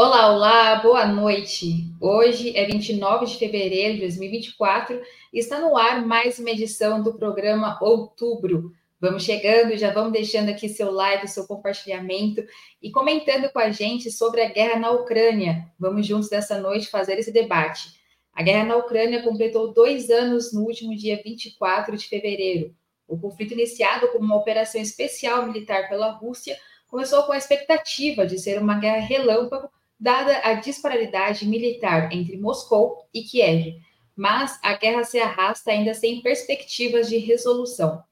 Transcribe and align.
Olá, 0.00 0.32
olá, 0.32 0.76
boa 0.76 1.04
noite. 1.08 1.92
Hoje 2.00 2.56
é 2.56 2.64
29 2.64 3.26
de 3.26 3.36
fevereiro 3.36 3.94
de 3.94 4.00
2024 4.02 5.02
e 5.32 5.40
está 5.40 5.58
no 5.58 5.76
ar 5.76 6.06
mais 6.06 6.38
uma 6.38 6.50
edição 6.50 7.02
do 7.02 7.14
programa 7.14 7.76
Outubro. 7.82 8.72
Vamos 9.00 9.24
chegando, 9.24 9.76
já 9.76 9.92
vamos 9.92 10.12
deixando 10.12 10.50
aqui 10.50 10.68
seu 10.68 10.92
like, 10.92 11.26
seu 11.26 11.48
compartilhamento 11.48 12.46
e 12.80 12.92
comentando 12.92 13.50
com 13.50 13.58
a 13.58 13.72
gente 13.72 14.08
sobre 14.12 14.40
a 14.40 14.48
guerra 14.48 14.78
na 14.78 14.92
Ucrânia. 14.92 15.66
Vamos 15.76 16.06
juntos 16.06 16.28
dessa 16.28 16.60
noite 16.60 16.86
fazer 16.86 17.18
esse 17.18 17.32
debate. 17.32 18.00
A 18.32 18.40
guerra 18.40 18.66
na 18.66 18.76
Ucrânia 18.76 19.20
completou 19.24 19.72
dois 19.74 20.10
anos 20.10 20.52
no 20.52 20.62
último 20.62 20.94
dia 20.94 21.20
24 21.24 21.96
de 21.96 22.06
fevereiro. 22.06 22.72
O 23.08 23.18
conflito, 23.18 23.52
iniciado 23.52 24.06
como 24.12 24.26
uma 24.26 24.36
operação 24.36 24.80
especial 24.80 25.44
militar 25.44 25.88
pela 25.88 26.12
Rússia, 26.12 26.56
começou 26.86 27.24
com 27.24 27.32
a 27.32 27.36
expectativa 27.36 28.24
de 28.24 28.38
ser 28.38 28.62
uma 28.62 28.78
guerra 28.78 29.04
relâmpago 29.04 29.68
dada 29.98 30.38
a 30.44 30.54
disparidade 30.54 31.46
militar 31.46 32.12
entre 32.12 32.36
Moscou 32.36 33.08
e 33.12 33.22
Kiev, 33.22 33.80
mas 34.14 34.58
a 34.62 34.74
guerra 34.74 35.04
se 35.04 35.18
arrasta 35.18 35.70
ainda 35.70 35.94
sem 35.94 36.20
perspectivas 36.20 37.08
de 37.08 37.18
resolução. 37.18 38.02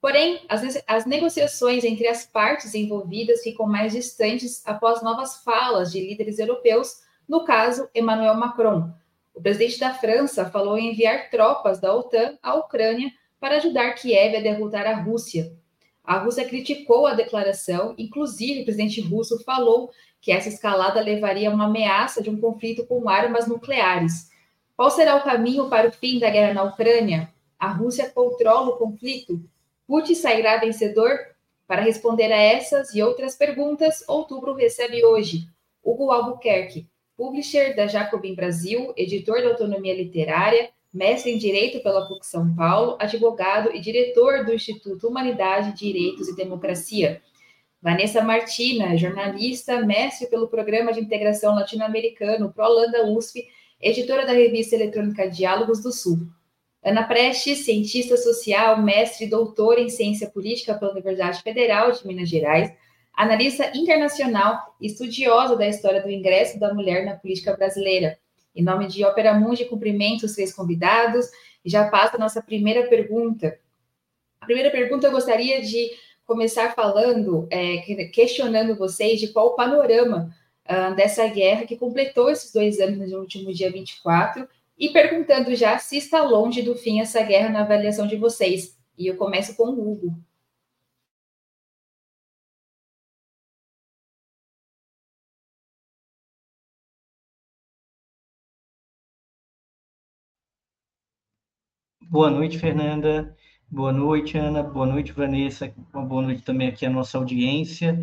Porém, 0.00 0.40
as, 0.48 0.82
as, 0.86 1.06
negociações 1.06 1.82
entre 1.82 2.06
as 2.06 2.26
partes 2.26 2.74
envolvidas 2.74 3.42
ficam 3.42 3.66
mais 3.66 3.92
distantes 3.92 4.62
após 4.66 5.02
novas 5.02 5.42
falas 5.42 5.90
de 5.90 6.00
líderes 6.00 6.38
europeus, 6.38 7.00
no 7.28 7.44
caso, 7.44 7.88
Emmanuel 7.94 8.36
Macron. 8.36 8.92
O 9.34 9.40
presidente 9.40 9.80
da 9.80 9.92
França 9.92 10.48
falou 10.48 10.78
em 10.78 10.92
enviar 10.92 11.28
tropas 11.30 11.80
da 11.80 11.94
OTAN 11.94 12.38
à 12.42 12.54
Ucrânia 12.54 13.10
para 13.40 13.56
ajudar 13.56 13.94
Kiev 13.94 14.36
a 14.36 14.40
derrotar 14.40 14.86
a 14.86 14.94
Rússia. 14.94 15.52
A 16.04 16.18
Rússia 16.18 16.44
criticou 16.44 17.06
a 17.06 17.14
declaração, 17.14 17.94
inclusive 17.98 18.60
o 18.60 18.64
presidente 18.64 19.00
russo 19.00 19.42
falou 19.42 19.90
que 20.20 20.32
essa 20.32 20.48
escalada 20.48 21.00
levaria 21.00 21.50
a 21.50 21.52
uma 21.52 21.66
ameaça 21.66 22.22
de 22.22 22.30
um 22.30 22.40
conflito 22.40 22.86
com 22.86 23.08
armas 23.08 23.46
nucleares. 23.46 24.30
Qual 24.76 24.90
será 24.90 25.16
o 25.16 25.22
caminho 25.22 25.68
para 25.68 25.88
o 25.88 25.92
fim 25.92 26.18
da 26.18 26.30
guerra 26.30 26.52
na 26.52 26.64
Ucrânia? 26.64 27.32
A 27.58 27.68
Rússia 27.68 28.10
controla 28.10 28.70
o 28.70 28.76
conflito? 28.76 29.40
Putin 29.86 30.14
sairá 30.14 30.58
vencedor? 30.58 31.18
Para 31.66 31.82
responder 31.82 32.32
a 32.32 32.36
essas 32.36 32.94
e 32.94 33.02
outras 33.02 33.34
perguntas, 33.34 34.04
Outubro 34.06 34.54
recebe 34.54 35.04
hoje 35.04 35.48
Hugo 35.82 36.10
Albuquerque, 36.10 36.86
publisher 37.16 37.74
da 37.74 37.86
Jacobin 37.86 38.34
Brasil, 38.34 38.92
editor 38.96 39.42
da 39.42 39.48
Autonomia 39.48 39.94
Literária, 39.94 40.70
mestre 40.92 41.32
em 41.32 41.38
Direito 41.38 41.82
pela 41.82 42.06
PUC 42.06 42.26
São 42.26 42.54
Paulo, 42.54 42.96
advogado 43.00 43.74
e 43.74 43.80
diretor 43.80 44.44
do 44.44 44.52
Instituto 44.52 45.08
Humanidade, 45.08 45.76
Direitos 45.76 46.28
e 46.28 46.36
Democracia. 46.36 47.22
Vanessa 47.86 48.20
Martina, 48.20 48.96
jornalista, 48.96 49.80
mestre 49.80 50.26
pelo 50.26 50.48
Programa 50.48 50.92
de 50.92 50.98
Integração 50.98 51.54
Latino-Americano 51.54 52.52
ProLanda 52.52 53.06
USP, 53.06 53.46
editora 53.80 54.26
da 54.26 54.32
revista 54.32 54.74
eletrônica 54.74 55.30
Diálogos 55.30 55.84
do 55.84 55.92
Sul. 55.92 56.18
Ana 56.82 57.04
Prestes, 57.04 57.64
cientista 57.64 58.16
social, 58.16 58.82
mestre 58.82 59.26
e 59.26 59.30
doutora 59.30 59.80
em 59.80 59.88
ciência 59.88 60.28
política 60.28 60.74
pela 60.74 60.90
Universidade 60.90 61.40
Federal 61.42 61.92
de 61.92 62.04
Minas 62.04 62.28
Gerais, 62.28 62.74
analista 63.14 63.70
internacional 63.72 64.74
e 64.80 64.88
estudiosa 64.88 65.54
da 65.54 65.68
história 65.68 66.02
do 66.02 66.10
ingresso 66.10 66.58
da 66.58 66.74
mulher 66.74 67.04
na 67.04 67.14
política 67.14 67.56
brasileira. 67.56 68.18
Em 68.52 68.64
nome 68.64 68.88
de 68.88 69.04
Opera 69.04 69.32
Mundi, 69.32 69.64
cumprimento 69.64 70.26
os 70.26 70.32
três 70.32 70.52
convidados 70.52 71.26
e 71.64 71.70
já 71.70 71.88
passo 71.88 72.16
a 72.16 72.18
nossa 72.18 72.42
primeira 72.42 72.88
pergunta. 72.88 73.56
A 74.40 74.44
primeira 74.44 74.72
pergunta 74.72 75.06
eu 75.06 75.12
gostaria 75.12 75.62
de 75.62 75.88
começar 76.26 76.74
falando, 76.74 77.46
é, 77.50 77.78
questionando 78.08 78.76
vocês 78.76 79.20
de 79.20 79.28
qual 79.28 79.48
o 79.48 79.56
panorama 79.56 80.34
uh, 80.68 80.94
dessa 80.94 81.26
guerra 81.28 81.64
que 81.66 81.76
completou 81.76 82.30
esses 82.30 82.52
dois 82.52 82.80
anos 82.80 83.10
no 83.10 83.20
último 83.20 83.52
dia 83.52 83.70
24 83.70 84.48
e 84.78 84.90
perguntando 84.90 85.54
já 85.54 85.78
se 85.78 85.96
está 85.96 86.22
longe 86.22 86.62
do 86.62 86.74
fim 86.74 87.00
essa 87.00 87.22
guerra 87.22 87.48
na 87.50 87.62
avaliação 87.62 88.06
de 88.06 88.16
vocês. 88.16 88.76
E 88.98 89.06
eu 89.06 89.16
começo 89.16 89.56
com 89.56 89.68
o 89.68 89.92
Hugo. 89.92 90.14
Boa 102.00 102.30
noite, 102.30 102.58
Fernanda. 102.58 103.36
Boa 103.68 103.92
noite, 103.92 104.38
Ana. 104.38 104.62
Boa 104.62 104.86
noite, 104.86 105.12
Vanessa. 105.12 105.72
Uma 105.92 106.04
boa 106.04 106.22
noite 106.22 106.42
também 106.42 106.68
aqui 106.68 106.86
à 106.86 106.90
nossa 106.90 107.18
audiência. 107.18 107.98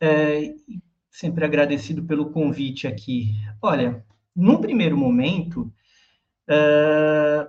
É, 0.00 0.52
sempre 1.08 1.44
agradecido 1.44 2.02
pelo 2.02 2.30
convite 2.32 2.88
aqui. 2.88 3.34
Olha, 3.62 4.04
num 4.34 4.60
primeiro 4.60 4.96
momento, 4.96 5.72
é, 6.48 7.48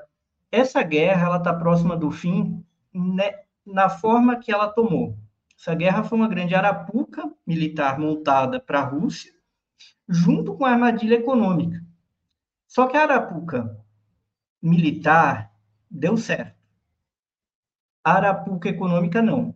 essa 0.52 0.84
guerra 0.84 1.25
ela 1.25 1.38
está 1.38 1.52
próxima 1.52 1.97
do 1.97 2.12
fim 2.12 2.63
né, 2.94 3.31
na 3.66 3.90
forma 3.90 4.38
que 4.38 4.52
ela 4.52 4.69
tomou. 4.69 5.18
Essa 5.59 5.73
guerra 5.73 6.03
foi 6.03 6.19
uma 6.19 6.28
grande 6.28 6.53
arapuca 6.53 7.28
militar 7.46 7.97
montada 7.97 8.59
para 8.59 8.81
a 8.81 8.85
Rússia, 8.85 9.34
junto 10.08 10.53
com 10.53 10.63
a 10.63 10.72
armadilha 10.72 11.16
econômica. 11.16 11.84
Só 12.68 12.85
que 12.85 12.96
a 12.96 13.02
arapuca 13.02 13.75
militar 14.62 15.52
deu 15.90 16.16
certo 16.18 16.61
Arapuca 18.04 18.70
Econômica 18.70 19.22
não. 19.22 19.56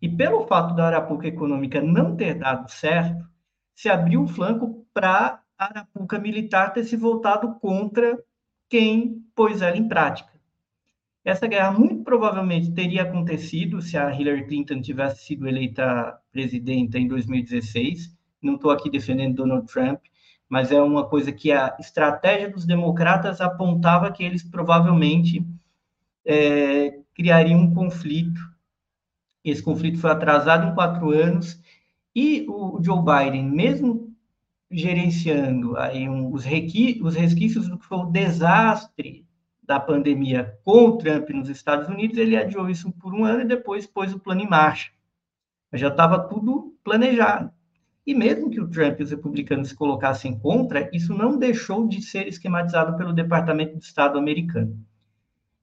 E 0.00 0.08
pelo 0.08 0.46
fato 0.46 0.74
da 0.74 0.86
Arapuca 0.86 1.26
Econômica 1.26 1.80
não 1.80 2.16
ter 2.16 2.34
dado 2.34 2.70
certo, 2.70 3.26
se 3.74 3.88
abriu 3.88 4.22
o 4.22 4.28
flanco 4.28 4.86
para 4.92 5.40
a 5.58 5.64
Arapuca 5.64 6.18
Militar 6.18 6.72
ter 6.72 6.84
se 6.84 6.96
voltado 6.96 7.54
contra 7.60 8.18
quem 8.68 9.24
pôs 9.34 9.62
ela 9.62 9.76
em 9.76 9.88
prática. 9.88 10.32
Essa 11.24 11.46
guerra 11.46 11.70
muito 11.70 12.04
provavelmente 12.04 12.72
teria 12.72 13.02
acontecido 13.02 13.80
se 13.80 13.96
a 13.96 14.12
Hillary 14.12 14.46
Clinton 14.46 14.82
tivesse 14.82 15.24
sido 15.24 15.48
eleita 15.48 16.18
presidenta 16.30 16.98
em 16.98 17.08
2016. 17.08 18.14
Não 18.42 18.56
estou 18.56 18.70
aqui 18.70 18.90
defendendo 18.90 19.36
Donald 19.36 19.66
Trump, 19.66 20.00
mas 20.48 20.70
é 20.70 20.82
uma 20.82 21.08
coisa 21.08 21.32
que 21.32 21.50
a 21.50 21.74
estratégia 21.80 22.50
dos 22.50 22.66
democratas 22.66 23.40
apontava 23.40 24.12
que 24.12 24.22
eles 24.22 24.42
provavelmente 24.42 25.42
é, 26.26 26.98
criaria 27.14 27.56
um 27.56 27.72
conflito. 27.72 28.40
Esse 29.44 29.62
conflito 29.62 29.98
foi 29.98 30.10
atrasado 30.10 30.68
em 30.68 30.74
quatro 30.74 31.10
anos 31.10 31.60
e 32.14 32.46
o 32.48 32.80
Joe 32.82 33.02
Biden, 33.02 33.50
mesmo 33.50 34.14
gerenciando 34.70 35.76
aí 35.76 36.08
um, 36.08 36.32
os, 36.32 36.44
requi, 36.44 37.00
os 37.02 37.14
resquícios 37.14 37.68
do 37.68 37.78
que 37.78 37.86
foi 37.86 37.98
o 37.98 38.06
desastre 38.06 39.26
da 39.62 39.80
pandemia 39.80 40.58
com 40.64 40.88
o 40.88 40.98
Trump 40.98 41.30
nos 41.30 41.48
Estados 41.48 41.88
Unidos, 41.88 42.18
ele 42.18 42.36
adiou 42.36 42.68
isso 42.68 42.92
por 42.92 43.14
um 43.14 43.24
ano 43.24 43.42
e 43.42 43.46
depois 43.46 43.86
pôs 43.86 44.12
o 44.12 44.18
plano 44.18 44.42
em 44.42 44.48
marcha. 44.48 44.90
Já 45.72 45.88
estava 45.88 46.18
tudo 46.28 46.76
planejado. 46.84 47.50
E 48.06 48.14
mesmo 48.14 48.50
que 48.50 48.60
o 48.60 48.68
Trump 48.68 49.00
e 49.00 49.02
os 49.02 49.10
republicanos 49.10 49.70
se 49.70 49.74
colocassem 49.74 50.38
contra, 50.38 50.90
isso 50.94 51.14
não 51.14 51.38
deixou 51.38 51.88
de 51.88 52.02
ser 52.02 52.28
esquematizado 52.28 52.96
pelo 52.98 53.14
Departamento 53.14 53.78
de 53.78 53.84
Estado 53.84 54.18
americano. 54.18 54.78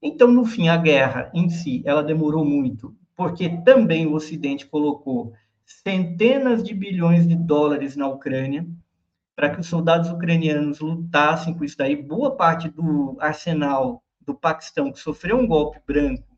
Então, 0.02 0.32
no 0.32 0.46
fim, 0.46 0.68
a 0.68 0.78
guerra 0.78 1.30
em 1.34 1.50
si, 1.50 1.84
ela 1.86 2.04
demorou 2.04 2.44
muito, 2.44 2.96
porque 3.16 3.50
também 3.64 4.08
o 4.08 4.14
Ocidente 4.14 4.66
colocou 4.66 5.34
centenas 5.66 6.64
de 6.64 6.74
bilhões 6.74 7.28
de 7.28 7.36
dólares 7.36 7.96
na 7.96 8.08
Ucrânia 8.08 8.66
para 9.36 9.50
que 9.50 9.60
os 9.60 9.68
soldados 9.68 10.10
ucranianos 10.10 10.80
lutassem 10.80 11.54
com 11.54 11.64
isso 11.64 11.78
daí. 11.78 11.96
Boa 11.96 12.36
parte 12.36 12.70
do 12.70 13.18
arsenal 13.20 14.04
do 14.20 14.36
Paquistão, 14.36 14.92
que 14.92 15.00
sofreu 15.00 15.38
um 15.38 15.48
golpe 15.48 15.80
branco, 15.86 16.38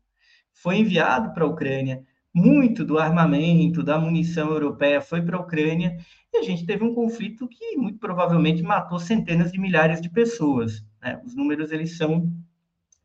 foi 0.52 0.78
enviado 0.78 1.32
para 1.32 1.44
a 1.44 1.48
Ucrânia. 1.48 2.02
Muito 2.32 2.84
do 2.84 2.98
armamento, 2.98 3.82
da 3.82 3.98
munição 3.98 4.50
europeia 4.50 5.00
foi 5.00 5.22
para 5.22 5.36
a 5.36 5.40
Ucrânia. 5.40 5.96
E 6.32 6.38
a 6.38 6.42
gente 6.42 6.66
teve 6.66 6.82
um 6.82 6.94
conflito 6.94 7.46
que 7.46 7.76
muito 7.76 7.98
provavelmente 7.98 8.62
matou 8.62 8.98
centenas 8.98 9.52
de 9.52 9.60
milhares 9.60 10.00
de 10.00 10.08
pessoas. 10.08 10.84
Né? 11.02 11.20
Os 11.24 11.34
números 11.34 11.70
eles 11.70 11.96
são 11.96 12.32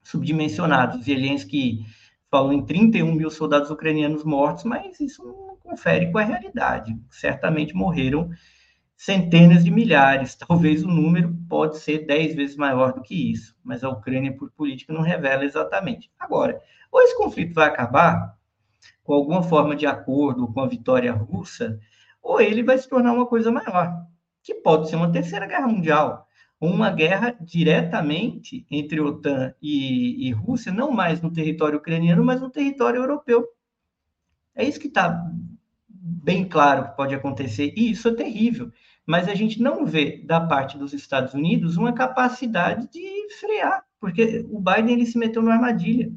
subdimensionados. 0.09 1.03
Zelensky 1.05 1.85
falou 2.29 2.53
em 2.53 2.65
31 2.65 3.13
mil 3.13 3.29
soldados 3.29 3.69
ucranianos 3.69 4.23
mortos, 4.23 4.63
mas 4.63 4.99
isso 4.99 5.23
não 5.23 5.57
confere 5.57 6.11
com 6.11 6.17
a 6.17 6.23
realidade. 6.23 6.97
Certamente 7.09 7.73
morreram 7.73 8.29
centenas 8.95 9.63
de 9.63 9.71
milhares, 9.71 10.35
talvez 10.47 10.83
o 10.83 10.87
número 10.87 11.33
pode 11.47 11.77
ser 11.77 12.05
dez 12.05 12.35
vezes 12.35 12.57
maior 12.57 12.93
do 12.93 13.01
que 13.01 13.31
isso, 13.31 13.55
mas 13.63 13.83
a 13.83 13.89
Ucrânia, 13.89 14.35
por 14.35 14.51
política, 14.51 14.93
não 14.93 15.01
revela 15.01 15.45
exatamente. 15.45 16.11
Agora, 16.19 16.61
ou 16.91 17.01
esse 17.01 17.15
conflito 17.15 17.53
vai 17.53 17.67
acabar 17.67 18.37
com 19.03 19.13
alguma 19.13 19.41
forma 19.41 19.75
de 19.75 19.85
acordo 19.85 20.51
com 20.51 20.59
a 20.61 20.67
vitória 20.67 21.13
russa, 21.13 21.79
ou 22.21 22.41
ele 22.41 22.61
vai 22.61 22.77
se 22.77 22.87
tornar 22.87 23.13
uma 23.13 23.25
coisa 23.25 23.51
maior, 23.51 24.05
que 24.43 24.53
pode 24.55 24.89
ser 24.89 24.97
uma 24.97 25.11
terceira 25.11 25.47
guerra 25.47 25.67
mundial 25.67 26.27
uma 26.59 26.91
guerra 26.91 27.35
diretamente 27.39 28.65
entre 28.69 28.99
OTAN 28.99 29.53
e, 29.61 30.27
e 30.27 30.31
Rússia, 30.31 30.71
não 30.71 30.91
mais 30.91 31.21
no 31.21 31.31
território 31.31 31.77
ucraniano, 31.77 32.23
mas 32.23 32.41
no 32.41 32.49
território 32.49 33.01
europeu. 33.01 33.47
É 34.53 34.65
isso 34.65 34.79
que 34.79 34.87
está 34.87 35.25
bem 35.87 36.47
claro 36.47 36.89
que 36.89 36.97
pode 36.97 37.15
acontecer, 37.15 37.73
e 37.77 37.91
isso 37.91 38.09
é 38.09 38.13
terrível. 38.13 38.71
mas 39.05 39.27
a 39.27 39.33
gente 39.33 39.61
não 39.61 39.85
vê 39.85 40.23
da 40.25 40.39
parte 40.39 40.77
dos 40.77 40.93
Estados 40.93 41.33
Unidos 41.33 41.77
uma 41.77 41.93
capacidade 41.93 42.87
de 42.91 43.33
frear, 43.39 43.83
porque 43.99 44.45
o 44.49 44.59
Biden 44.59 44.93
ele 44.93 45.05
se 45.05 45.17
meteu 45.17 45.41
numa 45.41 45.55
armadilha. 45.55 46.11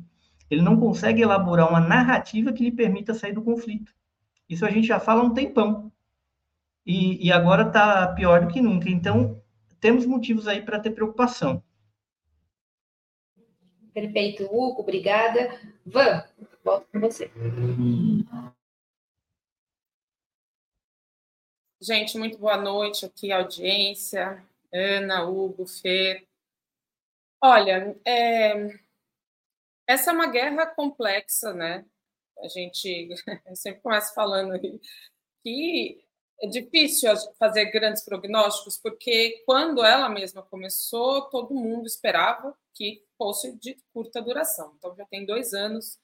Ele 0.50 0.60
não 0.60 0.78
consegue 0.78 1.22
elaborar 1.22 1.70
uma 1.70 1.80
narrativa 1.80 2.52
que 2.52 2.62
lhe 2.62 2.70
permita 2.70 3.14
sair 3.14 3.32
do 3.32 3.42
conflito. 3.42 3.94
Isso 4.46 4.66
a 4.66 4.70
gente 4.70 4.86
já 4.86 5.00
fala 5.00 5.22
há 5.22 5.24
um 5.24 5.32
tempão. 5.32 5.90
E, 6.84 7.26
e 7.26 7.32
agora 7.32 7.66
está 7.66 8.08
pior 8.08 8.42
do 8.42 8.52
que 8.52 8.60
nunca. 8.60 8.90
Então, 8.90 9.41
temos 9.82 10.06
motivos 10.06 10.46
aí 10.46 10.62
para 10.64 10.78
ter 10.78 10.92
preocupação. 10.92 11.60
Perfeito, 13.92 14.44
Hugo, 14.44 14.80
obrigada. 14.80 15.60
Van, 15.84 16.24
volto 16.64 16.86
com 16.92 17.00
você. 17.00 17.30
Gente, 21.80 22.16
muito 22.16 22.38
boa 22.38 22.56
noite 22.56 23.04
aqui, 23.04 23.32
audiência. 23.32 24.42
Ana, 24.72 25.24
Hugo, 25.24 25.66
Fer. 25.66 26.28
Olha, 27.42 28.00
é, 28.06 28.78
essa 29.84 30.12
é 30.12 30.14
uma 30.14 30.30
guerra 30.30 30.64
complexa, 30.64 31.52
né? 31.52 31.84
A 32.38 32.46
gente 32.46 33.08
sempre 33.56 33.82
começa 33.82 34.14
falando 34.14 34.56
que 35.42 36.00
é 36.42 36.46
difícil 36.48 37.08
fazer 37.38 37.66
grandes 37.66 38.04
prognósticos, 38.04 38.76
porque 38.76 39.42
quando 39.46 39.84
ela 39.84 40.08
mesma 40.08 40.42
começou, 40.42 41.22
todo 41.30 41.54
mundo 41.54 41.86
esperava 41.86 42.52
que 42.74 43.04
fosse 43.16 43.56
de 43.58 43.78
curta 43.94 44.20
duração. 44.20 44.74
Então 44.76 44.94
já 44.96 45.06
tem 45.06 45.24
dois 45.24 45.54
anos, 45.54 46.00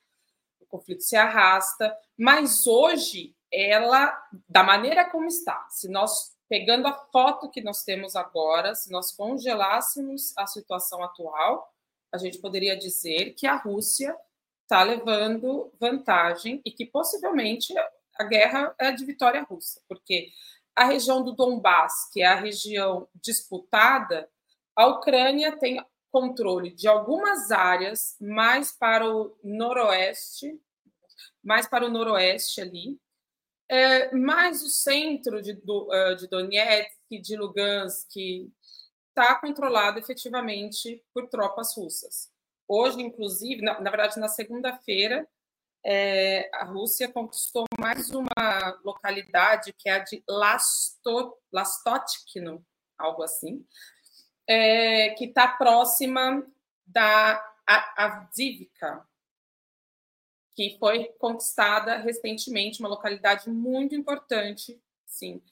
o 0.60 0.66
conflito 0.66 1.02
se 1.02 1.16
arrasta, 1.16 1.92
mas 2.16 2.68
hoje 2.68 3.34
ela, 3.50 4.16
da 4.48 4.62
maneira 4.62 5.10
como 5.10 5.26
está, 5.26 5.66
se 5.70 5.88
nós 5.88 6.36
pegando 6.48 6.86
a 6.86 6.94
foto 7.12 7.50
que 7.50 7.60
nós 7.60 7.82
temos 7.82 8.14
agora, 8.14 8.74
se 8.76 8.92
nós 8.92 9.10
congelássemos 9.10 10.32
a 10.38 10.46
situação 10.46 11.02
atual, 11.02 11.68
a 12.12 12.16
gente 12.16 12.38
poderia 12.38 12.76
dizer 12.76 13.34
que 13.34 13.46
a 13.46 13.56
Rússia 13.56 14.16
está 14.62 14.82
levando 14.82 15.72
vantagem 15.80 16.62
e 16.64 16.70
que 16.70 16.86
possivelmente 16.86 17.74
a 18.18 18.24
guerra 18.24 18.74
é 18.78 18.90
de 18.92 19.04
vitória 19.04 19.42
russa, 19.42 19.80
porque 19.88 20.30
a 20.74 20.84
região 20.84 21.22
do 21.22 21.32
Donbass, 21.32 22.10
que 22.12 22.22
é 22.22 22.26
a 22.26 22.40
região 22.40 23.08
disputada, 23.14 24.28
a 24.76 24.86
Ucrânia 24.86 25.56
tem 25.56 25.84
controle 26.10 26.70
de 26.70 26.88
algumas 26.88 27.50
áreas 27.50 28.16
mais 28.20 28.72
para 28.72 29.08
o 29.08 29.36
noroeste, 29.42 30.60
mais 31.42 31.66
para 31.68 31.86
o 31.86 31.90
noroeste 31.90 32.60
ali, 32.60 32.98
é, 33.68 34.14
mais 34.14 34.62
o 34.62 34.68
centro 34.68 35.42
de, 35.42 35.52
do, 35.52 35.88
uh, 35.90 36.16
de 36.16 36.26
Donetsk, 36.26 37.20
de 37.20 37.36
Lugansk, 37.36 38.16
está 39.08 39.34
controlado 39.34 39.98
efetivamente 39.98 41.04
por 41.12 41.28
tropas 41.28 41.76
russas. 41.76 42.30
Hoje, 42.66 43.00
inclusive, 43.02 43.62
na, 43.62 43.80
na 43.80 43.90
verdade, 43.90 44.18
na 44.18 44.28
segunda-feira, 44.28 45.28
é, 45.84 46.48
a 46.54 46.64
Rússia 46.64 47.08
conquistou 47.08 47.64
mais 47.88 48.10
uma 48.10 48.78
localidade, 48.84 49.72
que 49.72 49.88
é 49.88 49.92
a 49.92 49.98
de 50.00 50.22
Lasto, 50.28 51.34
Lastotkino, 51.50 52.62
algo 52.98 53.22
assim, 53.22 53.66
é, 54.46 55.14
que 55.14 55.24
está 55.24 55.48
próxima 55.48 56.46
da 56.86 57.42
Avdivka, 57.96 59.08
que 60.52 60.76
foi 60.78 61.06
conquistada 61.18 61.96
recentemente, 61.96 62.80
uma 62.80 62.90
localidade 62.90 63.48
muito 63.48 63.94
importante, 63.94 64.78
sim, 65.06 65.42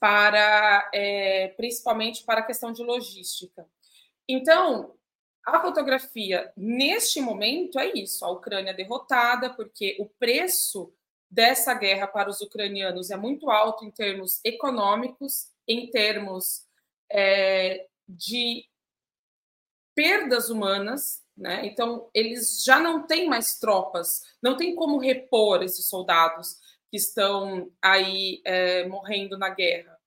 para 0.00 0.90
é, 0.92 1.54
principalmente 1.56 2.24
para 2.24 2.40
a 2.40 2.44
questão 2.44 2.72
de 2.72 2.82
logística. 2.82 3.64
Então, 4.28 4.96
a 5.46 5.60
fotografia 5.60 6.52
neste 6.56 7.20
momento 7.20 7.78
é 7.78 7.92
isso: 7.94 8.24
a 8.24 8.30
Ucrânia 8.32 8.74
derrotada, 8.74 9.54
porque 9.54 9.96
o 10.00 10.06
preço 10.06 10.92
dessa 11.30 11.74
guerra 11.74 12.06
para 12.06 12.30
os 12.30 12.40
ucranianos 12.40 13.10
é 13.10 13.16
muito 13.16 13.50
alto 13.50 13.84
em 13.84 13.90
termos 13.90 14.40
econômicos, 14.44 15.50
em 15.66 15.90
termos 15.90 16.66
é, 17.10 17.86
de 18.08 18.64
perdas 19.94 20.48
humanas, 20.48 21.22
né? 21.36 21.66
Então, 21.66 22.08
eles 22.14 22.62
já 22.64 22.80
não 22.80 23.06
têm 23.06 23.28
mais 23.28 23.58
tropas, 23.58 24.22
não 24.42 24.56
tem 24.56 24.74
como 24.74 24.98
repor 24.98 25.62
esses 25.62 25.88
soldados 25.88 26.56
que 26.90 26.96
estão 26.96 27.70
aí 27.82 28.40
é, 28.44 28.86
morrendo 28.86 29.36
na 29.36 29.48
guerra. 29.48 29.98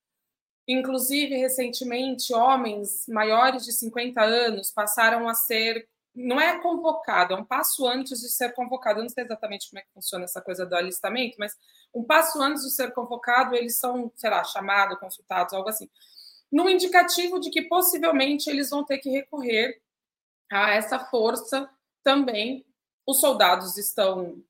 Inclusive, 0.67 1.35
recentemente, 1.35 2.33
homens 2.33 3.05
maiores 3.07 3.65
de 3.65 3.73
50 3.73 4.21
anos 4.21 4.71
passaram 4.71 5.27
a 5.27 5.33
ser. 5.33 5.87
Não 6.13 6.39
é 6.39 6.59
convocado, 6.59 7.33
é 7.33 7.37
um 7.37 7.45
passo 7.45 7.87
antes 7.87 8.19
de 8.19 8.29
ser 8.29 8.53
convocado. 8.53 8.99
Eu 8.99 9.03
não 9.03 9.09
sei 9.09 9.23
exatamente 9.23 9.69
como 9.69 9.79
é 9.79 9.81
que 9.81 9.93
funciona 9.93 10.25
essa 10.25 10.41
coisa 10.41 10.65
do 10.65 10.75
alistamento, 10.75 11.37
mas 11.39 11.55
um 11.93 12.03
passo 12.03 12.41
antes 12.41 12.63
de 12.63 12.71
ser 12.71 12.93
convocado, 12.93 13.55
eles 13.55 13.77
são, 13.77 14.11
sei 14.15 14.29
lá, 14.29 14.43
chamados, 14.43 14.99
consultados, 14.99 15.53
algo 15.53 15.69
assim. 15.69 15.89
No 16.51 16.69
indicativo 16.69 17.39
de 17.39 17.49
que 17.49 17.61
possivelmente 17.61 18.49
eles 18.49 18.69
vão 18.69 18.83
ter 18.83 18.97
que 18.97 19.09
recorrer 19.09 19.81
a 20.51 20.71
essa 20.71 20.99
força 20.99 21.69
também. 22.03 22.65
Os 23.07 23.19
soldados 23.19 23.77
estão 23.77 24.43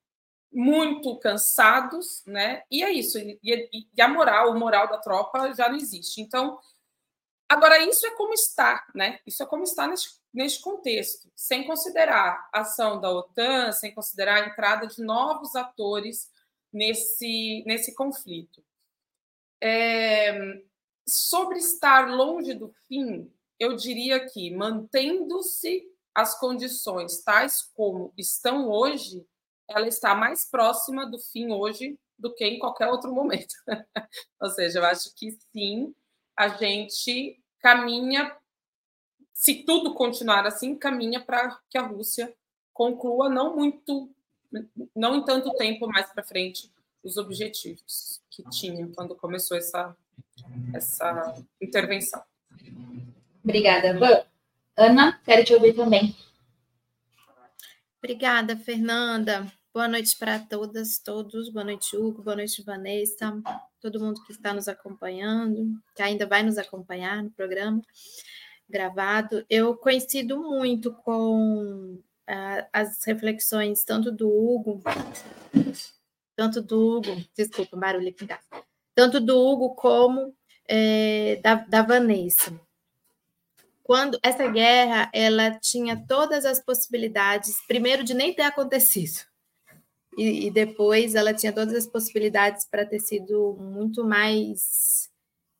muito 0.51 1.17
cansados, 1.17 2.23
né? 2.25 2.63
E 2.69 2.83
é 2.83 2.91
isso. 2.91 3.17
E, 3.17 3.39
e, 3.43 4.01
a 4.01 4.07
moral, 4.07 4.51
o 4.51 4.59
moral 4.59 4.87
da 4.89 4.97
tropa 4.97 5.53
já 5.53 5.69
não 5.69 5.77
existe. 5.77 6.21
Então, 6.21 6.59
agora 7.51 7.83
isso 7.83 8.05
é 8.05 8.11
como 8.11 8.33
está, 8.33 8.85
né? 8.95 9.19
Isso 9.25 9.43
é 9.43 9.45
como 9.45 9.63
está 9.63 9.87
neste, 9.87 10.19
neste 10.33 10.61
contexto, 10.61 11.29
sem 11.35 11.65
considerar 11.65 12.49
a 12.53 12.61
ação 12.61 12.99
da 12.99 13.11
OTAN, 13.11 13.71
sem 13.71 13.93
considerar 13.93 14.43
a 14.43 14.47
entrada 14.47 14.87
de 14.87 15.03
novos 15.03 15.55
atores 15.55 16.31
nesse 16.71 17.63
nesse 17.65 17.93
conflito. 17.93 18.63
É, 19.61 20.61
sobre 21.07 21.59
estar 21.59 22.09
longe 22.09 22.53
do 22.53 22.73
fim, 22.87 23.31
eu 23.59 23.75
diria 23.75 24.27
que 24.27 24.49
mantendo-se 24.49 25.87
as 26.15 26.39
condições 26.39 27.21
tais 27.23 27.61
como 27.73 28.13
estão 28.17 28.69
hoje, 28.69 29.25
ela 29.69 29.87
está 29.87 30.15
mais 30.15 30.49
próxima 30.49 31.05
do 31.05 31.19
fim 31.19 31.51
hoje 31.51 31.97
do 32.17 32.33
que 32.33 32.45
em 32.45 32.59
qualquer 32.59 32.87
outro 32.87 33.13
momento. 33.13 33.53
Ou 34.39 34.49
seja, 34.49 34.79
eu 34.79 34.85
acho 34.85 35.13
que 35.15 35.31
sim, 35.51 35.93
a 36.35 36.49
gente 36.49 37.40
caminha, 37.61 38.35
se 39.33 39.63
tudo 39.63 39.93
continuar 39.93 40.45
assim, 40.45 40.75
caminha 40.75 41.19
para 41.19 41.59
que 41.69 41.77
a 41.77 41.81
Rússia 41.81 42.33
conclua 42.73 43.29
não 43.29 43.55
muito, 43.55 44.09
não 44.95 45.15
em 45.15 45.25
tanto 45.25 45.53
tempo 45.55 45.87
mais 45.87 46.11
para 46.11 46.23
frente, 46.23 46.71
os 47.03 47.17
objetivos 47.17 48.21
que 48.29 48.43
tinha 48.49 48.87
quando 48.95 49.15
começou 49.15 49.57
essa, 49.57 49.95
essa 50.73 51.43
intervenção. 51.59 52.21
Obrigada, 53.43 53.97
Van. 53.97 54.23
Ana, 54.77 55.19
quero 55.23 55.43
te 55.43 55.53
ouvir 55.53 55.73
também. 55.73 56.15
Obrigada, 57.97 58.55
Fernanda. 58.57 59.51
Boa 59.73 59.87
noite 59.87 60.17
para 60.17 60.39
todas, 60.39 60.99
todos. 60.99 61.49
Boa 61.49 61.63
noite, 61.63 61.95
Hugo. 61.95 62.23
Boa 62.23 62.35
noite, 62.35 62.63
Vanessa. 62.63 63.41
Todo 63.81 63.99
mundo 63.99 64.23
que 64.23 64.31
está 64.31 64.53
nos 64.53 64.67
acompanhando, 64.67 65.73
que 65.95 66.03
ainda 66.03 66.27
vai 66.27 66.43
nos 66.43 66.57
acompanhar 66.57 67.23
no 67.23 67.31
programa 67.31 67.81
gravado. 68.69 69.45
Eu 69.49 69.75
coincido 69.75 70.39
muito 70.39 70.93
com 70.93 71.95
uh, 71.95 72.67
as 72.71 73.03
reflexões 73.03 73.83
tanto 73.83 74.11
do 74.11 74.29
Hugo, 74.29 74.81
tanto 76.35 76.61
do 76.61 76.79
Hugo, 76.79 77.23
desculpa, 77.35 77.75
barulho 77.75 78.09
aqui 78.09 78.23
em 78.23 78.27
casa, 78.27 78.41
tanto 78.95 79.19
do 79.19 79.37
Hugo 79.37 79.75
como 79.75 80.33
é, 80.67 81.39
da, 81.43 81.55
da 81.55 81.81
Vanessa. 81.81 82.57
Quando 83.83 84.17
essa 84.23 84.47
guerra 84.47 85.09
ela 85.13 85.51
tinha 85.59 86.01
todas 86.07 86.45
as 86.45 86.63
possibilidades, 86.63 87.57
primeiro 87.67 88.03
de 88.03 88.13
nem 88.13 88.33
ter 88.33 88.43
acontecido, 88.43 89.25
e, 90.17 90.47
e 90.47 90.51
depois 90.51 91.15
ela 91.15 91.33
tinha 91.33 91.53
todas 91.53 91.73
as 91.73 91.87
possibilidades 91.87 92.65
para 92.65 92.85
ter 92.85 92.99
sido 92.99 93.55
muito 93.59 94.03
mais 94.03 95.09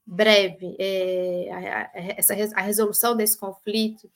breve. 0.05 0.75
É, 0.79 1.49
a, 1.51 1.81
a, 1.81 1.91
essa, 2.17 2.33
a 2.55 2.61
resolução 2.61 3.15
desse 3.15 3.37
conflito 3.37 4.09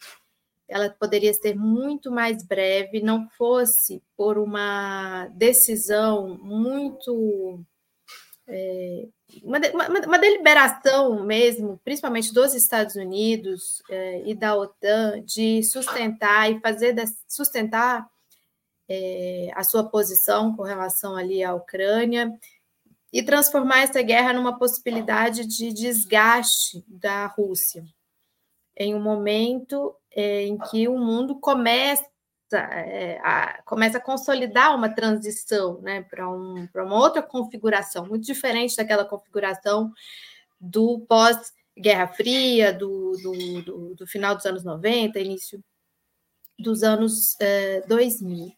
ela 0.67 0.89
poderia 0.89 1.33
ser 1.33 1.55
muito 1.55 2.11
mais 2.11 2.43
breve, 2.43 3.01
não 3.01 3.29
fosse 3.29 4.01
por 4.17 4.37
uma 4.37 5.27
decisão 5.27 6.37
muito. 6.41 7.59
É, 8.47 9.07
uma, 9.43 9.57
uma, 9.73 10.05
uma, 10.05 10.19
deliberação 10.19 11.25
mesmo, 11.25 11.79
principalmente 11.83 12.31
dos 12.31 12.53
Estados 12.53 12.95
Unidos 12.95 13.81
é, 13.89 14.21
e 14.23 14.35
da 14.35 14.55
OTAN, 14.55 15.23
de 15.23 15.63
sustentar 15.63 16.51
e 16.51 16.59
fazer 16.59 16.95
sustentar 17.27 18.07
é, 18.87 19.49
a 19.53 19.63
sua 19.63 19.83
posição 19.83 20.55
com 20.55 20.63
relação 20.63 21.15
ali 21.15 21.43
à 21.43 21.53
Ucrânia 21.53 22.37
e 23.11 23.23
transformar 23.23 23.79
essa 23.79 24.01
guerra 24.01 24.33
numa 24.33 24.57
possibilidade 24.57 25.45
de 25.45 25.71
desgaste 25.71 26.83
da 26.87 27.25
Rússia, 27.27 27.85
em 28.77 28.93
um 28.93 29.01
momento 29.01 29.95
é, 30.11 30.43
em 30.43 30.57
que 30.57 30.87
o 30.87 30.97
mundo 30.97 31.39
começa 31.39 32.05
é, 32.53 33.19
a, 33.23 33.61
começa 33.63 33.97
a 33.97 34.01
consolidar 34.01 34.75
uma 34.75 34.93
transição 34.93 35.81
né, 35.81 36.03
para 36.03 36.29
um, 36.29 36.67
uma 36.75 36.95
outra 36.95 37.21
configuração, 37.21 38.05
muito 38.05 38.25
diferente 38.25 38.75
daquela 38.75 39.03
configuração 39.03 39.91
do 40.61 40.99
pós-Guerra 41.07 42.07
Fria, 42.09 42.71
do, 42.71 43.13
do, 43.13 43.61
do, 43.63 43.95
do, 43.95 44.07
final 44.07 44.35
dos 44.35 44.45
anos 44.45 44.63
90, 44.63 45.19
início 45.19 45.63
dos 46.59 46.83
anos 46.83 47.35
é, 47.41 47.81
2000 47.87 48.53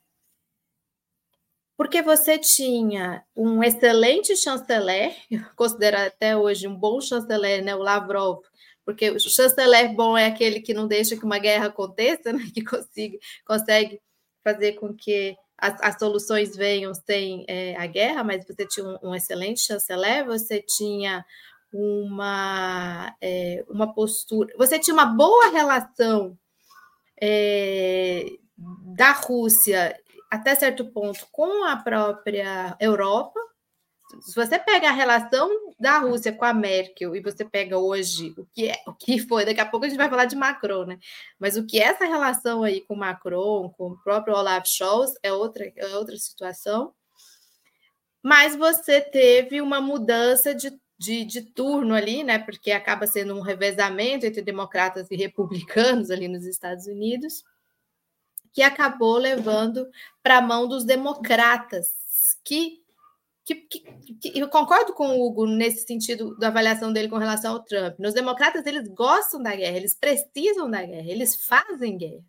porque 1.78 2.02
você 2.02 2.40
tinha 2.40 3.24
um 3.36 3.64
excelente 3.64 4.36
chanceler, 4.36 5.16
eu 5.30 5.42
considero 5.56 5.96
até 5.98 6.36
hoje 6.36 6.68
um 6.68 6.76
bom 6.76 7.00
chanceler, 7.00 7.64
né, 7.64 7.76
o 7.76 7.80
Lavrov, 7.80 8.42
porque 8.84 9.12
o 9.12 9.20
chanceler 9.20 9.94
bom 9.94 10.18
é 10.18 10.26
aquele 10.26 10.60
que 10.60 10.74
não 10.74 10.88
deixa 10.88 11.16
que 11.16 11.24
uma 11.24 11.38
guerra 11.38 11.68
aconteça, 11.68 12.34
né, 12.34 12.44
que 12.52 12.64
consiga, 12.64 13.20
consegue 13.46 14.02
fazer 14.44 14.74
com 14.74 14.92
que 14.94 15.36
as, 15.56 15.80
as 15.82 16.00
soluções 16.00 16.56
venham 16.56 16.94
sem 16.96 17.46
é, 17.48 17.76
a 17.78 17.86
guerra, 17.86 18.24
mas 18.24 18.44
você 18.46 18.68
tinha 18.68 18.86
um, 18.86 19.10
um 19.10 19.16
excelente 19.16 19.62
chanceler, 19.62 20.26
você 20.26 20.62
tinha 20.62 21.24
uma, 21.72 23.16
é, 23.22 23.64
uma 23.70 23.94
postura, 23.94 24.52
você 24.58 24.80
tinha 24.80 24.96
uma 24.96 25.06
boa 25.06 25.52
relação 25.52 26.36
é, 27.22 28.26
da 28.96 29.12
Rússia 29.12 29.96
até 30.30 30.56
certo 30.56 30.86
ponto, 30.86 31.28
com 31.32 31.64
a 31.66 31.78
própria 31.78 32.76
Europa. 32.80 33.40
Se 34.22 34.34
você 34.34 34.58
pega 34.58 34.88
a 34.90 34.94
relação 34.94 35.50
da 35.78 36.00
Rússia 36.00 36.32
com 36.32 36.46
a 36.46 36.54
Merkel 36.54 37.16
e 37.16 37.22
você 37.22 37.44
pega 37.44 37.78
hoje 37.78 38.34
o 38.38 38.46
que 38.46 38.70
é, 38.70 38.82
o 38.88 38.94
que 38.94 39.20
foi, 39.20 39.46
daqui 39.46 39.60
a 39.60 39.66
pouco 39.66 39.86
a 39.86 39.90
gente 39.90 39.98
vai 39.98 40.10
falar 40.10 40.26
de 40.26 40.36
Macron, 40.36 40.86
né? 40.86 41.00
Mas 41.38 41.58
o 41.58 41.66
que 41.66 41.80
é 41.80 41.84
essa 41.84 42.06
relação 42.06 42.64
aí 42.64 42.82
com 42.82 42.96
Macron, 42.96 43.70
com 43.72 43.92
o 43.92 43.98
próprio 44.02 44.34
Olaf 44.36 44.66
Scholz 44.66 45.14
é 45.22 45.34
outra, 45.34 45.72
é 45.76 45.96
outra 45.98 46.16
situação. 46.18 46.94
Mas 48.24 48.56
você 48.56 49.02
teve 49.02 49.62
uma 49.62 49.82
mudança 49.82 50.56
de, 50.56 50.72
de, 50.98 51.26
de 51.26 51.42
turno 51.42 51.94
ali, 51.94 52.24
né? 52.24 52.40
Porque 52.40 52.72
acaba 52.72 53.08
sendo 53.08 53.36
um 53.36 53.42
revezamento 53.42 54.26
entre 54.26 54.42
democratas 54.42 55.12
e 55.12 55.16
republicanos 55.18 56.10
ali 56.12 56.28
nos 56.30 56.46
Estados 56.46 56.88
Unidos 56.88 57.44
que 58.58 58.64
acabou 58.64 59.20
levando 59.20 59.88
para 60.24 60.38
a 60.40 60.42
mão 60.42 60.68
dos 60.68 60.84
democratas, 60.84 61.90
que, 62.44 62.82
que, 63.46 63.54
que, 63.54 63.80
que, 64.16 64.40
eu 64.40 64.50
concordo 64.50 64.96
com 64.96 65.10
o 65.10 65.24
Hugo 65.24 65.46
nesse 65.46 65.86
sentido 65.86 66.36
da 66.40 66.48
avaliação 66.48 66.92
dele 66.92 67.08
com 67.08 67.20
relação 67.20 67.54
ao 67.54 67.64
Trump. 67.64 68.00
Os 68.00 68.16
democratas 68.16 68.66
eles 68.66 68.88
gostam 68.88 69.44
da 69.44 69.56
guerra, 69.56 69.78
eles 69.78 69.94
precisam 69.94 70.68
da 70.72 70.84
guerra, 70.84 71.08
eles 71.08 71.36
fazem 71.36 72.00
guerra. 72.00 72.24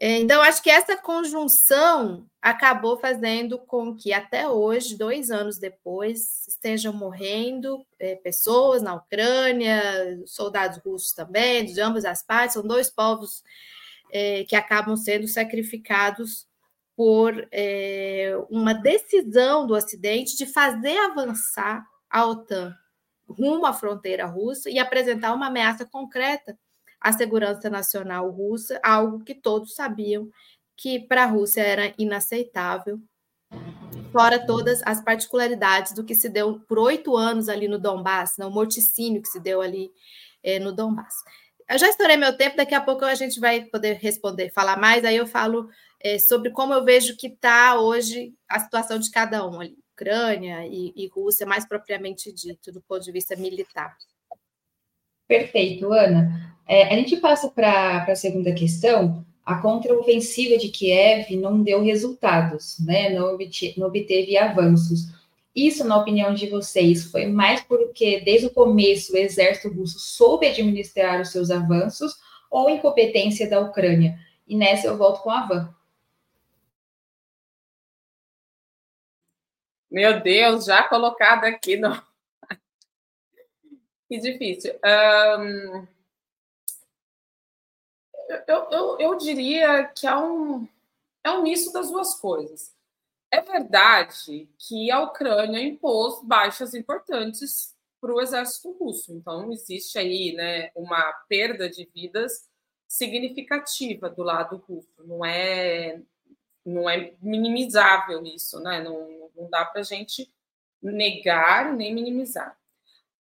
É, 0.00 0.16
então, 0.16 0.40
acho 0.40 0.62
que 0.62 0.70
essa 0.70 0.96
conjunção 0.96 2.26
acabou 2.40 2.98
fazendo 2.98 3.58
com 3.58 3.94
que, 3.94 4.14
até 4.14 4.48
hoje, 4.48 4.96
dois 4.96 5.30
anos 5.30 5.58
depois, 5.58 6.48
estejam 6.48 6.94
morrendo 6.94 7.84
é, 7.98 8.16
pessoas 8.16 8.80
na 8.80 8.94
Ucrânia, 8.94 10.22
soldados 10.24 10.78
russos 10.78 11.12
também, 11.12 11.66
de 11.66 11.78
ambas 11.82 12.06
as 12.06 12.22
partes, 12.22 12.54
são 12.54 12.66
dois 12.66 12.88
povos 12.88 13.42
é, 14.12 14.44
que 14.44 14.54
acabam 14.54 14.96
sendo 14.96 15.26
sacrificados 15.26 16.46
por 16.94 17.48
é, 17.50 18.32
uma 18.50 18.74
decisão 18.74 19.66
do 19.66 19.74
Ocidente 19.74 20.36
de 20.36 20.44
fazer 20.44 20.96
avançar 20.98 21.84
a 22.10 22.26
OTAN 22.26 22.76
rumo 23.26 23.64
à 23.66 23.72
fronteira 23.72 24.26
russa 24.26 24.68
e 24.68 24.78
apresentar 24.78 25.32
uma 25.32 25.46
ameaça 25.46 25.86
concreta 25.86 26.58
à 27.00 27.12
segurança 27.12 27.68
nacional 27.70 28.30
russa, 28.30 28.78
algo 28.82 29.24
que 29.24 29.34
todos 29.34 29.74
sabiam 29.74 30.28
que 30.76 31.00
para 31.00 31.24
a 31.24 31.26
Rússia 31.26 31.62
era 31.62 31.94
inaceitável, 31.98 33.00
fora 34.12 34.44
todas 34.44 34.82
as 34.84 35.00
particularidades 35.00 35.92
do 35.92 36.04
que 36.04 36.14
se 36.14 36.28
deu 36.28 36.60
por 36.60 36.78
oito 36.78 37.16
anos 37.16 37.48
ali 37.48 37.66
no 37.66 37.78
Donbass, 37.78 38.36
né, 38.38 38.44
o 38.44 38.50
morticínio 38.50 39.22
que 39.22 39.28
se 39.28 39.40
deu 39.40 39.60
ali 39.60 39.90
é, 40.42 40.58
no 40.58 40.72
Donbass. 40.72 41.14
Eu 41.72 41.78
já 41.78 41.88
estourei 41.88 42.18
meu 42.18 42.36
tempo, 42.36 42.54
daqui 42.54 42.74
a 42.74 42.82
pouco 42.82 43.02
a 43.06 43.14
gente 43.14 43.40
vai 43.40 43.64
poder 43.64 43.94
responder, 43.94 44.52
falar 44.52 44.76
mais, 44.76 45.06
aí 45.06 45.16
eu 45.16 45.26
falo 45.26 45.70
é, 45.98 46.18
sobre 46.18 46.50
como 46.50 46.74
eu 46.74 46.84
vejo 46.84 47.16
que 47.16 47.28
está 47.28 47.80
hoje 47.80 48.34
a 48.46 48.60
situação 48.60 48.98
de 48.98 49.10
cada 49.10 49.48
um 49.48 49.58
ali, 49.58 49.78
Ucrânia 49.94 50.66
e, 50.66 50.92
e 50.94 51.08
Rússia, 51.08 51.46
mais 51.46 51.66
propriamente 51.66 52.30
dito, 52.30 52.70
do 52.70 52.82
ponto 52.82 53.02
de 53.02 53.10
vista 53.10 53.34
militar. 53.36 53.96
Perfeito, 55.26 55.90
Ana. 55.90 56.58
É, 56.68 56.92
a 56.92 56.96
gente 56.96 57.16
passa 57.16 57.48
para 57.48 58.04
a 58.04 58.16
segunda 58.16 58.52
questão. 58.52 59.24
A 59.42 59.54
contraofensiva 59.54 60.58
de 60.58 60.68
Kiev 60.68 61.34
não 61.36 61.62
deu 61.62 61.82
resultados, 61.82 62.76
né? 62.80 63.08
não, 63.08 63.38
não 63.78 63.86
obteve 63.86 64.36
avanços. 64.36 65.06
Isso, 65.54 65.84
na 65.84 65.98
opinião 65.98 66.32
de 66.32 66.48
vocês, 66.48 67.10
foi 67.10 67.26
mais 67.26 67.60
porque 67.62 68.20
desde 68.20 68.46
o 68.46 68.54
começo 68.54 69.12
o 69.12 69.16
exército 69.16 69.68
russo 69.68 69.98
soube 69.98 70.46
administrar 70.46 71.20
os 71.20 71.30
seus 71.30 71.50
avanços 71.50 72.14
ou 72.50 72.70
incompetência 72.70 73.48
da 73.48 73.60
Ucrânia? 73.60 74.18
E 74.46 74.56
nessa 74.56 74.86
eu 74.86 74.96
volto 74.96 75.22
com 75.22 75.30
a 75.30 75.46
Van. 75.46 75.74
Meu 79.90 80.22
Deus, 80.22 80.64
já 80.64 80.82
colocado 80.88 81.44
aqui 81.44 81.76
no. 81.76 81.92
que 84.08 84.18
difícil. 84.18 84.74
Um... 84.82 85.86
Eu, 88.48 88.70
eu, 88.70 88.98
eu 88.98 89.18
diria 89.18 89.84
que 89.94 90.06
é 90.06 90.16
um, 90.16 90.66
é 91.22 91.30
um 91.30 91.42
misto 91.42 91.70
das 91.72 91.90
duas 91.90 92.14
coisas. 92.14 92.74
É 93.32 93.40
verdade 93.40 94.46
que 94.58 94.90
a 94.90 95.00
Ucrânia 95.00 95.58
impôs 95.58 96.22
baixas 96.22 96.74
importantes 96.74 97.74
para 97.98 98.12
o 98.12 98.20
exército 98.20 98.72
russo. 98.72 99.10
Então, 99.14 99.50
existe 99.50 99.98
aí 99.98 100.34
né, 100.34 100.70
uma 100.74 101.10
perda 101.30 101.70
de 101.70 101.88
vidas 101.94 102.46
significativa 102.86 104.10
do 104.10 104.22
lado 104.22 104.58
russo. 104.68 105.02
Não 105.06 105.24
é, 105.24 106.02
não 106.62 106.90
é 106.90 107.14
minimizável 107.22 108.22
isso, 108.22 108.60
né? 108.60 108.82
não, 108.82 109.30
não 109.34 109.48
dá 109.48 109.64
para 109.64 109.80
a 109.80 109.84
gente 109.84 110.30
negar 110.82 111.72
nem 111.74 111.94
minimizar. 111.94 112.54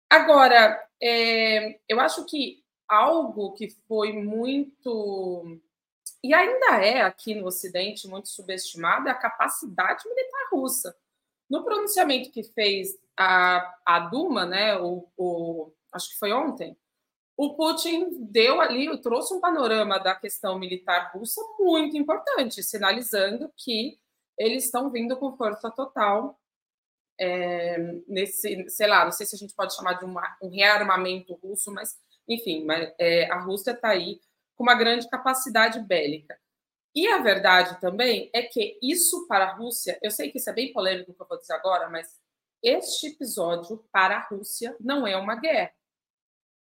Agora, 0.10 0.86
é, 1.01 1.79
eu 1.88 2.01
acho 2.01 2.25
que 2.25 2.62
algo 2.89 3.53
que 3.53 3.69
foi 3.88 4.12
muito 4.12 5.62
e 6.24 6.34
ainda 6.34 6.77
é 6.77 7.01
aqui 7.01 7.36
no 7.36 7.48
Ocidente 7.48 8.08
muito 8.08 8.30
subestimada 8.30 9.12
a 9.12 9.15
capacidade 9.15 10.08
militar 10.08 10.50
russa. 10.51 10.96
No 11.50 11.63
pronunciamento 11.63 12.32
que 12.32 12.44
fez 12.44 12.98
a, 13.18 13.75
a 13.86 14.00
Duma, 14.00 14.46
né, 14.46 14.77
o, 14.80 15.08
o, 15.18 15.74
acho 15.92 16.10
que 16.10 16.18
foi 16.18 16.32
ontem, 16.32 16.77
o 17.36 17.56
Putin 17.56 18.25
deu 18.32 18.62
ali, 18.62 18.96
trouxe 19.01 19.34
um 19.34 19.42
panorama 19.42 20.00
da 20.00 20.15
questão 20.15 20.58
militar 20.58 21.12
russa 21.13 21.42
muito 21.60 21.98
importante, 21.98 22.63
sinalizando 22.63 23.51
que 23.58 24.00
eles 24.38 24.65
estão 24.65 24.89
vindo 24.89 25.18
com 25.18 25.36
força 25.36 25.70
total 25.72 26.39
é, 27.20 27.77
nesse, 28.08 28.70
sei 28.70 28.88
lá, 28.88 29.03
não 29.03 29.12
sei 29.12 29.25
se 29.25 29.36
a 29.36 29.38
gente 29.38 29.53
pode 29.53 29.75
chamar 29.75 29.94
de 29.94 30.06
uma, 30.06 30.38
um 30.42 30.50
rearmamento 30.50 31.34
russo, 31.36 31.72
mas 31.72 31.98
enfim, 32.27 32.63
mas, 32.65 32.94
é, 32.98 33.30
a 33.30 33.39
Rússia 33.39 33.72
está 33.72 33.89
aí 33.89 34.20
com 34.63 34.70
uma 34.70 34.75
grande 34.75 35.10
capacidade 35.10 35.82
bélica. 35.82 36.39
E 36.96 37.05
a 37.08 37.17
verdade 37.17 37.82
também 37.82 38.29
é 38.34 38.43
que 38.43 38.79
isso 38.82 39.27
para 39.27 39.46
a 39.46 39.53
Rússia, 39.53 40.00
eu 40.01 40.10
sei 40.10 40.32
que 40.32 40.38
isso 40.38 40.50
é 40.50 40.53
bem 40.53 40.72
polêmico 40.72 41.12
o 41.12 41.13
que 41.13 41.22
eu 41.22 41.27
vou 41.27 41.38
dizer 41.38 41.53
agora, 41.53 41.89
mas 41.89 42.17
este 42.62 43.08
episódio 43.08 43.84
para 43.91 44.15
a 44.15 44.27
Rússia 44.27 44.74
não 44.79 45.05
é 45.05 45.17
uma 45.17 45.36
guerra. 45.36 45.74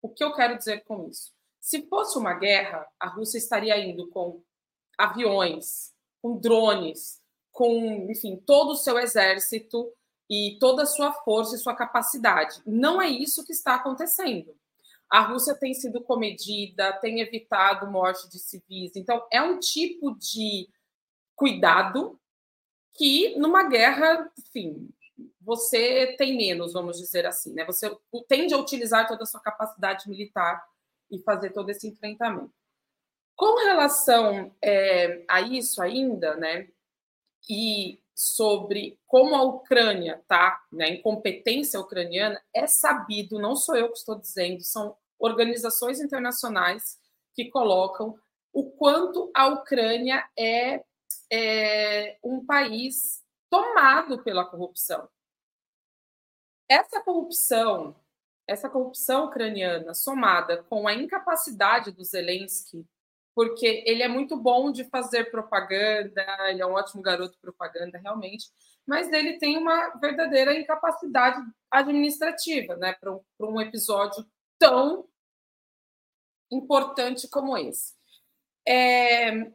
O 0.03 0.11
que 0.11 0.23
eu 0.23 0.35
quero 0.35 0.59
dizer 0.59 0.85
com 0.85 1.09
isso? 1.09 1.33
Se 1.59 1.88
fosse 1.88 2.19
uma 2.19 2.35
guerra, 2.35 2.87
a 3.00 3.09
Rússia 3.09 3.38
estaria 3.38 3.79
indo 3.79 4.09
com 4.11 4.43
aviões, 4.99 5.95
com 6.21 6.37
drones, 6.38 7.23
com, 7.50 8.11
enfim, 8.11 8.37
todo 8.45 8.73
o 8.73 8.76
seu 8.76 8.99
exército 8.99 9.91
e 10.29 10.59
toda 10.61 10.83
a 10.83 10.87
sua 10.87 11.12
força 11.12 11.57
e 11.57 11.59
sua 11.59 11.75
capacidade. 11.75 12.61
Não 12.67 13.00
é 13.00 13.09
isso 13.09 13.45
que 13.45 13.53
está 13.53 13.76
acontecendo. 13.76 14.55
A 15.11 15.21
Rússia 15.21 15.55
tem 15.55 15.73
sido 15.73 16.03
comedida, 16.03 16.93
tem 16.95 17.21
evitado 17.21 17.91
morte 17.91 18.29
de 18.29 18.39
civis. 18.39 18.97
Então, 18.97 19.27
é 19.31 19.41
um 19.41 19.59
tipo 19.59 20.17
de 20.19 20.69
cuidado 21.35 22.19
que 22.97 23.39
numa 23.39 23.69
guerra, 23.69 24.31
enfim, 24.39 24.89
você 25.41 26.17
tem 26.19 26.37
menos, 26.37 26.73
vamos 26.73 26.99
dizer 26.99 27.27
assim, 27.27 27.53
né? 27.53 27.65
Você 27.65 27.95
tende 28.29 28.53
a 28.53 28.59
utilizar 28.59 29.07
toda 29.07 29.23
a 29.23 29.27
sua 29.27 29.41
capacidade 29.41 30.09
militar 30.09 30.67
e 31.11 31.19
fazer 31.21 31.51
todo 31.51 31.71
esse 31.71 31.87
enfrentamento. 31.87 32.53
Com 33.37 33.63
relação 33.65 34.55
é, 34.63 35.25
a 35.29 35.41
isso 35.43 35.81
ainda, 35.83 36.37
né? 36.37 36.69
E 37.49 38.00
sobre 38.15 38.99
como 39.07 39.37
a 39.37 39.43
Ucrânia 39.43 40.19
está, 40.21 40.61
né, 40.73 40.88
incompetência 40.88 41.79
ucraniana, 41.79 42.43
é 42.55 42.67
sabido, 42.67 43.38
não 43.38 43.55
sou 43.55 43.76
eu 43.76 43.88
que 43.91 43.99
estou 43.99 44.19
dizendo, 44.19 44.62
são 44.62 44.97
organizações 45.19 46.00
internacionais 46.00 46.99
que 47.35 47.50
colocam 47.50 48.19
o 48.53 48.71
quanto 48.71 49.31
a 49.35 49.49
Ucrânia 49.49 50.26
é, 50.37 50.83
é 51.31 52.19
um 52.25 52.45
país 52.45 53.23
tomado 53.50 54.23
pela 54.25 54.47
corrupção. 54.47 55.07
Essa 56.67 57.03
corrupção, 57.03 57.95
essa 58.47 58.71
corrupção 58.71 59.26
ucraniana, 59.26 59.93
somada 59.93 60.62
com 60.65 60.88
a 60.88 60.95
incapacidade 60.95 61.93
do 61.93 62.03
Zelensky 62.03 62.87
porque 63.37 63.85
ele 63.87 64.02
é 64.02 64.09
muito 64.09 64.35
bom 64.35 64.73
de 64.73 64.85
fazer 64.85 65.31
propaganda, 65.31 66.25
ele 66.49 66.62
é 66.62 66.66
um 66.66 66.73
ótimo 66.73 67.02
garoto 67.02 67.38
propaganda, 67.38 67.99
realmente, 67.99 68.47
mas 68.87 69.12
ele 69.12 69.37
tem 69.38 69.59
uma 69.59 69.90
verdadeira 69.99 70.59
incapacidade 70.59 71.38
administrativa, 71.71 72.76
né, 72.76 72.95
para 72.95 73.12
um, 73.12 73.21
um 73.38 73.61
episódio 73.61 74.26
tão 74.59 75.07
importante 76.50 77.28
como 77.28 77.59
esse. 77.59 77.95
É, 78.66 79.52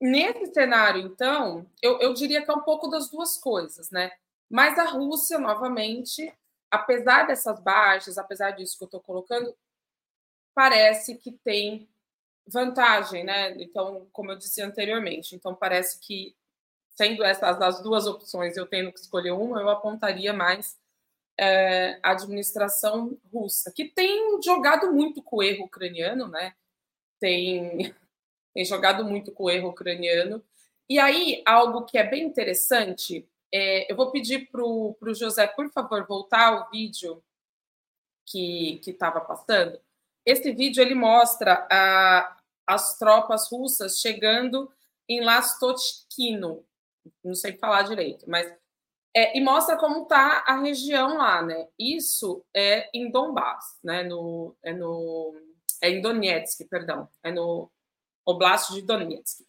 nesse 0.00 0.52
cenário, 0.52 1.02
então, 1.02 1.70
eu, 1.80 2.00
eu 2.00 2.12
diria 2.12 2.44
que 2.44 2.50
é 2.50 2.54
um 2.54 2.62
pouco 2.62 2.88
das 2.88 3.10
duas 3.10 3.36
coisas, 3.36 3.92
né? 3.92 4.10
Mas 4.50 4.76
a 4.76 4.86
Rússia, 4.86 5.38
novamente, 5.38 6.34
apesar 6.68 7.28
dessas 7.28 7.60
baixas, 7.60 8.18
apesar 8.18 8.50
disso 8.50 8.76
que 8.76 8.82
eu 8.82 8.86
estou 8.86 9.00
colocando, 9.00 9.54
parece 10.52 11.16
que 11.16 11.32
tem 11.44 11.88
vantagem, 12.50 13.24
né? 13.24 13.54
Então, 13.62 14.06
como 14.12 14.32
eu 14.32 14.36
disse 14.36 14.62
anteriormente, 14.62 15.34
então 15.34 15.54
parece 15.54 15.98
que 16.00 16.34
sendo 17.00 17.24
essas 17.24 17.60
as 17.62 17.82
duas 17.82 18.06
opções, 18.06 18.56
eu 18.56 18.66
tendo 18.66 18.92
que 18.92 19.00
escolher 19.00 19.32
uma, 19.32 19.60
eu 19.60 19.70
apontaria 19.70 20.32
mais 20.32 20.78
é, 21.38 21.98
a 22.02 22.10
administração 22.10 23.18
russa, 23.32 23.72
que 23.72 23.86
tem 23.86 24.40
jogado 24.42 24.92
muito 24.92 25.22
com 25.22 25.36
o 25.36 25.42
erro 25.42 25.64
ucraniano, 25.64 26.28
né? 26.28 26.54
Tem, 27.18 27.94
tem 28.54 28.64
jogado 28.64 29.04
muito 29.04 29.32
com 29.32 29.44
o 29.44 29.50
erro 29.50 29.70
ucraniano. 29.70 30.44
E 30.88 30.98
aí, 30.98 31.42
algo 31.46 31.86
que 31.86 31.96
é 31.96 32.04
bem 32.04 32.24
interessante, 32.24 33.26
é, 33.52 33.90
eu 33.90 33.96
vou 33.96 34.10
pedir 34.10 34.50
para 34.50 34.62
o 34.62 35.14
José, 35.14 35.46
por 35.46 35.70
favor, 35.70 36.06
voltar 36.06 36.48
ao 36.48 36.70
vídeo 36.70 37.22
que 38.26 38.80
estava 38.86 39.20
passando. 39.20 39.80
Esse 40.24 40.52
vídeo 40.52 40.82
ele 40.82 40.94
mostra 40.94 41.66
a, 41.70 42.36
as 42.74 42.98
tropas 42.98 43.50
russas 43.50 44.00
chegando 44.00 44.70
em 45.08 45.22
Lastotkino, 45.22 46.64
não 47.24 47.34
sei 47.34 47.56
falar 47.56 47.82
direito, 47.82 48.28
mas 48.28 48.52
é, 49.14 49.36
e 49.36 49.40
mostra 49.40 49.76
como 49.76 50.02
está 50.02 50.44
a 50.46 50.60
região 50.60 51.18
lá, 51.18 51.42
né? 51.42 51.66
Isso 51.78 52.44
é 52.54 52.88
em 52.94 53.10
Donbass, 53.10 53.78
né? 53.82 54.04
No, 54.04 54.56
é 54.62 54.72
no 54.72 55.34
é 55.82 55.90
em 55.90 56.00
Donetsk, 56.00 56.68
perdão, 56.68 57.08
é 57.24 57.32
no 57.32 57.70
Oblast 58.24 58.72
de 58.72 58.82
Donetsk. 58.82 59.44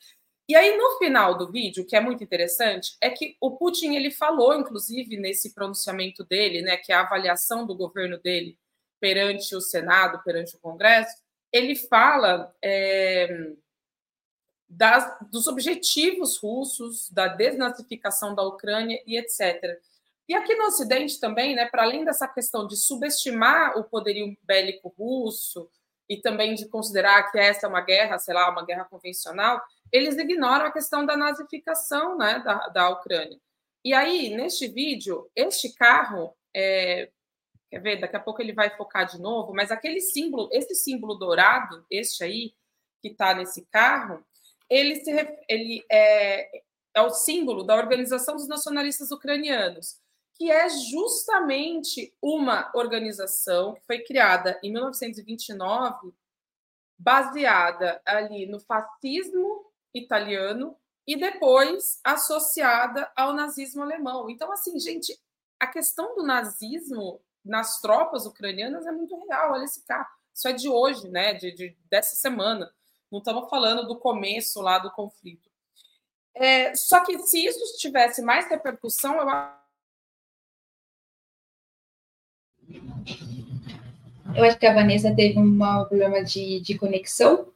E 0.49 0.55
aí 0.55 0.75
no 0.75 0.97
final 0.97 1.37
do 1.37 1.51
vídeo, 1.51 1.85
que 1.85 1.95
é 1.95 2.01
muito 2.01 2.23
interessante, 2.23 2.95
é 2.99 3.09
que 3.09 3.37
o 3.39 3.55
Putin 3.57 3.95
ele 3.95 4.09
falou, 4.09 4.55
inclusive 4.55 5.17
nesse 5.17 5.53
pronunciamento 5.53 6.23
dele, 6.23 6.61
né, 6.61 6.77
que 6.77 6.91
é 6.91 6.95
a 6.95 7.01
avaliação 7.01 7.65
do 7.65 7.75
governo 7.75 8.17
dele 8.17 8.57
perante 8.99 9.55
o 9.55 9.61
Senado, 9.61 10.21
perante 10.23 10.55
o 10.55 10.59
Congresso, 10.59 11.15
ele 11.51 11.75
fala 11.75 12.55
é, 12.63 13.53
das, 14.69 15.17
dos 15.29 15.47
objetivos 15.47 16.37
russos, 16.37 17.09
da 17.09 17.27
desnazificação 17.27 18.33
da 18.33 18.43
Ucrânia 18.43 19.01
e 19.05 19.17
etc. 19.17 19.79
E 20.27 20.33
aqui 20.33 20.55
no 20.55 20.65
Ocidente 20.65 21.19
também, 21.19 21.53
né, 21.55 21.65
para 21.65 21.83
além 21.83 22.05
dessa 22.05 22.27
questão 22.27 22.65
de 22.65 22.77
subestimar 22.77 23.77
o 23.77 23.83
poderio 23.83 24.37
bélico 24.43 24.93
russo 24.97 25.69
e 26.07 26.17
também 26.17 26.55
de 26.55 26.69
considerar 26.69 27.29
que 27.31 27.37
essa 27.37 27.65
é 27.65 27.69
uma 27.69 27.81
guerra, 27.81 28.17
sei 28.17 28.33
lá, 28.33 28.49
uma 28.49 28.65
guerra 28.65 28.85
convencional, 28.85 29.61
eles 29.91 30.17
ignoram 30.17 30.65
a 30.65 30.71
questão 30.71 31.05
da 31.05 31.17
nazificação 31.17 32.17
né, 32.17 32.39
da, 32.39 32.67
da 32.69 32.89
Ucrânia. 32.89 33.37
E 33.83 33.93
aí, 33.93 34.33
neste 34.35 34.67
vídeo, 34.67 35.29
este 35.35 35.73
carro, 35.73 36.33
é, 36.55 37.09
Quer 37.71 37.79
ver? 37.79 38.01
Daqui 38.01 38.17
a 38.17 38.19
pouco 38.19 38.41
ele 38.41 38.51
vai 38.51 38.69
focar 38.75 39.05
de 39.05 39.17
novo, 39.17 39.53
mas 39.53 39.71
aquele 39.71 40.01
símbolo, 40.01 40.49
esse 40.51 40.75
símbolo 40.75 41.15
dourado, 41.15 41.85
este 41.89 42.21
aí, 42.21 42.53
que 43.01 43.07
está 43.07 43.33
nesse 43.33 43.65
carro, 43.67 44.21
ele, 44.69 44.95
se, 44.95 45.11
ele 45.47 45.85
é, 45.89 46.63
é 46.93 47.01
o 47.01 47.09
símbolo 47.09 47.63
da 47.63 47.77
Organização 47.77 48.35
dos 48.35 48.47
Nacionalistas 48.47 49.09
Ucranianos, 49.09 50.01
que 50.35 50.51
é 50.51 50.67
justamente 50.67 52.13
uma 52.21 52.69
organização 52.75 53.73
que 53.75 53.85
foi 53.85 53.99
criada 53.99 54.59
em 54.61 54.69
1929, 54.69 56.13
baseada 56.99 58.01
ali 58.05 58.45
no 58.47 58.59
fascismo 58.59 59.65
italiano 59.93 60.75
e 61.07 61.15
depois 61.15 62.01
associada 62.03 63.09
ao 63.15 63.33
nazismo 63.33 63.81
alemão. 63.81 64.29
Então, 64.29 64.51
assim, 64.51 64.77
gente, 64.77 65.17
a 65.57 65.67
questão 65.67 66.15
do 66.15 66.23
nazismo 66.23 67.21
nas 67.43 67.79
tropas 67.81 68.25
ucranianas 68.25 68.85
é 68.85 68.91
muito 68.91 69.15
real. 69.27 69.53
Olha 69.53 69.63
esse 69.63 69.85
carro. 69.85 70.07
Isso 70.33 70.47
é 70.47 70.53
de 70.53 70.69
hoje, 70.69 71.09
né? 71.09 71.33
De, 71.33 71.51
de 71.51 71.77
dessa 71.89 72.15
semana. 72.15 72.71
Não 73.11 73.19
estamos 73.19 73.49
falando 73.49 73.87
do 73.87 73.97
começo 73.97 74.61
lá 74.61 74.79
do 74.79 74.91
conflito. 74.91 75.49
É, 76.33 76.73
só 76.75 77.03
que 77.03 77.17
se 77.19 77.45
isso 77.45 77.77
tivesse 77.77 78.21
mais 78.21 78.47
repercussão, 78.47 79.17
eu 79.17 79.25
Eu 84.33 84.45
acho 84.45 84.57
que 84.57 84.65
a 84.65 84.73
Vanessa 84.73 85.13
teve 85.13 85.37
um 85.37 85.57
problema 85.89 86.23
de, 86.23 86.61
de 86.61 86.77
conexão. 86.77 87.51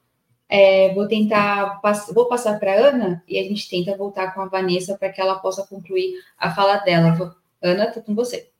É, 0.47 0.93
vou 0.93 1.07
tentar, 1.07 1.81
vou 2.13 2.27
passar 2.27 2.59
para 2.59 2.73
a 2.73 2.87
Ana 2.89 3.23
e 3.27 3.39
a 3.39 3.43
gente 3.43 3.67
tenta 3.67 3.97
voltar 3.97 4.33
com 4.33 4.41
a 4.41 4.47
Vanessa 4.47 4.97
para 4.97 5.11
que 5.11 5.19
ela 5.19 5.39
possa 5.39 5.65
concluir 5.65 6.21
a 6.37 6.53
fala 6.53 6.77
dela. 6.77 7.35
Ana, 7.61 7.85
estou 7.85 8.03
com 8.03 8.13
você. 8.13 8.51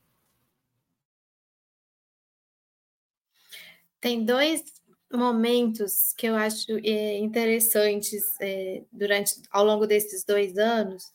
Tem 4.06 4.24
dois 4.24 4.63
momentos 5.12 6.13
que 6.15 6.28
eu 6.28 6.36
acho 6.36 6.78
é, 6.84 7.18
interessantes 7.18 8.39
é, 8.39 8.84
durante 8.91 9.41
ao 9.50 9.65
longo 9.65 9.88
desses 9.88 10.24
dois 10.24 10.60
anos 10.60 11.12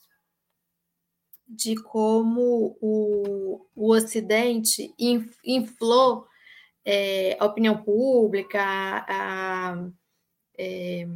de 1.46 1.76
como 1.76 2.76
o, 2.80 3.64
o 3.76 3.92
Ocidente 3.92 4.92
inflou 5.46 6.26
é, 6.84 7.36
a 7.38 7.44
opinião 7.44 7.80
pública, 7.80 8.60
a, 8.60 9.86
é, 10.58 11.06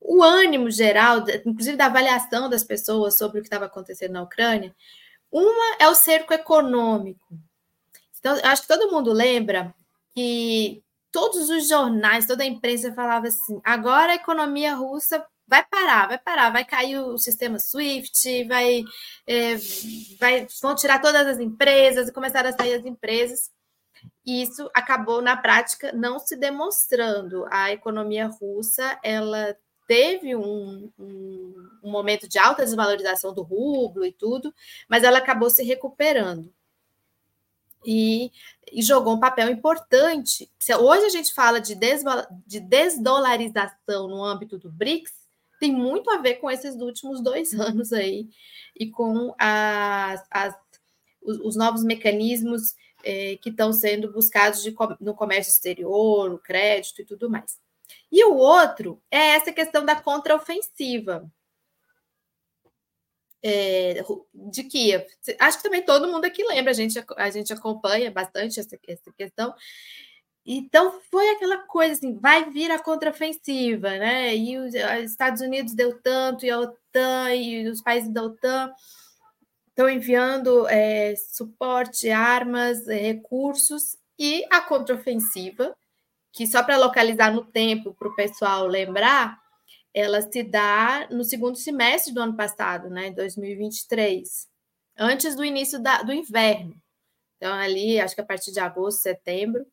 o 0.00 0.22
ânimo 0.22 0.70
geral, 0.70 1.24
inclusive 1.44 1.76
da 1.76 1.86
avaliação 1.86 2.48
das 2.48 2.62
pessoas 2.62 3.18
sobre 3.18 3.40
o 3.40 3.42
que 3.42 3.48
estava 3.48 3.64
acontecendo 3.64 4.12
na 4.12 4.22
Ucrânia. 4.22 4.72
Uma 5.32 5.76
é 5.80 5.88
o 5.88 5.94
cerco 5.96 6.32
econômico. 6.32 7.36
Então, 8.16 8.38
acho 8.44 8.62
que 8.62 8.68
todo 8.68 8.92
mundo 8.92 9.12
lembra 9.12 9.74
que 10.14 10.85
todos 11.16 11.48
os 11.48 11.66
jornais, 11.66 12.26
toda 12.26 12.42
a 12.42 12.46
imprensa 12.46 12.92
falava 12.92 13.26
assim: 13.28 13.58
agora 13.64 14.12
a 14.12 14.16
economia 14.16 14.74
russa 14.74 15.26
vai 15.48 15.64
parar, 15.64 16.08
vai 16.08 16.18
parar, 16.18 16.50
vai 16.50 16.62
cair 16.62 16.98
o 16.98 17.16
sistema 17.16 17.58
SWIFT, 17.58 18.44
vai, 18.44 18.84
é, 19.26 19.56
vai 20.20 20.46
vão 20.60 20.74
tirar 20.74 21.00
todas 21.00 21.26
as 21.26 21.38
empresas 21.40 22.08
e 22.08 22.12
começar 22.12 22.44
a 22.44 22.52
sair 22.52 22.74
as 22.74 22.84
empresas. 22.84 23.50
E 24.26 24.42
isso 24.42 24.68
acabou 24.74 25.22
na 25.22 25.38
prática 25.38 25.90
não 25.90 26.18
se 26.18 26.36
demonstrando. 26.36 27.46
A 27.50 27.72
economia 27.72 28.26
russa 28.26 28.98
ela 29.02 29.56
teve 29.88 30.36
um, 30.36 30.92
um, 30.98 31.68
um 31.82 31.90
momento 31.90 32.28
de 32.28 32.38
alta 32.38 32.62
desvalorização 32.62 33.32
do 33.32 33.42
rublo 33.42 34.04
e 34.04 34.12
tudo, 34.12 34.52
mas 34.86 35.02
ela 35.02 35.16
acabou 35.16 35.48
se 35.48 35.64
recuperando 35.64 36.52
e, 37.86 38.32
e, 38.72 38.82
jogou 38.82 39.14
um 39.14 39.20
papel 39.20 39.48
importante. 39.48 40.50
Hoje 40.80 41.06
a 41.06 41.08
gente 41.08 41.32
fala 41.32 41.60
de, 41.60 41.78
de 42.44 42.60
desdolarização 42.60 44.08
no 44.08 44.24
âmbito 44.24 44.58
do 44.58 44.70
BRICS, 44.70 45.12
tem 45.60 45.72
muito 45.72 46.10
a 46.10 46.18
ver 46.18 46.34
com 46.34 46.50
esses 46.50 46.74
últimos 46.74 47.22
dois 47.22 47.54
anos 47.58 47.92
aí 47.92 48.28
e 48.78 48.90
com 48.90 49.34
as, 49.38 50.22
as, 50.30 50.54
os, 51.22 51.38
os, 51.38 51.56
novos 51.56 51.82
mecanismos 51.82 52.74
eh, 53.04 53.38
que 53.40 53.50
estão 53.50 53.72
sendo 53.72 54.12
buscados 54.12 54.62
de, 54.62 54.74
no 55.00 55.14
comércio 55.14 55.50
exterior, 55.50 56.28
no 56.28 56.38
crédito 56.38 57.00
e 57.00 57.06
tudo 57.06 57.30
mais. 57.30 57.58
E 58.10 58.24
o 58.24 58.34
outro 58.34 59.00
é 59.10 59.36
essa 59.36 59.52
questão 59.52 59.84
da 59.84 59.96
contraofensiva 59.96 61.30
é, 63.42 64.02
de 64.34 64.64
Kiev. 64.64 65.04
Acho 65.38 65.58
que 65.58 65.62
também 65.62 65.84
todo 65.84 66.08
mundo 66.08 66.24
aqui 66.24 66.44
lembra, 66.44 66.70
a 66.70 66.74
gente, 66.74 67.02
a 67.16 67.30
gente 67.30 67.52
acompanha 67.52 68.10
bastante 68.10 68.60
essa, 68.60 68.78
essa 68.86 69.12
questão. 69.16 69.54
Então 70.44 71.00
foi 71.10 71.28
aquela 71.30 71.58
coisa 71.58 71.94
assim, 71.94 72.16
vai 72.18 72.48
vir 72.50 72.70
a 72.70 72.78
contraofensiva, 72.78 73.90
né? 73.90 74.36
E 74.36 74.56
os 74.58 74.74
Estados 74.74 75.40
Unidos 75.40 75.74
deu 75.74 76.00
tanto, 76.00 76.46
e 76.46 76.50
a 76.50 76.60
OTAN, 76.60 77.34
e 77.34 77.68
os 77.68 77.82
países 77.82 78.08
da 78.12 78.22
OTAN. 78.22 78.72
estão 79.68 79.90
enviando 79.90 80.66
é, 80.68 81.14
suporte, 81.16 82.08
armas, 82.10 82.86
é, 82.88 82.96
recursos 82.96 83.96
e 84.18 84.44
a 84.50 84.60
contraofensiva, 84.60 85.76
que 86.32 86.46
só 86.46 86.62
para 86.62 86.78
localizar 86.78 87.32
no 87.32 87.44
tempo, 87.44 87.94
para 87.94 88.08
o 88.08 88.14
pessoal 88.14 88.66
lembrar, 88.66 89.38
ela 89.96 90.20
se 90.20 90.42
dá 90.42 91.08
no 91.10 91.24
segundo 91.24 91.56
semestre 91.56 92.12
do 92.12 92.20
ano 92.20 92.36
passado, 92.36 92.90
né, 92.90 93.10
2023, 93.12 94.46
antes 94.98 95.34
do 95.34 95.42
início 95.42 95.82
da, 95.82 96.02
do 96.02 96.12
inverno. 96.12 96.76
Então, 97.38 97.54
ali, 97.54 97.98
acho 97.98 98.14
que 98.14 98.20
a 98.20 98.26
partir 98.26 98.52
de 98.52 98.60
agosto, 98.60 99.00
setembro, 99.00 99.66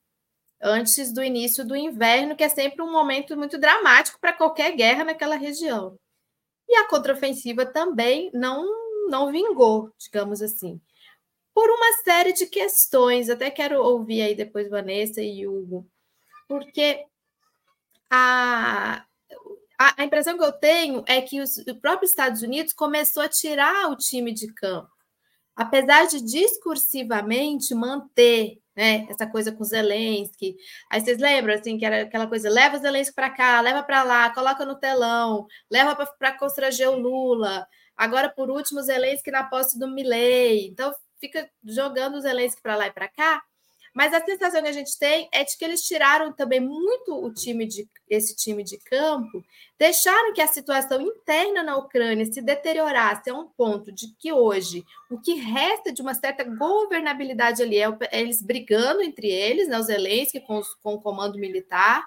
antes 0.61 1.13
do 1.13 1.21
início 1.21 1.67
do 1.67 1.75
inverno, 1.75 2.37
que 2.37 2.43
é 2.43 2.47
sempre 2.47 2.81
um 2.81 2.89
momento 2.89 3.35
muito 3.35 3.57
dramático 3.57 4.17
para 4.17 4.31
qualquer 4.31 4.73
guerra 4.77 5.03
naquela 5.03 5.35
região. 5.35 5.99
E 6.69 6.75
a 6.77 6.87
contraofensiva 6.87 7.65
também 7.65 8.31
não, 8.33 8.65
não 9.09 9.29
vingou, 9.29 9.91
digamos 9.99 10.41
assim, 10.41 10.79
por 11.53 11.69
uma 11.69 12.01
série 12.01 12.31
de 12.31 12.45
questões. 12.45 13.29
Até 13.29 13.51
quero 13.51 13.83
ouvir 13.83 14.21
aí 14.21 14.35
depois 14.35 14.69
Vanessa 14.69 15.21
e 15.21 15.45
Hugo, 15.45 15.85
porque 16.47 17.05
a, 18.09 19.05
a, 19.79 20.01
a 20.01 20.05
impressão 20.05 20.37
que 20.37 20.43
eu 20.43 20.51
tenho 20.51 21.03
é 21.07 21.21
que 21.21 21.41
os, 21.41 21.57
o 21.57 21.75
próprio 21.79 22.05
Estados 22.05 22.41
Unidos 22.41 22.73
começou 22.73 23.23
a 23.23 23.29
tirar 23.29 23.89
o 23.89 23.95
time 23.95 24.33
de 24.33 24.51
campo. 24.53 24.89
Apesar 25.55 26.07
de 26.07 26.21
discursivamente 26.21 27.75
manter 27.75 28.59
né, 28.75 29.05
essa 29.09 29.27
coisa 29.27 29.51
com 29.51 29.63
Zelensky. 29.63 30.55
Aí 30.91 30.99
vocês 30.99 31.19
lembram 31.19 31.53
assim 31.53 31.77
que 31.77 31.85
era 31.85 32.03
aquela 32.03 32.27
coisa, 32.27 32.49
leva 32.49 32.79
Zelensky 32.79 33.13
para 33.13 33.29
cá, 33.29 33.61
leva 33.61 33.83
para 33.83 34.03
lá, 34.03 34.33
coloca 34.33 34.65
no 34.65 34.75
telão, 34.75 35.45
leva 35.69 35.95
para 36.17 36.37
constranger 36.37 36.89
o 36.89 36.97
Lula. 36.97 37.67
Agora, 37.95 38.29
por 38.29 38.49
último, 38.49 38.81
Zelensky 38.81 39.29
na 39.29 39.43
posse 39.43 39.77
do 39.77 39.87
Milley. 39.87 40.67
Então, 40.67 40.93
fica 41.19 41.47
jogando 41.63 42.19
Zelensky 42.21 42.61
para 42.61 42.75
lá 42.75 42.87
e 42.87 42.91
para 42.91 43.07
cá. 43.07 43.41
Mas 43.93 44.13
a 44.13 44.25
sensação 44.25 44.61
que 44.61 44.67
a 44.67 44.73
gente 44.73 44.97
tem 44.97 45.29
é 45.31 45.43
de 45.43 45.55
que 45.55 45.63
eles 45.63 45.83
tiraram 45.83 46.33
também 46.33 46.59
muito 46.59 47.13
o 47.13 47.31
time 47.31 47.65
de 47.65 47.87
esse 48.09 48.35
time 48.35 48.63
de 48.63 48.77
campo, 48.77 49.43
deixaram 49.77 50.33
que 50.33 50.41
a 50.41 50.47
situação 50.47 51.01
interna 51.01 51.63
na 51.63 51.77
Ucrânia 51.77 52.25
se 52.25 52.41
deteriorasse 52.41 53.29
a 53.29 53.33
um 53.33 53.47
ponto 53.47 53.91
de 53.91 54.07
que 54.19 54.31
hoje 54.31 54.83
o 55.09 55.19
que 55.19 55.35
resta 55.35 55.91
de 55.91 56.01
uma 56.01 56.13
certa 56.13 56.43
governabilidade 56.43 57.61
ali 57.61 57.77
é, 57.79 57.87
eles 58.11 58.41
brigando 58.41 59.01
entre 59.01 59.27
eles, 59.27 59.67
né, 59.67 59.79
os 59.79 59.87
Zelensky 59.87 60.39
com, 60.41 60.57
os, 60.57 60.73
com 60.75 60.95
o 60.95 61.01
comando 61.01 61.37
militar, 61.37 62.05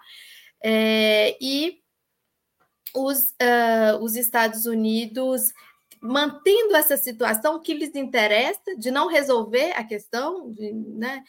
é, 0.63 1.37
e 1.41 1.81
os, 2.95 3.31
uh, 3.31 4.03
os 4.03 4.17
Estados 4.17 4.67
Unidos 4.67 5.53
mantendo 6.01 6.77
essa 6.77 6.97
situação 6.97 7.61
que 7.61 7.75
lhes 7.75 7.95
interessa 7.95 8.77
de 8.77 8.91
não 8.91 9.09
resolver 9.09 9.73
a 9.73 9.85
questão, 9.85 10.53
de, 10.53 10.73
né, 10.73 11.23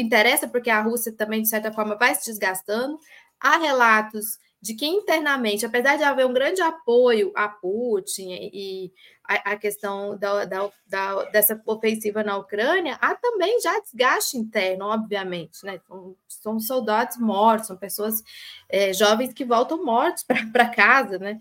interessa 0.00 0.48
porque 0.48 0.70
a 0.70 0.80
Rússia 0.80 1.12
também, 1.12 1.42
de 1.42 1.48
certa 1.48 1.72
forma, 1.72 1.96
vai 1.96 2.14
se 2.14 2.26
desgastando. 2.26 2.98
Há 3.40 3.58
relatos 3.58 4.38
de 4.62 4.74
que 4.74 4.86
internamente, 4.86 5.66
apesar 5.66 5.96
de 5.96 6.04
haver 6.04 6.24
um 6.24 6.32
grande 6.32 6.62
apoio 6.62 7.32
a 7.34 7.48
Putin 7.48 8.28
e 8.30 8.92
a, 9.24 9.52
a 9.52 9.56
questão 9.56 10.16
da, 10.16 10.44
da, 10.44 10.70
da, 10.86 11.24
dessa 11.30 11.60
ofensiva 11.66 12.22
na 12.22 12.36
Ucrânia, 12.36 12.96
há 13.00 13.12
também 13.16 13.60
já 13.60 13.76
desgaste 13.80 14.38
interno, 14.38 14.84
obviamente, 14.84 15.64
né? 15.64 15.80
São, 15.88 16.16
são 16.28 16.60
soldados 16.60 17.16
mortos, 17.16 17.66
são 17.66 17.76
pessoas 17.76 18.22
é, 18.68 18.92
jovens 18.92 19.32
que 19.32 19.44
voltam 19.44 19.84
mortos 19.84 20.22
para 20.52 20.68
casa, 20.68 21.18
né? 21.18 21.40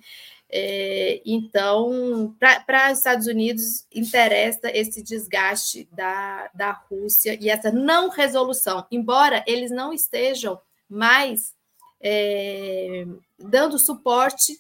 É, 0.54 1.22
então, 1.26 2.36
para 2.38 2.92
os 2.92 2.98
Estados 2.98 3.26
Unidos, 3.26 3.86
interessa 3.94 4.70
esse 4.74 5.02
desgaste 5.02 5.88
da, 5.94 6.50
da 6.54 6.72
Rússia 6.72 7.38
e 7.40 7.50
essa 7.50 7.72
não 7.72 8.10
resolução, 8.10 8.86
embora 8.92 9.44
eles 9.48 9.72
não 9.72 9.94
estejam 9.94 10.60
mais 10.90 11.54
é, 12.02 13.06
dando 13.40 13.80
suporte 13.80 14.60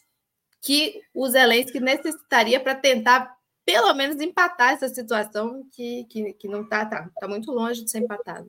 que 0.61 1.01
o 1.13 1.27
Zelensky 1.27 1.81
necessitaria 1.81 2.59
para 2.59 2.75
tentar, 2.75 3.35
pelo 3.65 3.93
menos, 3.93 4.21
empatar 4.21 4.73
essa 4.73 4.87
situação 4.87 5.65
que, 5.73 6.05
que, 6.05 6.33
que 6.33 6.47
não 6.47 6.61
está 6.61 6.85
tá, 6.85 7.09
tá 7.19 7.27
muito 7.27 7.51
longe 7.51 7.83
de 7.83 7.91
ser 7.91 7.99
empatada. 7.99 8.47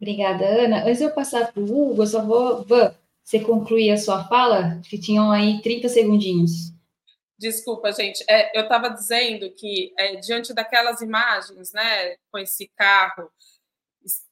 Obrigada, 0.00 0.44
Ana. 0.44 0.82
Antes 0.82 0.98
de 0.98 1.04
eu 1.04 1.10
passar 1.10 1.52
para 1.52 1.62
o 1.62 1.64
Hugo, 1.64 2.02
eu 2.02 2.06
só 2.06 2.24
vou. 2.24 2.64
Van, 2.64 2.94
você 3.24 3.40
concluir 3.40 3.90
a 3.90 3.96
sua 3.96 4.24
fala, 4.28 4.80
que 4.88 4.98
tinham 4.98 5.30
aí 5.30 5.60
30 5.62 5.88
segundinhos. 5.88 6.72
Desculpa, 7.38 7.90
gente. 7.92 8.22
É, 8.28 8.56
eu 8.58 8.64
estava 8.64 8.90
dizendo 8.90 9.50
que, 9.54 9.94
é, 9.98 10.16
diante 10.16 10.52
daquelas 10.52 11.00
imagens, 11.00 11.72
né, 11.72 12.16
com 12.30 12.38
esse 12.38 12.70
carro 12.76 13.30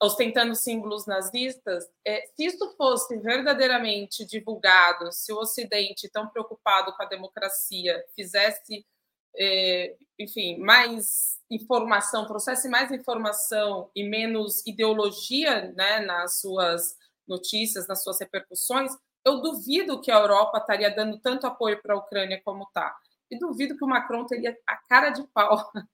ostentando 0.01 0.55
símbolos 0.55 1.07
nazistas, 1.07 1.85
é, 2.07 2.27
se 2.35 2.45
isso 2.47 2.75
fosse 2.77 3.17
verdadeiramente 3.19 4.25
divulgado, 4.25 5.13
se 5.13 5.33
o 5.33 5.39
Ocidente, 5.39 6.09
tão 6.11 6.29
preocupado 6.29 6.95
com 6.95 7.03
a 7.03 7.07
democracia, 7.07 8.03
fizesse, 8.15 8.87
é, 9.37 9.95
enfim, 10.19 10.59
mais 10.59 11.39
informação, 11.51 12.27
trouxesse 12.27 12.69
mais 12.69 12.91
informação 12.91 13.91
e 13.95 14.05
menos 14.05 14.67
ideologia 14.67 15.73
né, 15.73 16.01
nas 16.01 16.41
suas 16.41 16.97
notícias, 17.29 17.87
nas 17.87 18.03
suas 18.03 18.19
repercussões, 18.19 18.93
eu 19.25 19.41
duvido 19.41 20.01
que 20.01 20.11
a 20.11 20.19
Europa 20.19 20.59
estaria 20.59 20.91
dando 20.91 21.19
tanto 21.19 21.47
apoio 21.47 21.81
para 21.83 21.95
a 21.95 21.99
Ucrânia 21.99 22.41
como 22.45 22.65
está. 22.65 22.97
E 23.31 23.39
duvido 23.39 23.77
que 23.77 23.85
o 23.85 23.89
Macron 23.89 24.25
teria 24.25 24.57
a 24.67 24.77
cara 24.77 25.11
de 25.11 25.27
pau 25.29 25.71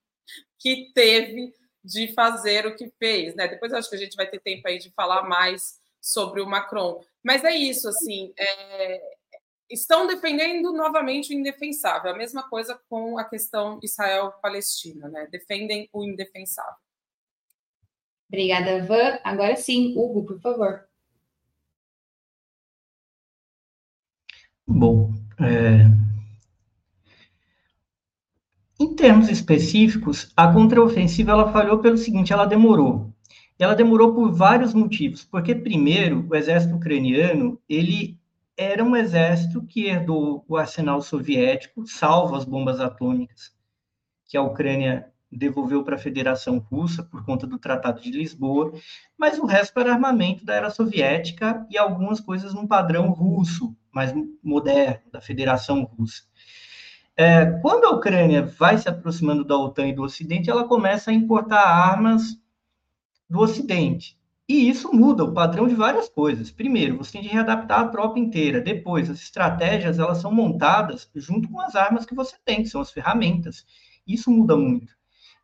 que 0.59 0.93
teve 0.95 1.53
de 1.83 2.13
fazer 2.15 2.67
o 2.67 2.77
que 2.77 2.93
fez. 2.99 3.35
Né? 3.35 3.49
Depois 3.49 3.73
eu 3.73 3.79
acho 3.79 3.91
que 3.91 3.97
a 3.97 3.99
gente 3.99 4.17
vai 4.17 4.27
ter 4.27 4.41
tempo 4.41 4.67
aí 4.67 4.79
de 4.79 4.91
falar 4.93 5.23
mais 5.29 5.81
sobre 6.01 6.41
o 6.41 6.47
Macron. 6.47 7.01
Mas 7.23 7.45
é 7.45 7.55
isso, 7.55 7.89
assim, 7.89 8.33
é... 8.39 9.17
estão 9.69 10.07
defendendo 10.07 10.73
novamente 10.73 11.35
o 11.35 11.39
indefensável. 11.39 12.13
A 12.13 12.17
mesma 12.17 12.49
coisa 12.49 12.81
com 12.89 13.19
a 13.19 13.25
questão 13.25 13.81
Israel-Palestina, 13.83 15.09
né? 15.09 15.27
Defendem 15.31 15.89
o 15.93 16.05
indefensável. 16.05 16.75
Obrigada, 18.29 18.85
Van. 18.85 19.19
Agora 19.23 19.57
sim, 19.57 19.95
Hugo, 19.97 20.25
por 20.25 20.41
favor. 20.41 20.89
Bom, 24.67 25.13
é... 25.41 25.87
em 28.81 28.95
termos 28.95 29.29
específicos, 29.29 30.33
a 30.37 30.53
contraofensiva 30.53 31.33
ela 31.33 31.53
falhou 31.53 31.79
pelo 31.79 31.97
seguinte, 31.97 32.33
ela 32.33 32.47
demorou. 32.47 33.13
Ela 33.59 33.75
demorou 33.75 34.15
por 34.15 34.33
vários 34.33 34.75
motivos, 34.75 35.25
porque 35.25 35.55
primeiro, 35.55 36.27
o 36.29 36.35
exército 36.35 36.75
ucraniano, 36.75 37.61
ele 37.69 38.19
era 38.57 38.83
um 38.83 38.97
exército 38.97 39.65
que 39.65 39.87
herdou 39.87 40.45
o 40.49 40.57
arsenal 40.57 41.01
soviético, 41.03 41.87
salvo 41.87 42.35
as 42.35 42.45
bombas 42.45 42.81
atômicas, 42.81 43.53
que 44.27 44.37
a 44.37 44.43
Ucrânia 44.43 45.13
devolveu 45.31 45.83
para 45.85 45.97
a 45.97 45.99
Federação 45.99 46.59
Russa 46.59 47.03
por 47.03 47.25
conta 47.25 47.47
do 47.47 47.59
Tratado 47.59 48.01
de 48.01 48.11
Lisboa, 48.11 48.73
mas 49.19 49.39
o 49.39 49.47
resto 49.47 49.79
era 49.79 49.93
armamento 49.93 50.45
da 50.45 50.55
era 50.55 50.71
soviética 50.71 51.67
e 51.71 51.77
algumas 51.77 52.21
coisas 52.21 52.55
num 52.55 52.67
padrão 52.67 53.11
russo, 53.11 53.77
mais 53.95 54.13
moderno, 54.43 55.03
da 55.13 55.21
Federação 55.21 55.85
Russa. 55.85 56.23
É, 57.17 57.47
quando 57.63 57.85
a 57.85 57.91
Ucrânia 57.91 58.45
vai 58.45 58.77
se 58.77 58.89
aproximando 58.89 59.45
da 59.45 59.57
OTAN 59.57 59.89
e 59.89 59.95
do 59.95 60.03
Ocidente, 60.03 60.51
ela 60.51 60.67
começa 60.67 61.11
a 61.11 61.15
importar 61.15 61.63
armas 61.63 62.37
do 63.31 63.41
Ocidente. 63.41 64.19
E 64.49 64.69
isso 64.69 64.93
muda 64.93 65.25
o 65.25 65.33
padrão 65.33 65.67
de 65.67 65.75
várias 65.75 66.09
coisas. 66.09 66.51
Primeiro, 66.51 66.99
você 66.99 67.13
tem 67.13 67.23
de 67.23 67.29
readaptar 67.29 67.81
a 67.81 67.89
tropa 67.89 68.19
inteira. 68.19 68.61
Depois, 68.61 69.09
as 69.09 69.21
estratégias 69.21 69.99
elas 69.99 70.19
são 70.19 70.31
montadas 70.31 71.11
junto 71.15 71.49
com 71.49 71.61
as 71.61 71.75
armas 71.75 72.05
que 72.05 72.15
você 72.15 72.37
tem, 72.45 72.63
que 72.63 72.69
são 72.69 72.81
as 72.81 72.91
ferramentas. 72.91 73.65
Isso 74.07 74.31
muda 74.31 74.55
muito. 74.57 74.93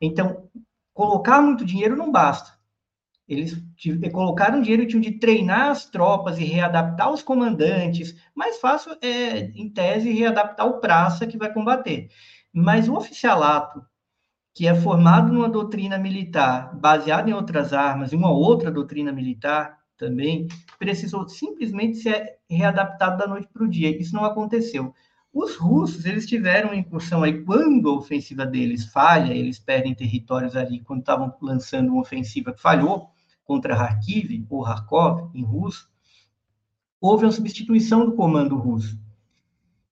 Então, 0.01 0.51
colocar 0.93 1.41
muito 1.41 1.65
dinheiro 1.65 1.97
não 1.97 2.13
basta. 2.13 2.60
Eles 3.31 3.57
colocaram 4.11 4.61
dinheiro 4.61 4.89
tinham 4.89 5.01
de 5.01 5.13
treinar 5.13 5.71
as 5.71 5.85
tropas 5.85 6.37
e 6.37 6.43
readaptar 6.43 7.13
os 7.13 7.23
comandantes. 7.23 8.17
Mais 8.35 8.59
fácil 8.59 8.97
é, 9.01 9.53
em 9.55 9.71
tese, 9.71 10.11
readaptar 10.11 10.67
o 10.67 10.81
praça 10.81 11.29
que 11.29 11.39
vai 11.39 11.53
combater. 11.53 12.09
Mas 12.53 12.89
o 12.89 12.97
oficialato, 12.97 13.85
que 14.53 14.67
é 14.67 14.75
formado 14.75 15.33
numa 15.33 15.49
doutrina 15.49 15.97
militar, 15.97 16.77
baseada 16.77 17.31
em 17.31 17.33
outras 17.33 17.73
armas, 17.73 18.13
e 18.13 18.17
uma 18.17 18.33
outra 18.33 18.69
doutrina 18.69 19.13
militar 19.13 19.79
também, 19.97 20.49
precisou 20.77 21.29
simplesmente 21.29 21.99
ser 21.99 22.39
readaptado 22.51 23.17
da 23.17 23.29
noite 23.29 23.47
para 23.53 23.63
o 23.63 23.69
dia. 23.69 23.97
Isso 23.97 24.13
não 24.13 24.25
aconteceu. 24.25 24.93
Os 25.33 25.55
russos, 25.55 26.05
eles 26.05 26.27
tiveram 26.27 26.71
uma 26.71 26.77
incursão 26.77 27.23
aí, 27.23 27.45
quando 27.45 27.91
a 27.91 27.95
ofensiva 27.95 28.45
deles 28.45 28.87
falha, 28.87 29.33
eles 29.33 29.61
perdem 29.61 29.95
territórios 29.95 30.57
ali, 30.57 30.81
quando 30.81 30.99
estavam 30.99 31.33
lançando 31.41 31.93
uma 31.93 32.01
ofensiva 32.03 32.53
que 32.53 32.61
falhou 32.61 33.09
contra 33.51 33.75
Kharkiv, 33.75 34.47
ou 34.49 34.63
Kharkov, 34.63 35.29
em 35.35 35.43
russo, 35.43 35.91
houve 37.01 37.25
uma 37.25 37.33
substituição 37.33 38.07
do 38.07 38.13
comando 38.13 38.57
russo. 38.57 38.97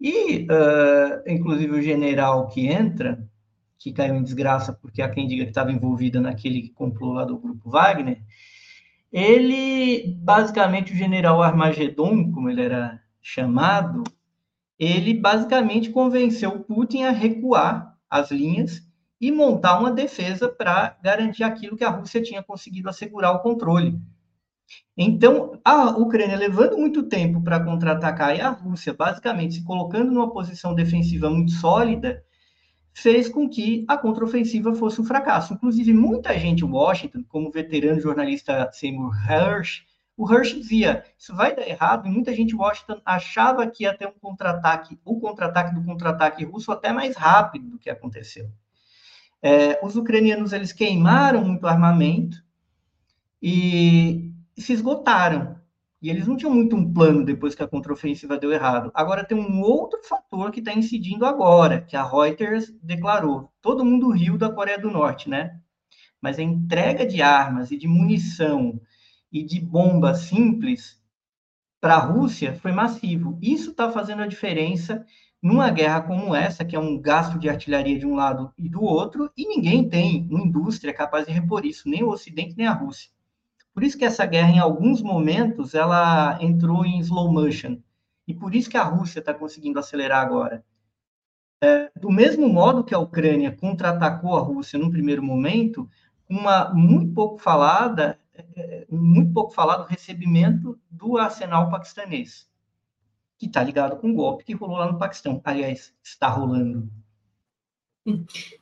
E, 0.01 0.43
uh, 0.43 1.25
inclusive, 1.27 1.73
o 1.73 1.83
general 1.83 2.47
que 2.47 2.69
entra, 2.69 3.29
que 3.77 3.93
caiu 3.93 4.15
em 4.15 4.23
desgraça 4.23 4.73
porque 4.73 5.03
há 5.03 5.09
quem 5.09 5.27
diga 5.27 5.43
que 5.43 5.51
estava 5.51 5.73
envolvida 5.73 6.21
naquele 6.21 6.69
complô 6.69 7.15
lá 7.15 7.25
do 7.25 7.37
grupo 7.37 7.69
Wagner, 7.69 8.23
ele, 9.13 10.15
basicamente, 10.21 10.93
o 10.93 10.97
general 10.97 11.43
Armagedon, 11.43 12.31
como 12.31 12.49
ele 12.49 12.63
era 12.63 13.03
chamado, 13.21 14.05
ele 14.79 15.15
basicamente 15.15 15.91
convenceu 15.91 16.61
Putin 16.61 17.03
a 17.03 17.11
recuar 17.11 17.99
as 18.09 18.31
linhas 18.31 18.88
e 19.21 19.33
montar 19.33 19.79
uma 19.79 19.91
defesa 19.91 20.49
para 20.49 20.97
garantir 21.03 21.43
aquilo 21.43 21.77
que 21.77 21.85
a 21.85 21.91
Rússia 21.91 22.23
tinha 22.23 22.43
conseguido 22.43 22.89
assegurar 22.89 23.35
o 23.35 23.41
controle. 23.41 24.01
Então, 24.97 25.59
a 25.65 25.91
Ucrânia 25.91 26.37
levando 26.37 26.77
muito 26.77 27.05
tempo 27.05 27.43
para 27.43 27.63
contra-atacar 27.65 28.37
e 28.37 28.41
a 28.41 28.51
Rússia 28.51 28.93
basicamente 28.93 29.55
se 29.55 29.65
colocando 29.65 30.11
numa 30.11 30.31
posição 30.31 30.75
defensiva 30.75 31.31
muito 31.31 31.53
sólida, 31.53 32.23
fez 32.93 33.29
com 33.29 33.49
que 33.49 33.85
a 33.89 33.97
contraofensiva 33.97 34.75
fosse 34.75 35.01
um 35.01 35.05
fracasso. 35.05 35.55
Inclusive, 35.55 35.93
muita 35.93 36.37
gente 36.39 36.65
em 36.65 36.69
Washington, 36.69 37.25
como 37.29 37.49
o 37.49 37.53
veterano 37.53 38.01
jornalista 38.01 38.71
Seymour 38.73 39.15
Hersh, 39.31 39.85
o 40.17 40.29
Hersh 40.29 40.57
dizia, 40.57 41.05
isso 41.17 41.35
vai 41.35 41.55
dar 41.55 41.67
errado, 41.67 42.09
e 42.09 42.11
muita 42.11 42.35
gente 42.35 42.55
em 42.55 42.59
Washington 42.59 43.01
achava 43.05 43.65
que 43.69 43.85
ia 43.85 43.97
ter 43.97 44.09
um 44.09 44.19
contra-ataque, 44.21 44.99
o 45.05 45.21
contra-ataque 45.21 45.73
do 45.73 45.85
contra-ataque 45.85 46.45
russo 46.45 46.73
até 46.73 46.93
mais 46.93 47.17
rápido 47.17 47.71
do 47.71 47.79
que 47.79 47.89
aconteceu. 47.89 48.51
É, 49.43 49.85
os 49.85 49.97
ucranianos, 49.97 50.53
eles 50.53 50.73
queimaram 50.73 51.45
muito 51.45 51.67
armamento 51.67 52.43
e 53.43 54.33
se 54.57 54.73
esgotaram. 54.73 55.59
E 56.01 56.11
eles 56.11 56.29
não 56.29 56.37
tinham 56.37 56.55
muito 56.55 56.77
um 56.77 56.93
plano 56.93 57.25
depois 57.25 57.55
que 57.55 57.63
a 57.63 57.69
contraofensiva 57.69 58.39
deu 58.39 58.53
errado. 58.53 58.91
Agora 58.95 59.25
tem 59.25 59.37
um 59.37 59.61
outro 59.61 60.01
fator 60.05 60.53
que 60.53 60.61
está 60.61 60.73
incidindo 60.73 61.27
agora, 61.27 61.81
que 61.81 61.97
a 61.97 62.05
Reuters 62.05 62.73
declarou. 62.83 63.51
Todo 63.61 63.85
mundo 63.85 64.11
riu 64.11 64.39
da 64.39 64.51
Coreia 64.51 64.79
do 64.79 64.91
Norte, 64.91 65.29
né? 65.29 65.59
Mas 66.21 66.39
a 66.39 66.43
entrega 66.43 67.05
de 67.05 67.21
armas 67.21 67.73
e 67.73 67.77
de 67.77 67.89
munição 67.89 68.81
e 69.33 69.43
de 69.43 69.61
bombas 69.61 70.21
simples 70.21 71.01
para 71.81 71.95
a 71.95 71.99
Rússia 71.99 72.55
foi 72.55 72.73
massivo. 72.73 73.39
Isso 73.43 73.71
está 73.71 73.91
fazendo 73.91 74.23
a 74.23 74.27
diferença 74.27 75.05
numa 75.43 75.71
guerra 75.71 76.03
como 76.03 76.35
essa, 76.35 76.65
que 76.65 76.75
é 76.75 76.79
um 76.79 76.99
gasto 76.99 77.39
de 77.39 77.49
artilharia 77.49 77.99
de 77.99 78.07
um 78.07 78.15
lado 78.15 78.53
e 78.59 78.69
do 78.69 78.83
outro, 78.83 79.31
e 79.37 79.47
ninguém 79.47 79.89
tem 79.89 80.27
uma 80.31 80.41
indústria 80.41 80.93
capaz 80.93 81.27
de 81.27 81.33
repor 81.33 81.65
isso, 81.65 81.89
nem 81.89 82.03
o 82.03 82.11
Ocidente 82.11 82.55
nem 82.57 82.67
a 82.67 82.73
Rússia. 82.73 83.11
Por 83.73 83.85
isso 83.85 83.97
que 83.97 84.05
essa 84.05 84.27
guerra, 84.27 84.51
em 84.51 84.59
alguns 84.59 85.01
momentos, 85.01 85.75
ela 85.75 86.37
entrou 86.43 86.85
em 86.85 86.99
slow 86.99 87.33
motion. 87.33 87.79
E 88.27 88.35
por 88.35 88.55
isso 88.55 88.69
que 88.69 88.77
a 88.77 88.83
Rússia 88.83 89.21
está 89.21 89.33
conseguindo 89.33 89.79
acelerar 89.79 90.21
agora. 90.21 90.65
É, 91.63 91.91
do 91.97 92.11
mesmo 92.11 92.49
modo 92.49 92.85
que 92.85 92.95
a 92.95 92.99
Ucrânia 92.99 93.53
contra-atacou 93.53 94.37
a 94.37 94.41
Rússia 94.41 94.79
no 94.79 94.91
primeiro 94.91 95.23
momento, 95.23 95.89
uma 96.29 96.73
muito 96.75 97.13
pouco 97.15 97.39
falada, 97.39 98.19
é, 98.35 98.45
é, 98.57 98.87
muito 98.91 99.33
pouco 99.33 99.53
falado 99.53 99.89
recebimento 99.89 100.79
do 100.91 101.17
arsenal 101.17 101.71
paquistanês, 101.71 102.49
que 103.39 103.47
está 103.47 103.63
ligado 103.63 103.97
com 103.97 104.11
o 104.11 104.15
golpe 104.15 104.45
que 104.45 104.53
rolou 104.53 104.77
lá 104.77 104.91
no 104.91 104.99
Paquistão. 104.99 105.41
Aliás, 105.45 105.95
está 106.03 106.29
rolando. 106.29 106.91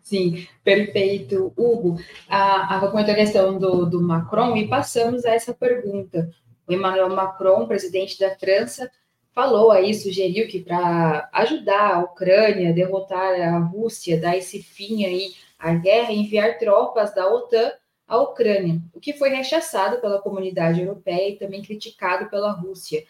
Sim, 0.02 0.46
perfeito. 0.62 1.52
Hugo, 1.56 1.98
a, 2.28 2.76
a 2.76 2.90
comentou 2.90 3.14
a 3.14 3.16
questão 3.16 3.58
do, 3.58 3.86
do 3.86 4.02
Macron 4.02 4.56
e 4.56 4.68
passamos 4.68 5.24
a 5.24 5.34
essa 5.34 5.54
pergunta. 5.54 6.30
O 6.66 6.72
Emmanuel 6.72 7.10
Macron, 7.10 7.66
presidente 7.66 8.18
da 8.18 8.36
França, 8.36 8.90
falou 9.32 9.70
aí, 9.70 9.94
sugeriu 9.94 10.48
que 10.48 10.60
para 10.60 11.28
ajudar 11.32 11.94
a 11.94 12.00
Ucrânia, 12.00 12.72
derrotar 12.72 13.40
a 13.40 13.58
Rússia, 13.58 14.20
dar 14.20 14.36
esse 14.36 14.62
fim 14.62 15.04
aí 15.04 15.34
à 15.58 15.74
guerra, 15.74 16.12
enviar 16.12 16.58
tropas 16.58 17.14
da 17.14 17.32
OTAN 17.32 17.70
à 18.08 18.18
Ucrânia, 18.18 18.80
o 18.94 19.00
que 19.00 19.12
foi 19.12 19.30
rechaçado 19.30 20.00
pela 20.00 20.20
comunidade 20.20 20.80
europeia 20.80 21.30
e 21.30 21.36
também 21.36 21.62
criticado 21.62 22.28
pela 22.30 22.50
Rússia. 22.52 23.04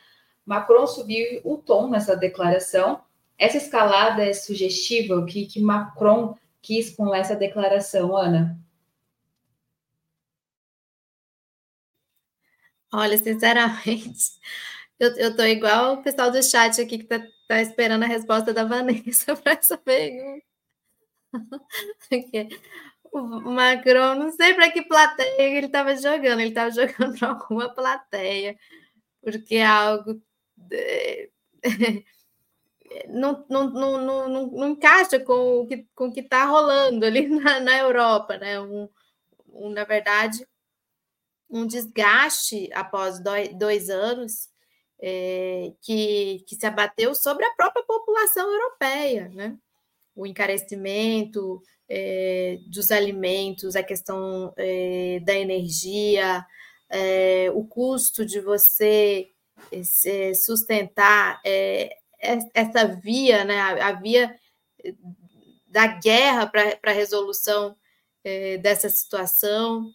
Macron 0.46 0.86
subiu 0.86 1.40
o 1.44 1.58
tom 1.58 1.90
nessa 1.90 2.16
declaração 2.16 3.04
essa 3.38 3.58
escalada 3.58 4.24
é 4.24 4.32
sugestiva? 4.32 5.16
O 5.16 5.26
que, 5.26 5.46
que 5.46 5.60
Macron 5.60 6.36
quis 6.62 6.90
com 6.94 7.14
essa 7.14 7.36
declaração, 7.36 8.16
Ana? 8.16 8.58
Olha, 12.92 13.18
sinceramente, 13.18 14.32
eu, 14.98 15.36
tô 15.36 15.42
igual 15.42 15.94
o 15.94 16.02
pessoal 16.02 16.30
do 16.30 16.42
chat 16.42 16.80
aqui 16.80 16.98
que 16.98 17.04
tá, 17.04 17.20
tá 17.46 17.60
esperando 17.60 18.04
a 18.04 18.06
resposta 18.06 18.54
da 18.54 18.64
Vanessa 18.64 19.36
para 19.36 19.52
essa 19.52 19.76
pergunta. 19.76 20.44
o 23.12 23.50
Macron, 23.50 24.14
não 24.14 24.32
sei 24.32 24.54
para 24.54 24.70
que 24.70 24.82
plateia 24.82 25.42
ele 25.58 25.66
estava 25.66 25.94
jogando, 25.96 26.40
ele 26.40 26.48
estava 26.48 26.70
jogando 26.70 27.18
para 27.18 27.28
alguma 27.28 27.68
plateia, 27.74 28.56
porque 29.22 29.56
é 29.56 29.66
algo. 29.66 30.22
De 30.68 32.04
não, 33.08 33.44
não, 33.48 33.70
não, 33.70 34.28
não, 34.28 34.50
não 34.50 34.68
encaixa 34.70 35.18
com 35.18 35.60
o 35.60 35.66
que 35.66 35.86
com 35.94 36.12
que 36.12 36.20
está 36.20 36.44
rolando 36.44 37.04
ali 37.04 37.26
na, 37.28 37.60
na 37.60 37.78
Europa, 37.78 38.36
né? 38.38 38.60
Um, 38.60 38.88
um, 39.52 39.70
na 39.70 39.84
verdade, 39.84 40.46
um 41.50 41.66
desgaste 41.66 42.70
após 42.72 43.20
dois, 43.20 43.48
dois 43.54 43.90
anos 43.90 44.48
é, 45.00 45.72
que, 45.82 46.44
que 46.46 46.56
se 46.56 46.66
abateu 46.66 47.14
sobre 47.14 47.44
a 47.44 47.54
própria 47.54 47.84
população 47.84 48.50
europeia, 48.50 49.28
né? 49.30 49.56
O 50.14 50.26
encarecimento 50.26 51.62
é, 51.88 52.58
dos 52.68 52.90
alimentos, 52.90 53.76
a 53.76 53.82
questão 53.82 54.52
é, 54.56 55.20
da 55.20 55.34
energia, 55.34 56.44
é, 56.88 57.50
o 57.52 57.64
custo 57.64 58.24
de 58.24 58.40
você 58.40 59.30
é, 59.72 60.34
sustentar 60.34 61.40
é, 61.44 61.96
essa 62.54 62.86
via, 62.86 63.44
né, 63.44 63.60
a, 63.60 63.92
via 63.92 64.34
da 65.66 65.86
guerra 65.86 66.46
para 66.46 66.78
a 66.82 66.94
resolução 66.94 67.76
é, 68.24 68.58
dessa 68.58 68.88
situação. 68.88 69.90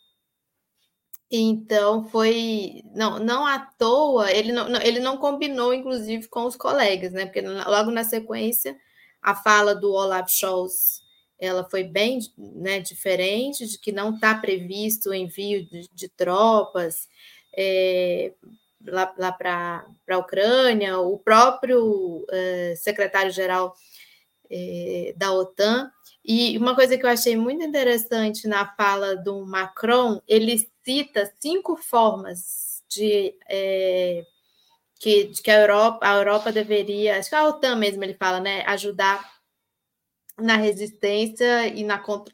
Então 1.29 2.03
foi 2.09 2.83
não, 2.93 3.17
não 3.19 3.45
à 3.45 3.59
toa, 3.59 4.31
ele 4.31 4.51
não, 4.51 4.81
ele 4.81 4.99
não 4.99 5.17
combinou, 5.17 5.73
inclusive, 5.73 6.27
com 6.27 6.45
os 6.45 6.57
colegas, 6.57 7.13
né? 7.13 7.25
Porque 7.25 7.41
logo 7.41 7.89
na 7.89 8.03
sequência 8.03 8.77
a 9.21 9.33
fala 9.33 9.73
do 9.73 9.91
Olaf 9.93 10.29
Scholz 10.29 11.01
ela 11.41 11.67
foi 11.67 11.83
bem 11.83 12.19
né, 12.37 12.79
diferente, 12.79 13.65
de 13.65 13.79
que 13.79 13.91
não 13.91 14.13
está 14.13 14.35
previsto 14.35 15.09
o 15.09 15.13
envio 15.13 15.65
de, 15.65 15.89
de 15.91 16.07
tropas, 16.07 17.07
é, 17.57 18.31
lá, 18.85 19.13
lá 19.17 19.31
para 19.31 19.85
a 20.09 20.17
Ucrânia, 20.17 20.99
o 20.99 21.17
próprio 21.19 22.25
eh, 22.31 22.73
secretário-geral 22.77 23.75
eh, 24.49 25.13
da 25.17 25.31
OTAN. 25.33 25.91
E 26.23 26.57
uma 26.57 26.75
coisa 26.75 26.97
que 26.97 27.05
eu 27.05 27.09
achei 27.09 27.35
muito 27.35 27.63
interessante 27.63 28.47
na 28.47 28.65
fala 28.75 29.15
do 29.15 29.45
Macron, 29.45 30.21
ele 30.27 30.69
cita 30.83 31.31
cinco 31.39 31.75
formas 31.75 32.83
de, 32.89 33.35
eh, 33.49 34.23
que, 34.99 35.25
de 35.25 35.41
que 35.41 35.51
a 35.51 35.61
Europa, 35.61 35.99
a 36.01 36.15
Europa 36.15 36.51
deveria, 36.51 37.17
acho 37.17 37.29
que 37.29 37.35
a 37.35 37.47
OTAN 37.47 37.75
mesmo 37.75 38.03
ele 38.03 38.13
fala, 38.13 38.39
né, 38.39 38.63
ajudar 38.67 39.31
na 40.37 40.57
resistência 40.57 41.67
e 41.67 41.83
na 41.83 41.97
contra, 41.97 42.33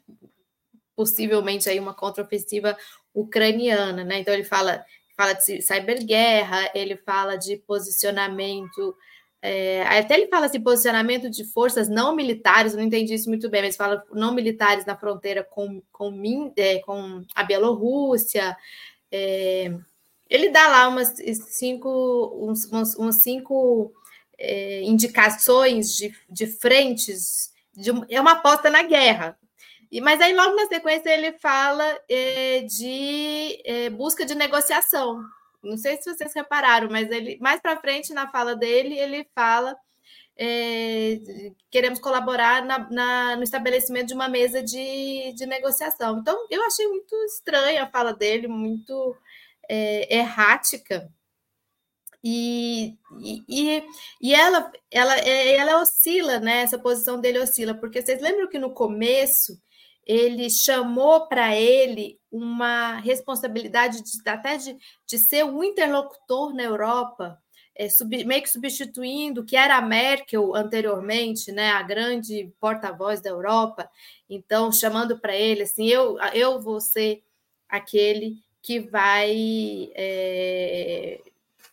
possivelmente 0.96 1.68
aí 1.68 1.78
uma 1.78 1.94
contraofensiva 1.94 2.76
ucraniana, 3.14 4.04
né? 4.04 4.18
Então 4.18 4.34
ele 4.34 4.44
fala 4.44 4.84
fala 5.18 5.32
de 5.32 5.60
cyberguerra, 5.60 6.70
ele 6.72 6.96
fala 6.96 7.36
de 7.36 7.56
posicionamento. 7.56 8.96
É, 9.42 9.82
até 9.82 10.14
ele 10.14 10.28
fala 10.28 10.46
assim, 10.46 10.60
posicionamento 10.60 11.28
de 11.28 11.44
forças 11.44 11.88
não 11.88 12.14
militares, 12.14 12.74
não 12.74 12.82
entendi 12.82 13.14
isso 13.14 13.28
muito 13.28 13.50
bem, 13.50 13.62
mas 13.62 13.76
fala 13.76 14.04
não 14.12 14.32
militares 14.32 14.86
na 14.86 14.96
fronteira 14.96 15.42
com, 15.42 15.82
com, 15.90 16.52
é, 16.56 16.78
com 16.78 17.24
a 17.34 17.42
Bielorrússia. 17.42 18.56
É, 19.10 19.74
ele 20.30 20.50
dá 20.50 20.68
lá 20.68 20.88
umas 20.88 21.14
cinco, 21.48 22.38
uns, 22.40 22.96
uns 22.96 23.16
cinco 23.16 23.92
é, 24.38 24.82
indicações 24.82 25.96
de, 25.96 26.14
de 26.30 26.46
frentes, 26.46 27.50
de, 27.74 27.90
é 28.08 28.20
uma 28.20 28.32
aposta 28.32 28.70
na 28.70 28.84
guerra, 28.84 29.36
e, 29.90 30.00
mas 30.00 30.20
aí, 30.20 30.34
logo 30.34 30.54
na 30.54 30.66
sequência, 30.66 31.10
ele 31.10 31.32
fala 31.38 31.84
é, 32.08 32.62
de 32.62 33.62
é, 33.64 33.90
busca 33.90 34.24
de 34.24 34.34
negociação. 34.34 35.22
Não 35.62 35.76
sei 35.76 35.96
se 35.96 36.14
vocês 36.14 36.32
repararam, 36.34 36.88
mas 36.90 37.10
ele 37.10 37.38
mais 37.40 37.60
para 37.60 37.80
frente 37.80 38.12
na 38.12 38.30
fala 38.30 38.54
dele, 38.54 38.98
ele 38.98 39.26
fala 39.34 39.76
é, 40.36 41.18
queremos 41.70 41.98
colaborar 41.98 42.64
na, 42.64 42.78
na, 42.90 43.36
no 43.36 43.42
estabelecimento 43.42 44.08
de 44.08 44.14
uma 44.14 44.28
mesa 44.28 44.62
de, 44.62 45.32
de 45.34 45.46
negociação. 45.46 46.18
Então, 46.18 46.46
eu 46.50 46.64
achei 46.64 46.86
muito 46.86 47.14
estranha 47.24 47.82
a 47.82 47.90
fala 47.90 48.12
dele, 48.14 48.46
muito 48.46 49.16
errática. 49.68 51.10
E, 52.22 52.96
e, 53.48 53.84
e 54.20 54.34
ela, 54.34 54.72
ela, 54.90 55.16
ela 55.18 55.80
oscila, 55.80 56.40
né? 56.40 56.62
Essa 56.62 56.78
posição 56.78 57.20
dele 57.20 57.38
oscila, 57.38 57.74
porque 57.74 58.02
vocês 58.02 58.20
lembram 58.20 58.48
que 58.48 58.58
no 58.58 58.72
começo 58.72 59.58
ele 60.08 60.48
chamou 60.48 61.28
para 61.28 61.54
ele 61.54 62.18
uma 62.32 62.94
responsabilidade 62.94 64.02
de, 64.02 64.28
até 64.28 64.56
de, 64.56 64.74
de 65.06 65.18
ser 65.18 65.44
o 65.44 65.62
interlocutor 65.62 66.54
na 66.54 66.62
Europa, 66.62 67.38
é, 67.74 67.90
sub, 67.90 68.24
meio 68.24 68.42
que 68.42 68.50
substituindo 68.50 69.42
o 69.42 69.44
que 69.44 69.54
era 69.54 69.76
a 69.76 69.82
Merkel 69.82 70.56
anteriormente, 70.56 71.52
né, 71.52 71.70
a 71.70 71.82
grande 71.82 72.50
porta-voz 72.58 73.20
da 73.20 73.28
Europa. 73.28 73.88
Então, 74.28 74.72
chamando 74.72 75.18
para 75.18 75.36
ele 75.36 75.62
assim, 75.62 75.86
eu, 75.86 76.18
eu 76.32 76.60
vou 76.60 76.80
ser 76.80 77.22
aquele 77.68 78.36
que 78.62 78.80
vai 78.80 79.90
é, 79.94 81.20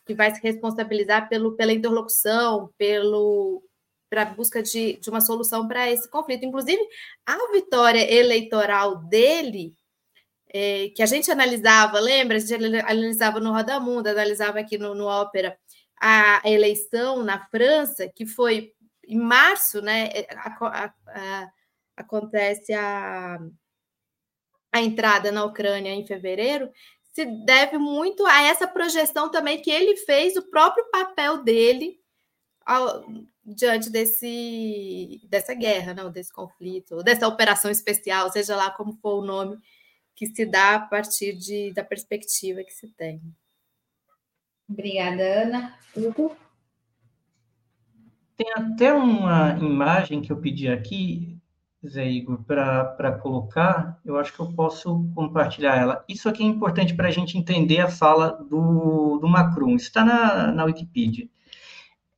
que 0.05 0.13
vai 0.13 0.33
se 0.35 0.41
responsabilizar 0.41 1.27
pelo, 1.29 1.53
pela 1.53 1.73
interlocução, 1.73 2.69
pelo 2.77 3.63
para 4.15 4.21
a 4.21 4.33
busca 4.33 4.63
de, 4.63 4.93
de 4.93 5.09
uma 5.09 5.19
solução 5.19 5.67
para 5.67 5.91
esse 5.91 6.09
conflito. 6.09 6.45
Inclusive, 6.45 6.81
a 7.25 7.51
vitória 7.51 8.09
eleitoral 8.09 8.95
dele, 8.95 9.75
é, 10.47 10.87
que 10.95 11.03
a 11.03 11.05
gente 11.05 11.29
analisava, 11.29 11.99
lembra? 11.99 12.37
A 12.37 12.39
gente 12.39 12.53
analisava 12.79 13.41
no 13.41 13.51
Roda 13.51 13.77
Mundo, 13.77 14.07
analisava 14.07 14.59
aqui 14.59 14.77
no, 14.77 14.95
no 14.95 15.05
Ópera, 15.05 15.57
a 15.99 16.41
eleição 16.45 17.23
na 17.23 17.45
França, 17.49 18.07
que 18.07 18.25
foi 18.25 18.71
em 19.05 19.19
março, 19.19 19.81
né? 19.81 20.09
É, 20.13 20.27
a, 20.33 20.57
a, 20.61 20.93
a, 21.07 21.49
acontece 21.97 22.71
a, 22.73 23.37
a 24.71 24.79
entrada 24.81 25.29
na 25.29 25.43
Ucrânia 25.43 25.91
em 25.91 26.07
fevereiro, 26.07 26.71
se 27.11 27.25
deve 27.25 27.77
muito 27.77 28.25
a 28.25 28.43
essa 28.43 28.65
projeção 28.65 29.29
também 29.29 29.61
que 29.61 29.71
ele 29.71 29.97
fez, 29.97 30.37
o 30.37 30.49
próprio 30.49 30.89
papel 30.89 31.43
dele 31.43 31.99
ao, 32.65 33.05
diante 33.45 33.89
desse, 33.89 35.21
dessa 35.29 35.53
guerra, 35.53 35.93
não, 35.93 36.11
desse 36.11 36.33
conflito, 36.33 37.03
dessa 37.03 37.27
operação 37.27 37.69
especial, 37.69 38.31
seja 38.31 38.55
lá 38.55 38.71
como 38.71 38.93
for 39.01 39.21
o 39.21 39.25
nome 39.25 39.57
que 40.15 40.25
se 40.27 40.45
dá 40.45 40.75
a 40.75 40.79
partir 40.79 41.33
de, 41.33 41.73
da 41.73 41.83
perspectiva 41.83 42.63
que 42.63 42.71
se 42.71 42.87
tem. 42.87 43.21
Obrigada, 44.67 45.21
Ana. 45.43 45.75
Hugo? 45.95 46.35
Tem 48.37 48.51
até 48.53 48.91
uma 48.93 49.57
imagem 49.59 50.21
que 50.21 50.31
eu 50.31 50.37
pedi 50.37 50.67
aqui, 50.67 51.37
Zé 51.85 52.09
Igor, 52.09 52.43
para 52.43 53.19
colocar, 53.21 53.99
eu 54.03 54.17
acho 54.17 54.33
que 54.33 54.39
eu 54.39 54.51
posso 54.53 55.05
compartilhar 55.13 55.75
ela. 55.77 56.03
Isso 56.07 56.27
aqui 56.27 56.43
é 56.43 56.45
importante 56.45 56.95
para 56.95 57.07
a 57.07 57.11
gente 57.11 57.37
entender 57.37 57.79
a 57.79 57.87
fala 57.87 58.31
do, 58.49 59.19
do 59.19 59.27
Macron, 59.27 59.75
está 59.75 60.03
na, 60.03 60.51
na 60.51 60.65
Wikipedia. 60.65 61.29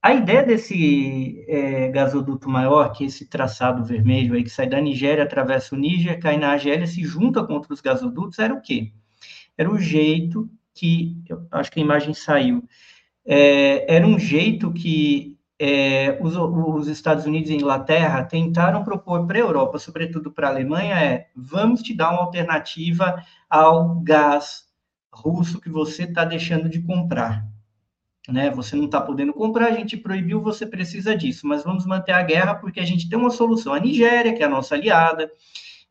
A 0.07 0.13
ideia 0.13 0.41
desse 0.41 1.43
é, 1.49 1.89
gasoduto 1.89 2.49
maior, 2.49 2.93
que 2.93 3.03
esse 3.03 3.25
traçado 3.25 3.83
vermelho 3.83 4.35
aí, 4.35 4.43
que 4.43 4.49
sai 4.49 4.65
da 4.65 4.79
Nigéria, 4.79 5.25
atravessa 5.25 5.75
o 5.75 5.77
Níger, 5.77 6.17
cai 6.17 6.37
na 6.37 6.51
Argélia, 6.51 6.87
se 6.87 7.03
junta 7.03 7.43
com 7.43 7.51
outros 7.55 7.81
gasodutos, 7.81 8.39
era 8.39 8.53
o 8.53 8.61
quê? 8.61 8.93
Era 9.57 9.69
o 9.69 9.77
jeito 9.77 10.49
que, 10.73 11.21
acho 11.51 11.69
que 11.69 11.81
a 11.81 11.83
imagem 11.83 12.13
saiu, 12.13 12.63
é, 13.25 13.93
era 13.93 14.07
um 14.07 14.17
jeito 14.17 14.71
que 14.71 15.37
é, 15.59 16.17
os, 16.21 16.37
os, 16.37 16.87
Estados 16.87 17.25
Unidos 17.25 17.49
e 17.49 17.55
Inglaterra 17.55 18.23
tentaram 18.23 18.85
propor 18.85 19.27
para 19.27 19.37
a 19.37 19.41
Europa, 19.41 19.77
sobretudo 19.77 20.31
para 20.31 20.47
a 20.47 20.51
Alemanha, 20.51 20.95
é 20.95 21.27
vamos 21.35 21.81
te 21.81 21.93
dar 21.93 22.11
uma 22.11 22.21
alternativa 22.21 23.21
ao 23.49 23.99
gás 23.99 24.67
russo 25.11 25.59
que 25.59 25.69
você 25.69 26.03
está 26.03 26.23
deixando 26.23 26.69
de 26.69 26.81
comprar 26.81 27.45
né? 28.27 28.49
Você 28.51 28.75
não 28.75 28.85
está 28.85 28.99
podendo 28.99 29.33
comprar, 29.33 29.67
a 29.67 29.71
gente 29.71 29.95
proibiu, 29.95 30.41
você 30.41 30.65
precisa 30.65 31.15
disso, 31.15 31.47
mas 31.47 31.63
vamos 31.63 31.85
manter 31.85 32.11
a 32.11 32.21
guerra 32.21 32.55
porque 32.55 32.79
a 32.79 32.85
gente 32.85 33.09
tem 33.09 33.17
uma 33.17 33.29
solução. 33.29 33.73
A 33.73 33.79
Nigéria, 33.79 34.33
que 34.33 34.43
é 34.43 34.45
a 34.45 34.49
nossa 34.49 34.75
aliada, 34.75 35.31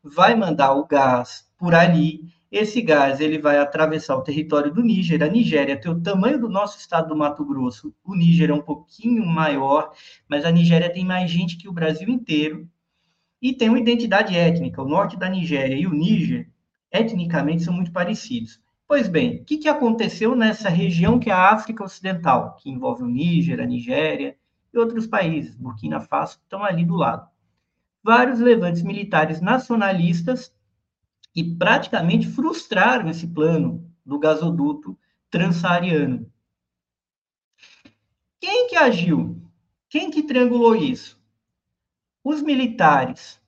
vai 0.03 0.35
mandar 0.35 0.73
o 0.73 0.85
gás 0.85 1.49
por 1.57 1.73
ali. 1.73 2.25
Esse 2.51 2.81
gás 2.81 3.19
ele 3.19 3.39
vai 3.39 3.57
atravessar 3.57 4.15
o 4.15 4.21
território 4.21 4.71
do 4.73 4.81
Níger. 4.81 5.23
A 5.23 5.27
Nigéria 5.27 5.79
tem 5.79 5.91
o 5.91 6.01
tamanho 6.01 6.39
do 6.39 6.47
nosso 6.47 6.77
estado 6.77 7.09
do 7.09 7.17
Mato 7.17 7.43
Grosso. 7.43 7.93
O 8.05 8.15
Níger 8.15 8.51
é 8.51 8.53
um 8.53 8.61
pouquinho 8.61 9.25
maior, 9.25 9.91
mas 10.29 10.45
a 10.45 10.51
Nigéria 10.51 10.91
tem 10.91 11.03
mais 11.03 11.29
gente 11.29 11.57
que 11.57 11.67
o 11.67 11.73
Brasil 11.73 12.07
inteiro 12.07 12.67
e 13.41 13.53
tem 13.53 13.69
uma 13.69 13.79
identidade 13.79 14.35
étnica. 14.35 14.81
O 14.81 14.87
norte 14.87 15.17
da 15.17 15.29
Nigéria 15.29 15.75
e 15.75 15.85
o 15.85 15.93
Níger, 15.93 16.49
etnicamente, 16.91 17.63
são 17.63 17.73
muito 17.73 17.91
parecidos. 17.91 18.61
Pois 18.87 19.09
bem, 19.09 19.41
o 19.41 19.43
que, 19.43 19.57
que 19.57 19.67
aconteceu 19.67 20.33
nessa 20.33 20.69
região 20.69 21.19
que 21.19 21.29
é 21.29 21.33
a 21.33 21.51
África 21.51 21.83
Ocidental, 21.83 22.55
que 22.55 22.69
envolve 22.69 23.03
o 23.03 23.07
Níger, 23.07 23.59
a 23.59 23.65
Nigéria 23.65 24.37
e 24.73 24.77
outros 24.77 25.05
países, 25.05 25.55
Burkina 25.55 25.99
Faso, 25.99 26.37
que 26.37 26.45
estão 26.45 26.63
ali 26.63 26.85
do 26.85 26.95
lado? 26.95 27.29
Vários 28.01 28.39
levantes 28.39 28.83
militares 28.83 29.41
nacionalistas 29.41 30.55
e 31.35 31.43
praticamente 31.43 32.29
frustraram 32.29 33.09
esse 33.09 33.27
plano 33.27 33.85
do 34.05 34.17
gasoduto 34.17 34.97
transsaariano. 35.29 36.31
Quem 38.39 38.69
que 38.69 38.77
agiu? 38.77 39.41
Quem 39.89 40.09
que 40.09 40.23
triangulou 40.23 40.73
isso? 40.73 41.19
Os 42.23 42.41
militares 42.41 43.41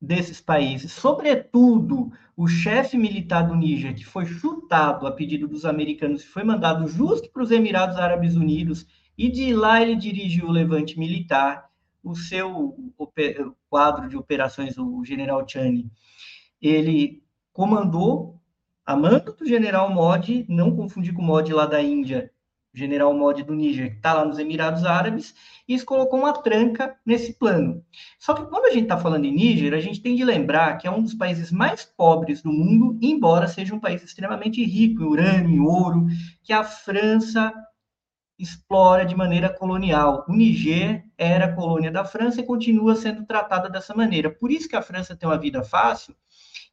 desses 0.00 0.40
países, 0.40 0.92
sobretudo 0.92 2.10
o 2.34 2.48
chefe 2.48 2.96
militar 2.96 3.42
do 3.42 3.54
Níger, 3.54 3.94
que 3.94 4.04
foi 4.04 4.24
chutado 4.24 5.06
a 5.06 5.12
pedido 5.12 5.46
dos 5.46 5.66
americanos 5.66 6.22
e 6.22 6.26
foi 6.26 6.42
mandado 6.42 6.88
justo 6.88 7.30
para 7.30 7.42
os 7.42 7.50
Emirados 7.50 7.98
Árabes 7.98 8.34
Unidos, 8.34 8.86
e 9.18 9.28
de 9.28 9.52
lá 9.54 9.82
ele 9.82 9.94
dirigiu 9.94 10.46
o 10.46 10.52
levante 10.52 10.98
militar, 10.98 11.68
o 12.02 12.14
seu 12.14 12.74
quadro 13.68 14.08
de 14.08 14.16
operações, 14.16 14.78
o 14.78 15.04
general 15.04 15.46
Chani, 15.46 15.92
ele 16.62 17.22
comandou, 17.52 18.40
a 18.86 18.96
mando 18.96 19.34
do 19.34 19.46
general 19.46 19.92
Modi, 19.92 20.46
não 20.48 20.74
confundir 20.74 21.12
com 21.12 21.20
o 21.20 21.24
Modi 21.24 21.52
lá 21.52 21.66
da 21.66 21.82
Índia, 21.82 22.32
general 22.72 23.12
Modi 23.12 23.42
do 23.42 23.54
Níger, 23.54 23.90
que 23.90 23.96
está 23.96 24.14
lá 24.14 24.24
nos 24.24 24.38
Emirados 24.38 24.84
Árabes, 24.84 25.34
isso 25.74 25.86
colocou 25.86 26.18
uma 26.18 26.32
tranca 26.32 26.96
nesse 27.04 27.34
plano. 27.34 27.84
Só 28.18 28.34
que 28.34 28.44
quando 28.46 28.66
a 28.66 28.70
gente 28.70 28.84
está 28.84 28.96
falando 28.96 29.24
em 29.24 29.34
Níger, 29.34 29.74
a 29.74 29.80
gente 29.80 30.00
tem 30.00 30.16
de 30.16 30.24
lembrar 30.24 30.76
que 30.78 30.86
é 30.86 30.90
um 30.90 31.02
dos 31.02 31.14
países 31.14 31.52
mais 31.52 31.84
pobres 31.84 32.42
do 32.42 32.52
mundo, 32.52 32.98
embora 33.00 33.46
seja 33.46 33.74
um 33.74 33.80
país 33.80 34.02
extremamente 34.02 34.64
rico 34.64 35.02
em 35.02 35.06
urânio, 35.06 35.50
em 35.50 35.60
ouro, 35.60 36.06
que 36.42 36.52
a 36.52 36.64
França 36.64 37.52
explora 38.38 39.04
de 39.04 39.14
maneira 39.14 39.48
colonial. 39.48 40.24
O 40.26 40.32
Niger 40.32 41.04
era 41.16 41.54
colônia 41.54 41.90
da 41.90 42.04
França 42.04 42.40
e 42.40 42.46
continua 42.46 42.96
sendo 42.96 43.24
tratada 43.24 43.68
dessa 43.68 43.94
maneira. 43.94 44.30
Por 44.30 44.50
isso 44.50 44.68
que 44.68 44.76
a 44.76 44.82
França 44.82 45.14
tem 45.14 45.28
uma 45.28 45.38
vida 45.38 45.62
fácil 45.62 46.16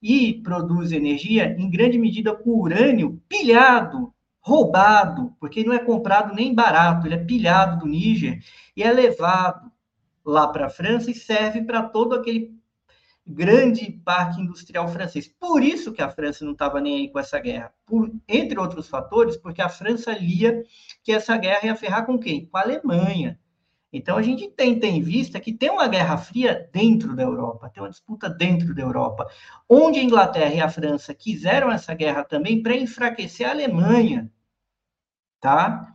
e 0.02 0.42
produz 0.42 0.92
energia 0.92 1.56
em 1.58 1.70
grande 1.70 1.98
medida 1.98 2.34
com 2.34 2.52
urânio 2.52 3.22
pilhado 3.28 4.14
roubado, 4.48 5.36
porque 5.42 5.66
não 5.66 5.74
é 5.74 5.80
comprado 5.80 6.34
nem 6.34 6.56
barato, 6.56 7.06
ele 7.06 7.16
é 7.16 7.26
pilhado 7.26 7.80
do 7.80 7.86
Níger 7.86 8.42
e 8.78 8.82
é 8.82 8.90
levado 8.90 9.70
lá 10.26 10.48
para 10.48 10.68
a 10.68 10.70
França 10.70 11.12
e 11.12 11.14
serve 11.14 11.64
para 11.64 11.84
todo 11.84 12.16
aquele 12.16 12.56
grande 13.26 13.92
parque 14.06 14.40
industrial 14.40 14.88
francês. 14.88 15.28
Por 15.28 15.62
isso 15.62 15.92
que 15.92 16.02
a 16.02 16.10
França 16.10 16.46
não 16.46 16.54
estava 16.54 16.80
nem 16.80 16.96
aí 16.96 17.12
com 17.12 17.20
essa 17.20 17.38
guerra, 17.40 17.74
por, 17.86 18.10
entre 18.26 18.58
outros 18.58 18.88
fatores, 18.88 19.36
porque 19.36 19.62
a 19.62 19.68
França 19.68 20.14
lia 20.14 20.64
que 21.04 21.12
essa 21.12 21.36
guerra 21.36 21.66
ia 21.66 21.76
ferrar 21.76 22.06
com 22.06 22.18
quem? 22.18 22.46
Com 22.46 22.58
a 22.58 22.62
Alemanha. 22.62 23.38
Então 23.92 24.16
a 24.16 24.22
gente 24.22 24.48
tem, 24.48 24.80
tem 24.80 24.98
em 24.98 25.02
vista 25.02 25.42
que 25.42 25.52
tem 25.52 25.70
uma 25.70 25.90
guerra 25.90 26.18
fria 26.18 26.69
dentro 26.71 27.13
da 27.17 27.24
Europa, 27.24 27.69
tem 27.69 27.84
uma 27.84 27.90
disputa 27.90 28.30
dentro 28.30 28.74
da 28.74 28.82
Europa, 28.82 29.28
onde 29.67 30.00
a 30.00 30.04
Inglaterra 30.04 30.54
e 30.54 30.62
a 30.62 30.69
França 30.69 31.13
quiseram 31.13 31.69
essa 31.69 31.94
guerra 31.94 32.24
também 32.24 32.63
para 32.63 32.78
enfraquecer 32.78 33.46
a 33.46 33.52
Alemanha 33.52 34.32
tá? 35.40 35.94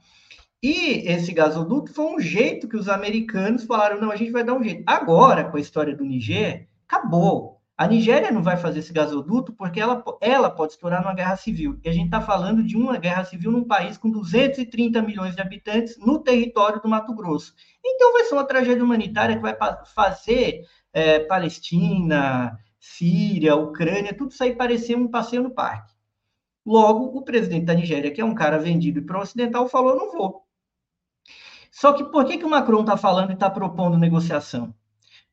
E 0.63 1.09
esse 1.11 1.33
gasoduto 1.33 1.93
foi 1.93 2.05
um 2.07 2.21
jeito 2.21 2.69
que 2.69 2.77
os 2.77 2.89
americanos 2.89 3.65
falaram: 3.65 4.01
não, 4.01 4.11
a 4.11 4.17
gente 4.17 4.31
vai 4.31 4.45
dar 4.45 4.55
um 4.55 4.63
jeito. 4.63 4.85
Agora, 4.87 5.45
com 5.51 5.57
a 5.57 5.61
história 5.61 5.97
do 5.97 6.05
Niger, 6.05 6.69
acabou. 6.87 7.61
A 7.77 7.87
Nigéria 7.89 8.31
não 8.31 8.43
vai 8.43 8.57
fazer 8.57 8.79
esse 8.79 8.93
gasoduto 8.93 9.53
porque 9.53 9.81
ela, 9.81 10.05
ela 10.21 10.49
pode 10.49 10.75
estourar 10.75 11.03
numa 11.03 11.15
guerra 11.15 11.37
civil. 11.37 11.81
E 11.83 11.89
a 11.89 11.93
gente 11.93 12.05
está 12.05 12.21
falando 12.21 12.63
de 12.63 12.77
uma 12.77 12.97
guerra 12.97 13.25
civil 13.25 13.51
num 13.51 13.65
país 13.65 13.99
com 13.99 14.09
230 14.09 15.03
milhões 15.03 15.35
de 15.35 15.41
habitantes 15.41 15.99
no 15.99 16.21
território 16.21 16.81
do 16.81 16.89
Mato 16.89 17.13
Grosso. 17.13 17.55
Então 17.85 18.13
vai 18.13 18.25
ser 18.25 18.35
uma 18.35 18.45
tragédia 18.45 18.85
humanitária 18.85 19.35
que 19.35 19.43
vai 19.43 19.57
fazer 19.87 20.63
é, 20.93 21.21
Palestina, 21.21 22.57
Síria, 22.79 23.57
Ucrânia, 23.57 24.15
tudo 24.15 24.31
isso 24.31 24.45
aí 24.45 24.55
parecer 24.55 24.97
um 24.97 25.09
passeio 25.09 25.43
no 25.43 25.51
parque. 25.51 25.92
Logo, 26.65 27.17
o 27.17 27.23
presidente 27.23 27.67
da 27.67 27.75
Nigéria, 27.75 28.11
que 28.11 28.21
é 28.21 28.25
um 28.25 28.35
cara 28.35 28.59
vendido 28.59 29.03
para 29.03 29.19
o 29.19 29.23
ocidental, 29.23 29.69
falou: 29.69 29.97
não 29.97 30.13
vou. 30.13 30.43
Só 31.71 31.93
que 31.93 32.05
por 32.05 32.25
que, 32.25 32.39
que 32.39 32.45
o 32.45 32.51
Macron 32.51 32.83
está 32.83 32.97
falando 32.97 33.31
e 33.31 33.35
está 33.35 33.51
propondo 33.51 33.99
negociação? 33.99 34.75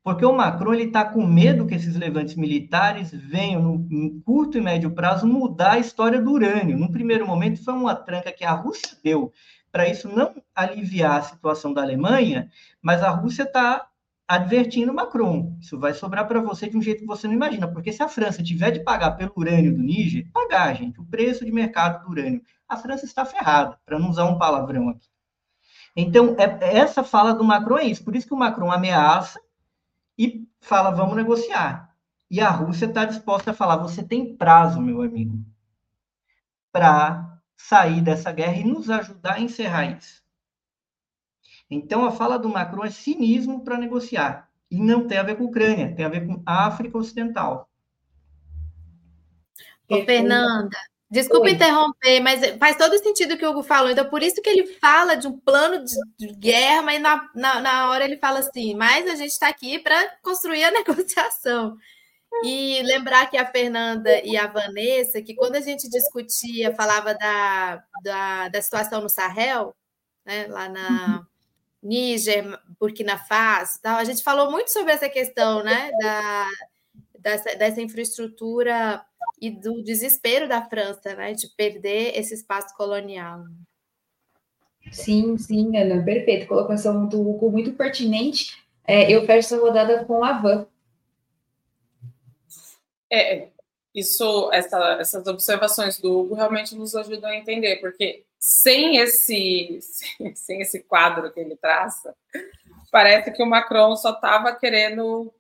Porque 0.01 0.25
o 0.25 0.33
Macron 0.33 0.73
está 0.75 1.03
com 1.03 1.25
medo 1.25 1.67
que 1.67 1.75
esses 1.75 1.95
levantes 1.95 2.35
militares 2.35 3.11
venham, 3.11 3.61
no, 3.61 3.77
no, 3.77 4.21
curto 4.21 4.57
e 4.57 4.61
médio 4.61 4.91
prazo, 4.91 5.27
mudar 5.27 5.73
a 5.73 5.79
história 5.79 6.21
do 6.21 6.31
urânio. 6.31 6.77
No 6.77 6.91
primeiro 6.91 7.27
momento, 7.27 7.63
foi 7.63 7.73
uma 7.73 7.93
tranca 7.93 8.31
que 8.31 8.45
a 8.45 8.53
Rússia 8.53 8.97
deu 9.03 9.31
para 9.71 9.87
isso 9.87 10.07
não 10.07 10.41
aliviar 10.55 11.19
a 11.19 11.23
situação 11.23 11.73
da 11.73 11.81
Alemanha, 11.81 12.49
mas 12.81 13.03
a 13.03 13.09
Rússia 13.09 13.43
está 13.43 13.88
advertindo 14.29 14.93
Macron. 14.93 15.57
Isso 15.59 15.79
vai 15.79 15.91
sobrar 15.91 16.27
para 16.27 16.39
você 16.39 16.69
de 16.69 16.77
um 16.77 16.81
jeito 16.83 16.99
que 16.99 17.07
você 17.07 17.25
não 17.25 17.33
imagina, 17.33 17.67
porque 17.67 17.91
se 17.91 18.03
a 18.03 18.07
França 18.07 18.43
tiver 18.43 18.69
de 18.69 18.83
pagar 18.83 19.13
pelo 19.13 19.33
urânio 19.35 19.75
do 19.75 19.81
Níger, 19.81 20.29
pagar, 20.31 20.75
gente, 20.75 21.01
o 21.01 21.03
preço 21.05 21.43
de 21.43 21.51
mercado 21.51 22.03
do 22.03 22.11
urânio, 22.11 22.39
a 22.67 22.77
França 22.77 23.05
está 23.05 23.25
ferrada, 23.25 23.79
para 23.83 23.97
não 23.97 24.11
usar 24.11 24.25
um 24.25 24.37
palavrão 24.37 24.89
aqui. 24.89 25.09
Então, 25.95 26.35
é, 26.37 26.77
essa 26.77 27.03
fala 27.03 27.33
do 27.33 27.43
Macron 27.43 27.79
é 27.79 27.85
isso. 27.85 28.03
Por 28.03 28.15
isso 28.15 28.27
que 28.27 28.33
o 28.33 28.37
Macron 28.37 28.71
ameaça 28.71 29.41
e 30.15 30.47
fala, 30.61 30.91
vamos 30.91 31.15
negociar. 31.15 31.89
E 32.29 32.39
a 32.39 32.51
Rússia 32.51 32.85
está 32.85 33.05
disposta 33.05 33.49
a 33.49 33.55
falar, 33.55 33.77
você 33.77 34.03
tem 34.03 34.37
prazo, 34.37 34.79
meu 34.79 35.01
amigo, 35.01 35.43
para 36.71 37.39
sair 37.57 37.99
dessa 38.01 38.31
guerra 38.31 38.57
e 38.57 38.63
nos 38.63 38.91
ajudar 38.91 39.33
a 39.33 39.41
encerrar 39.41 39.85
isso. 39.97 40.18
Então, 41.69 42.03
a 42.03 42.11
fala 42.11 42.39
do 42.39 42.49
Macron 42.49 42.83
é 42.83 42.89
cinismo 42.89 43.63
para 43.63 43.77
negociar. 43.77 44.49
E 44.71 44.79
não 44.79 45.07
tem 45.07 45.17
a 45.17 45.23
ver 45.23 45.35
com 45.35 45.43
a 45.43 45.47
Ucrânia, 45.47 45.93
tem 45.95 46.05
a 46.05 46.09
ver 46.09 46.25
com 46.25 46.41
a 46.45 46.67
África 46.67 46.97
Ocidental. 46.97 47.69
Ô, 49.89 50.03
Fernanda, 50.05 50.77
desculpa 51.09 51.47
Oi. 51.47 51.53
interromper, 51.53 52.19
mas 52.19 52.57
faz 52.57 52.77
todo 52.77 52.97
sentido 52.99 53.33
o 53.33 53.37
que 53.37 53.45
o 53.45 53.49
Hugo 53.49 53.63
falou. 53.63 53.89
Então, 53.89 54.07
por 54.09 54.21
isso 54.21 54.41
que 54.41 54.49
ele 54.49 54.67
fala 54.79 55.15
de 55.15 55.27
um 55.27 55.39
plano 55.39 55.83
de, 55.83 56.27
guerra, 56.33 56.83
mas 56.83 57.01
na, 57.01 57.29
na, 57.33 57.59
na, 57.59 57.89
hora 57.89 58.05
ele 58.05 58.17
fala 58.17 58.39
assim: 58.39 58.75
mas 58.75 59.07
a 59.07 59.15
gente 59.15 59.31
está 59.31 59.49
aqui 59.49 59.79
para 59.79 60.17
construir 60.21 60.63
a 60.63 60.71
negociação. 60.71 61.75
E 62.43 62.79
lembrar 62.83 63.27
que 63.27 63.37
a 63.37 63.51
Fernanda 63.51 64.23
e 64.23 64.37
a 64.37 64.45
Vanessa, 64.45 65.19
que 65.19 65.33
quando 65.33 65.55
a 65.55 65.61
gente 65.61 65.89
discutia, 65.89 66.75
falava 66.75 67.15
da, 67.15 67.83
da, 68.03 68.49
da 68.49 68.61
situação 68.61 69.01
no 69.01 69.09
Sahel, 69.09 69.75
né, 70.23 70.45
lá 70.47 70.69
na, 70.69 71.17
uhum. 71.17 71.25
Níger, 71.81 72.59
Burkina 72.79 73.17
Faso, 73.17 73.79
tal. 73.81 73.97
A 73.97 74.03
gente 74.03 74.23
falou 74.23 74.51
muito 74.51 74.71
sobre 74.71 74.91
essa 74.91 75.09
questão, 75.09 75.63
né, 75.63 75.91
da, 75.99 76.47
dessa, 77.19 77.55
dessa 77.55 77.81
infraestrutura 77.81 79.03
e 79.41 79.49
do 79.49 79.81
desespero 79.81 80.47
da 80.47 80.61
França, 80.61 81.15
né, 81.15 81.33
de 81.33 81.47
perder 81.55 82.17
esse 82.17 82.33
espaço 82.33 82.75
colonial. 82.75 83.45
Sim, 84.91 85.37
sim, 85.37 85.77
Ana, 85.77 86.03
perfeito. 86.03 86.47
Colocação 86.47 87.07
do 87.07 87.27
Hugo 87.27 87.51
muito 87.51 87.73
pertinente. 87.73 88.57
É, 88.85 89.11
eu 89.11 89.25
fecho 89.25 89.53
essa 89.53 89.59
rodada 89.59 90.03
com 90.05 90.23
a 90.23 90.33
Van. 90.33 90.67
É, 93.11 93.49
isso, 93.93 94.49
essa, 94.51 94.97
essas 94.99 95.25
observações 95.27 95.99
do 95.99 96.19
Hugo 96.19 96.35
realmente 96.35 96.75
nos 96.75 96.95
ajudam 96.95 97.29
a 97.29 97.35
entender, 97.35 97.77
porque 97.77 98.23
sem 98.39 98.97
esse, 98.97 99.79
sem 100.35 100.61
esse 100.61 100.81
quadro 100.83 101.31
que 101.31 101.39
ele 101.39 101.57
traça, 101.57 102.15
parece 102.91 103.31
que 103.31 103.43
o 103.43 103.45
Macron 103.45 103.95
só 103.95 104.11
estava 104.11 104.55
querendo 104.55 105.33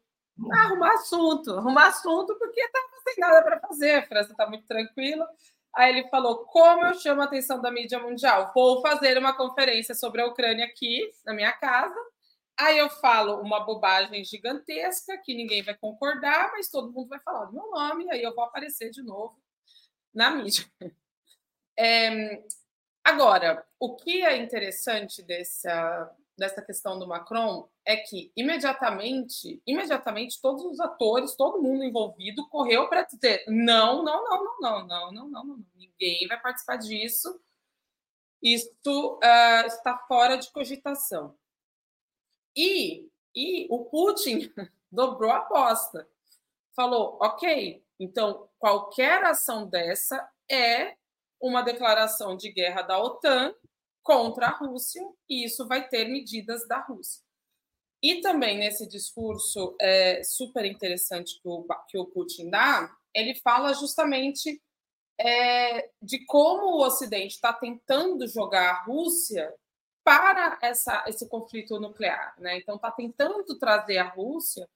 arrumar 0.51 0.93
assunto, 0.93 1.53
arrumar 1.53 1.87
assunto 1.87 2.37
porque 2.37 2.61
estava 2.61 2.87
sem 3.03 3.15
nada 3.17 3.41
para 3.41 3.59
fazer, 3.59 3.95
a 3.95 4.07
França 4.07 4.31
está 4.31 4.47
muito 4.47 4.65
tranquila. 4.67 5.27
Aí 5.75 5.97
ele 5.97 6.09
falou: 6.09 6.45
como 6.45 6.85
eu 6.85 6.93
chamo 6.95 7.21
a 7.21 7.25
atenção 7.25 7.61
da 7.61 7.71
mídia 7.71 7.99
mundial? 7.99 8.51
Vou 8.53 8.81
fazer 8.81 9.17
uma 9.17 9.35
conferência 9.35 9.95
sobre 9.95 10.21
a 10.21 10.27
Ucrânia 10.27 10.65
aqui 10.65 11.09
na 11.25 11.33
minha 11.33 11.51
casa. 11.53 11.95
Aí 12.57 12.77
eu 12.77 12.89
falo 12.89 13.39
uma 13.41 13.61
bobagem 13.61 14.23
gigantesca 14.25 15.17
que 15.23 15.33
ninguém 15.33 15.63
vai 15.63 15.75
concordar, 15.77 16.51
mas 16.51 16.69
todo 16.69 16.91
mundo 16.91 17.07
vai 17.07 17.19
falar 17.21 17.49
meu 17.51 17.69
nome, 17.71 18.11
aí 18.11 18.21
eu 18.21 18.35
vou 18.35 18.43
aparecer 18.43 18.89
de 18.89 19.01
novo 19.01 19.39
na 20.13 20.29
mídia. 20.31 20.65
É, 21.77 22.43
Agora, 23.09 23.65
o 23.79 23.95
que 23.95 24.21
é 24.23 24.37
interessante 24.37 25.23
dessa, 25.23 26.15
dessa 26.37 26.61
questão 26.61 26.99
do 26.99 27.07
Macron 27.07 27.67
é 27.83 27.97
que 27.97 28.31
imediatamente, 28.37 29.59
imediatamente 29.65 30.39
todos 30.39 30.63
os 30.63 30.79
atores, 30.79 31.35
todo 31.35 31.59
mundo 31.59 31.83
envolvido 31.83 32.47
correu 32.49 32.87
para 32.87 33.01
dizer 33.01 33.43
não, 33.47 34.03
não, 34.03 34.23
não, 34.23 34.43
não, 34.43 34.59
não, 34.61 34.87
não, 34.87 35.11
não, 35.11 35.27
não, 35.27 35.43
não, 35.43 35.65
ninguém 35.75 36.27
vai 36.27 36.39
participar 36.39 36.75
disso. 36.75 37.41
Isso 38.43 38.69
uh, 38.83 39.65
está 39.65 39.97
fora 40.07 40.37
de 40.37 40.51
cogitação. 40.51 41.35
E, 42.55 43.09
e 43.35 43.65
o 43.71 43.85
Putin 43.85 44.53
dobrou 44.91 45.31
a 45.31 45.37
aposta. 45.37 46.07
Falou, 46.75 47.17
ok, 47.19 47.83
então 47.99 48.47
qualquer 48.59 49.23
ação 49.23 49.67
dessa 49.67 50.29
é 50.47 50.98
uma 51.41 51.61
declaração 51.61 52.35
de 52.35 52.51
guerra 52.51 52.81
da 52.81 52.99
OTAN 53.01 53.53
contra 54.03 54.47
a 54.47 54.57
Rússia, 54.57 55.01
e 55.29 55.45
isso 55.45 55.67
vai 55.67 55.87
ter 55.87 56.05
medidas 56.05 56.67
da 56.67 56.79
Rússia. 56.79 57.21
E 58.01 58.21
também 58.21 58.57
nesse 58.57 58.87
discurso 58.87 59.75
é, 59.79 60.23
super 60.23 60.65
interessante 60.65 61.39
que 61.41 61.47
o, 61.47 61.65
que 61.87 61.97
o 61.97 62.05
Putin 62.05 62.49
dá, 62.49 62.89
ele 63.13 63.35
fala 63.35 63.73
justamente 63.73 64.61
é, 65.19 65.89
de 66.01 66.25
como 66.25 66.77
o 66.77 66.85
Ocidente 66.85 67.35
está 67.35 67.51
tentando 67.51 68.25
jogar 68.25 68.69
a 68.69 68.83
Rússia 68.83 69.53
para 70.03 70.57
essa, 70.61 71.03
esse 71.07 71.27
conflito 71.27 71.79
nuclear. 71.79 72.33
Né? 72.39 72.57
Então, 72.57 72.75
está 72.75 72.89
tentando 72.89 73.59
trazer 73.59 73.97
a 73.97 74.07
Rússia 74.07 74.67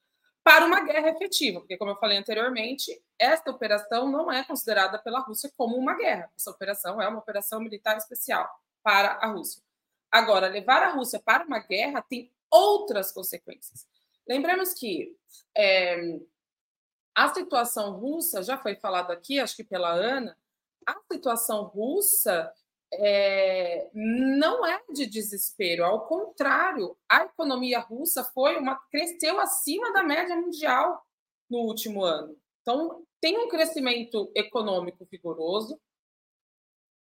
para 0.43 0.65
uma 0.65 0.81
guerra 0.81 1.09
efetiva, 1.09 1.59
porque, 1.61 1.77
como 1.77 1.91
eu 1.91 1.95
falei 1.97 2.17
anteriormente, 2.17 3.01
esta 3.17 3.49
operação 3.49 4.11
não 4.11 4.31
é 4.31 4.43
considerada 4.43 4.99
pela 4.99 5.21
Rússia 5.21 5.49
como 5.55 5.77
uma 5.77 5.95
guerra. 5.95 6.29
Essa 6.35 6.51
operação 6.51 7.01
é 7.01 7.07
uma 7.07 7.19
operação 7.19 7.61
militar 7.61 7.97
especial 7.97 8.49
para 8.83 9.11
a 9.21 9.27
Rússia. 9.27 9.63
Agora, 10.11 10.47
levar 10.47 10.83
a 10.83 10.91
Rússia 10.91 11.21
para 11.23 11.45
uma 11.45 11.59
guerra 11.59 12.01
tem 12.01 12.31
outras 12.51 13.11
consequências. 13.11 13.87
Lembremos 14.27 14.73
que 14.73 15.15
é, 15.55 16.19
a 17.15 17.33
situação 17.33 17.93
russa, 17.93 18.43
já 18.43 18.57
foi 18.57 18.75
falado 18.75 19.11
aqui, 19.11 19.39
acho 19.39 19.55
que 19.55 19.63
pela 19.63 19.91
Ana, 19.91 20.37
a 20.85 20.95
situação 21.11 21.63
russa 21.63 22.51
é, 22.99 23.89
não 23.93 24.65
é 24.65 24.81
de 24.91 25.05
desespero, 25.05 25.83
ao 25.83 26.07
contrário, 26.07 26.97
a 27.09 27.25
economia 27.25 27.79
russa 27.79 28.23
foi 28.33 28.57
uma 28.57 28.75
cresceu 28.91 29.39
acima 29.39 29.91
da 29.93 30.03
média 30.03 30.35
mundial 30.35 31.03
no 31.49 31.59
último 31.59 32.03
ano. 32.03 32.35
Então, 32.61 33.03
tem 33.21 33.37
um 33.37 33.47
crescimento 33.47 34.31
econômico 34.35 35.07
vigoroso, 35.09 35.79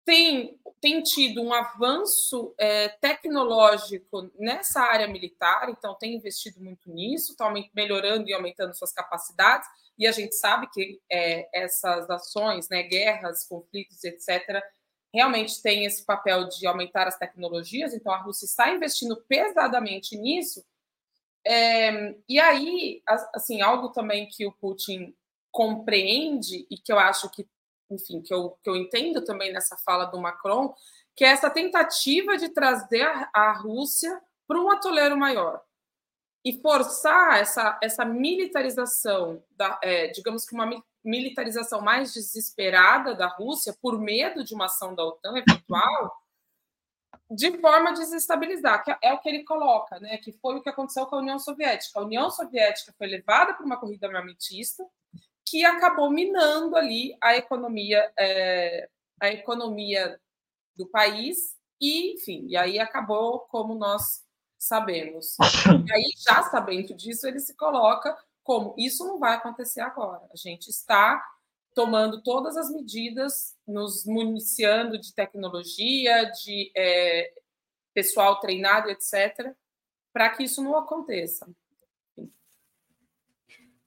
tem, 0.06 0.60
tem 0.82 1.04
tido 1.04 1.42
um 1.42 1.54
avanço 1.54 2.54
é, 2.58 2.90
tecnológico 2.90 4.32
nessa 4.40 4.82
área 4.82 5.08
militar, 5.08 5.70
então 5.70 5.96
tem 6.00 6.16
investido 6.16 6.60
muito 6.60 6.90
nisso, 6.90 7.34
está 7.34 7.52
melhorando 7.76 8.28
e 8.28 8.34
aumentando 8.34 8.76
suas 8.76 8.92
capacidades, 8.92 9.68
e 10.00 10.08
a 10.08 10.12
gente 10.12 10.34
sabe 10.34 10.68
que 10.72 11.00
é, 11.12 11.48
essas 11.54 12.10
ações, 12.10 12.70
né, 12.70 12.84
guerras, 12.84 13.48
conflitos, 13.48 14.04
etc., 14.04 14.64
realmente 15.14 15.62
tem 15.62 15.86
esse 15.86 16.06
papel 16.06 16.48
de 16.48 16.66
aumentar 16.68 17.08
as 17.08 17.18
tecnologias, 17.18 17.94
então 17.94 18.12
a 18.12 18.18
Rússia 18.18 18.46
está 18.46 18.70
investindo 18.70 19.18
pesadamente 19.28 20.16
nisso. 20.18 20.64
É, 21.46 22.16
e 22.28 22.40
aí, 22.40 23.02
assim, 23.34 23.62
algo 23.62 23.90
também 23.90 24.28
que 24.28 24.46
o 24.46 24.52
Putin 24.52 25.16
compreende 25.52 26.68
e 26.70 26.78
que 26.78 26.92
eu 26.92 27.00
acho 27.00 27.30
que, 27.30 27.48
enfim, 27.90 28.22
que 28.22 28.34
eu, 28.34 28.58
que 28.64 28.70
eu 28.70 28.76
entendo 28.76 29.24
também 29.24 29.52
nessa 29.52 29.78
fala 29.78 30.06
do 30.06 30.20
Macron, 30.20 30.74
que 31.16 31.26
é 31.26 31.30
essa 31.30 31.50
tentativa 31.50 32.38
de 32.38 32.50
trazer 32.50 33.10
a 33.34 33.52
Rússia 33.54 34.22
para 34.48 34.60
um 34.60 34.70
atoleiro 34.70 35.18
maior 35.18 35.62
e 36.46 36.54
forçar 36.62 37.40
essa, 37.40 37.78
essa 37.82 38.06
militarização, 38.06 39.44
da, 39.52 39.80
é, 39.84 40.08
digamos 40.08 40.46
que 40.46 40.54
uma 40.54 40.66
militarização 41.04 41.82
mais 41.82 42.14
desesperada 42.14 43.16
da 43.16 43.28
Rússia 43.28 43.76
por 43.82 44.00
medo 44.00 44.44
de 44.44 44.54
uma 44.54 44.66
ação 44.66 44.94
da 44.94 45.04
OTAN 45.04 45.38
eventual, 45.38 46.18
de 47.32 47.58
forma 47.60 47.90
a 47.90 47.94
desestabilizar, 47.94 48.84
que 48.84 48.96
é 49.02 49.14
o 49.14 49.20
que 49.20 49.30
ele 49.30 49.44
coloca, 49.44 50.00
né? 50.00 50.18
Que 50.18 50.32
foi 50.32 50.56
o 50.56 50.62
que 50.62 50.70
aconteceu 50.70 51.06
com 51.06 51.16
a 51.16 51.20
União 51.20 51.38
Soviética. 51.38 52.00
A 52.00 52.04
União 52.04 52.30
Soviética 52.30 52.94
foi 52.98 53.08
levada 53.08 53.54
para 53.54 53.66
uma 53.66 53.78
corrida 53.78 54.08
armamentista 54.08 54.86
que 55.46 55.66
acabou 55.66 56.10
minando 56.10 56.76
ali 56.76 57.16
a 57.22 57.36
economia, 57.36 58.12
é, 58.18 58.90
a 59.20 59.30
economia 59.30 60.20
do 60.76 60.88
país 60.88 61.58
e, 61.82 62.14
enfim, 62.14 62.46
e 62.48 62.58
aí 62.58 62.80
acabou 62.80 63.40
como 63.42 63.74
nós 63.74 64.24
sabemos. 64.58 65.38
E 65.88 65.94
aí, 65.94 66.12
já 66.18 66.44
sabendo 66.44 66.94
disso, 66.94 67.26
ele 67.28 67.40
se 67.40 67.56
coloca 67.56 68.16
como 68.50 68.74
isso 68.80 69.06
não 69.06 69.20
vai 69.20 69.36
acontecer 69.36 69.80
agora. 69.80 70.24
A 70.34 70.36
gente 70.36 70.70
está 70.70 71.24
tomando 71.76 72.20
todas 72.24 72.58
as 72.58 72.72
medidas, 72.72 73.56
nos 73.68 74.08
municiando 74.08 75.00
de 75.00 75.14
tecnologia, 75.14 76.32
de 76.32 76.72
é, 76.76 77.32
pessoal 77.94 78.40
treinado, 78.40 78.90
etc., 78.90 79.54
para 80.12 80.32
que 80.32 80.46
isso 80.46 80.64
não 80.64 80.76
aconteça. 80.76 81.48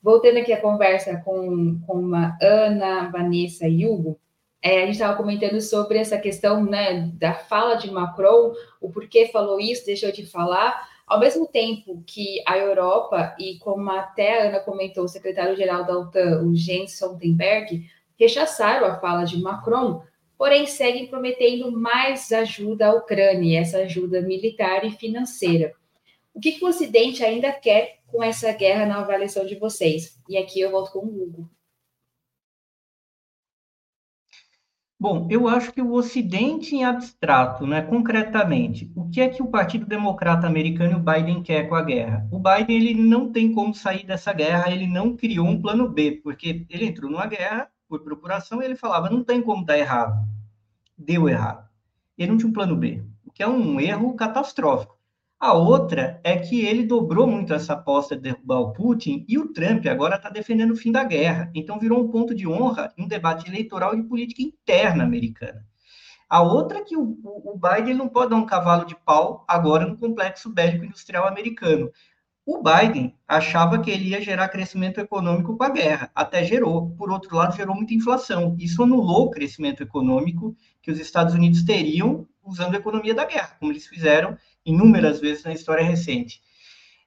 Voltando 0.01 0.37
aqui 0.37 0.51
a 0.53 0.61
conversa 0.61 1.21
com, 1.23 1.79
com 1.85 2.15
a 2.15 2.37
Ana, 2.41 3.09
Vanessa 3.11 3.67
e 3.67 3.85
Hugo, 3.85 4.19
é, 4.61 4.81
a 4.81 4.85
gente 4.85 4.93
estava 4.93 5.15
comentando 5.15 5.61
sobre 5.61 5.99
essa 5.99 6.17
questão 6.17 6.65
né, 6.65 7.11
da 7.13 7.33
fala 7.33 7.75
de 7.75 7.91
Macron, 7.91 8.53
o 8.81 8.89
porquê 8.89 9.27
falou 9.27 9.59
isso, 9.59 9.85
deixou 9.85 10.11
de 10.11 10.25
falar, 10.25 10.87
ao 11.07 11.21
mesmo 11.21 11.47
tempo 11.47 12.03
que 12.05 12.43
a 12.45 12.57
Europa, 12.57 13.33
e 13.39 13.57
como 13.59 13.89
até 13.89 14.41
a 14.41 14.49
Ana 14.49 14.59
comentou, 14.59 15.05
o 15.05 15.07
secretário-geral 15.07 15.85
da 15.85 15.97
OTAN, 15.97 16.43
o 16.43 16.53
Jens 16.53 16.93
Stoltenberg, 16.93 17.89
rechaçaram 18.19 18.85
a 18.85 18.99
fala 18.99 19.23
de 19.23 19.41
Macron, 19.41 20.03
porém 20.37 20.65
seguem 20.65 21.07
prometendo 21.07 21.71
mais 21.71 22.31
ajuda 22.33 22.87
à 22.87 22.93
Ucrânia, 22.93 23.61
essa 23.61 23.79
ajuda 23.79 24.21
militar 24.21 24.85
e 24.85 24.91
financeira. 24.91 25.73
O 26.33 26.41
que, 26.41 26.51
que 26.51 26.63
o 26.63 26.67
Ocidente 26.67 27.23
ainda 27.23 27.53
quer 27.53 27.99
com 28.07 28.21
essa 28.21 28.51
guerra 28.51 28.85
na 28.85 28.99
avaliação 28.99 29.45
de 29.45 29.55
vocês? 29.55 30.19
E 30.27 30.37
aqui 30.37 30.59
eu 30.59 30.71
volto 30.71 30.91
com 30.91 30.99
o 30.99 31.23
Hugo. 31.23 31.49
Bom, 34.99 35.27
eu 35.29 35.47
acho 35.47 35.71
que 35.71 35.81
o 35.81 35.93
Ocidente 35.93 36.75
em 36.75 36.83
abstrato, 36.83 37.67
né, 37.67 37.83
concretamente, 37.83 38.91
o 38.95 39.07
que 39.07 39.21
é 39.21 39.29
que 39.29 39.43
o 39.43 39.47
Partido 39.47 39.85
Democrata 39.85 40.47
Americano 40.47 40.93
e 40.93 40.95
o 40.95 40.99
Biden 40.99 41.43
quer 41.43 41.69
com 41.69 41.75
a 41.75 41.83
guerra? 41.83 42.27
O 42.31 42.39
Biden 42.39 42.75
ele 42.75 42.93
não 42.95 43.31
tem 43.31 43.53
como 43.53 43.75
sair 43.75 44.03
dessa 44.07 44.33
guerra, 44.33 44.71
ele 44.71 44.87
não 44.87 45.15
criou 45.15 45.45
um 45.45 45.61
plano 45.61 45.87
B, 45.87 46.19
porque 46.23 46.65
ele 46.67 46.85
entrou 46.87 47.11
numa 47.11 47.27
guerra 47.27 47.69
por 47.87 48.03
procuração, 48.03 48.59
ele 48.61 48.75
falava, 48.75 49.07
não 49.07 49.23
tem 49.23 49.39
como 49.39 49.63
dar 49.63 49.77
errado. 49.77 50.27
Deu 50.97 51.29
errado. 51.29 51.69
Ele 52.17 52.31
não 52.31 52.37
tinha 52.37 52.49
um 52.49 52.53
plano 52.53 52.75
B, 52.75 53.03
o 53.23 53.31
que 53.31 53.43
é 53.43 53.47
um 53.47 53.79
erro 53.79 54.15
catastrófico. 54.15 54.96
A 55.39 55.53
outra 55.53 56.19
é 56.23 56.35
que 56.35 56.65
ele 56.65 56.83
dobrou 56.83 57.27
muito 57.27 57.53
essa 57.53 57.73
aposta 57.73 58.15
de 58.15 58.23
derrubar 58.23 58.59
o 58.59 58.73
Putin 58.73 59.23
e 59.27 59.37
o 59.37 59.53
Trump 59.53 59.85
agora 59.85 60.15
está 60.15 60.29
defendendo 60.29 60.71
o 60.71 60.75
fim 60.75 60.91
da 60.91 61.03
guerra. 61.03 61.51
Então 61.53 61.77
virou 61.77 62.03
um 62.03 62.09
ponto 62.09 62.33
de 62.33 62.47
honra 62.47 62.91
em 62.97 63.03
um 63.03 63.07
debate 63.07 63.47
eleitoral 63.47 63.95
e 63.95 64.03
política 64.03 64.41
interna 64.41 65.03
americana. 65.03 65.63
A 66.27 66.41
outra 66.41 66.79
é 66.79 66.83
que 66.83 66.97
o, 66.97 67.19
o 67.23 67.55
Biden 67.55 67.93
não 67.93 68.09
pode 68.09 68.31
dar 68.31 68.35
um 68.37 68.47
cavalo 68.47 68.83
de 68.85 68.95
pau 68.95 69.45
agora 69.47 69.85
no 69.85 69.95
complexo 69.95 70.49
bélico 70.49 70.85
industrial 70.85 71.27
americano. 71.27 71.91
O 72.43 72.63
Biden 72.63 73.13
achava 73.27 73.79
que 73.79 73.91
ele 73.91 74.09
ia 74.09 74.21
gerar 74.21 74.49
crescimento 74.49 74.99
econômico 74.99 75.55
com 75.55 75.63
a 75.63 75.69
guerra, 75.69 76.09
até 76.15 76.43
gerou. 76.43 76.91
Por 76.91 77.11
outro 77.11 77.35
lado, 77.35 77.55
gerou 77.55 77.75
muita 77.75 77.93
inflação. 77.93 78.55
Isso 78.57 78.81
anulou 78.81 79.25
o 79.25 79.29
crescimento 79.29 79.83
econômico 79.83 80.55
que 80.81 80.89
os 80.89 80.99
Estados 80.99 81.33
Unidos 81.33 81.63
teriam 81.63 82.25
usando 82.47 82.75
a 82.75 82.77
economia 82.77 83.13
da 83.13 83.25
guerra, 83.25 83.55
como 83.59 83.71
eles 83.71 83.85
fizeram 83.85 84.37
inúmeras 84.65 85.19
vezes 85.19 85.43
na 85.43 85.53
história 85.53 85.83
recente. 85.83 86.41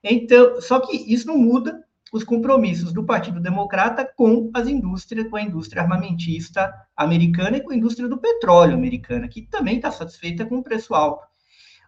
Então, 0.02 0.60
só 0.60 0.80
que 0.80 0.96
isso 1.12 1.26
não 1.26 1.36
muda 1.36 1.84
os 2.12 2.24
compromissos 2.24 2.92
do 2.92 3.04
Partido 3.04 3.40
Democrata 3.40 4.04
com 4.04 4.50
as 4.52 4.66
indústrias, 4.66 5.28
com 5.28 5.36
a 5.36 5.42
indústria 5.42 5.82
armamentista 5.82 6.72
americana 6.96 7.56
e 7.56 7.60
com 7.60 7.72
a 7.72 7.76
indústria 7.76 8.08
do 8.08 8.18
petróleo 8.18 8.74
americana, 8.74 9.28
que 9.28 9.42
também 9.42 9.76
está 9.76 9.90
satisfeita 9.90 10.44
com 10.44 10.58
o 10.58 10.62
preço 10.62 10.94
alto. 10.94 11.24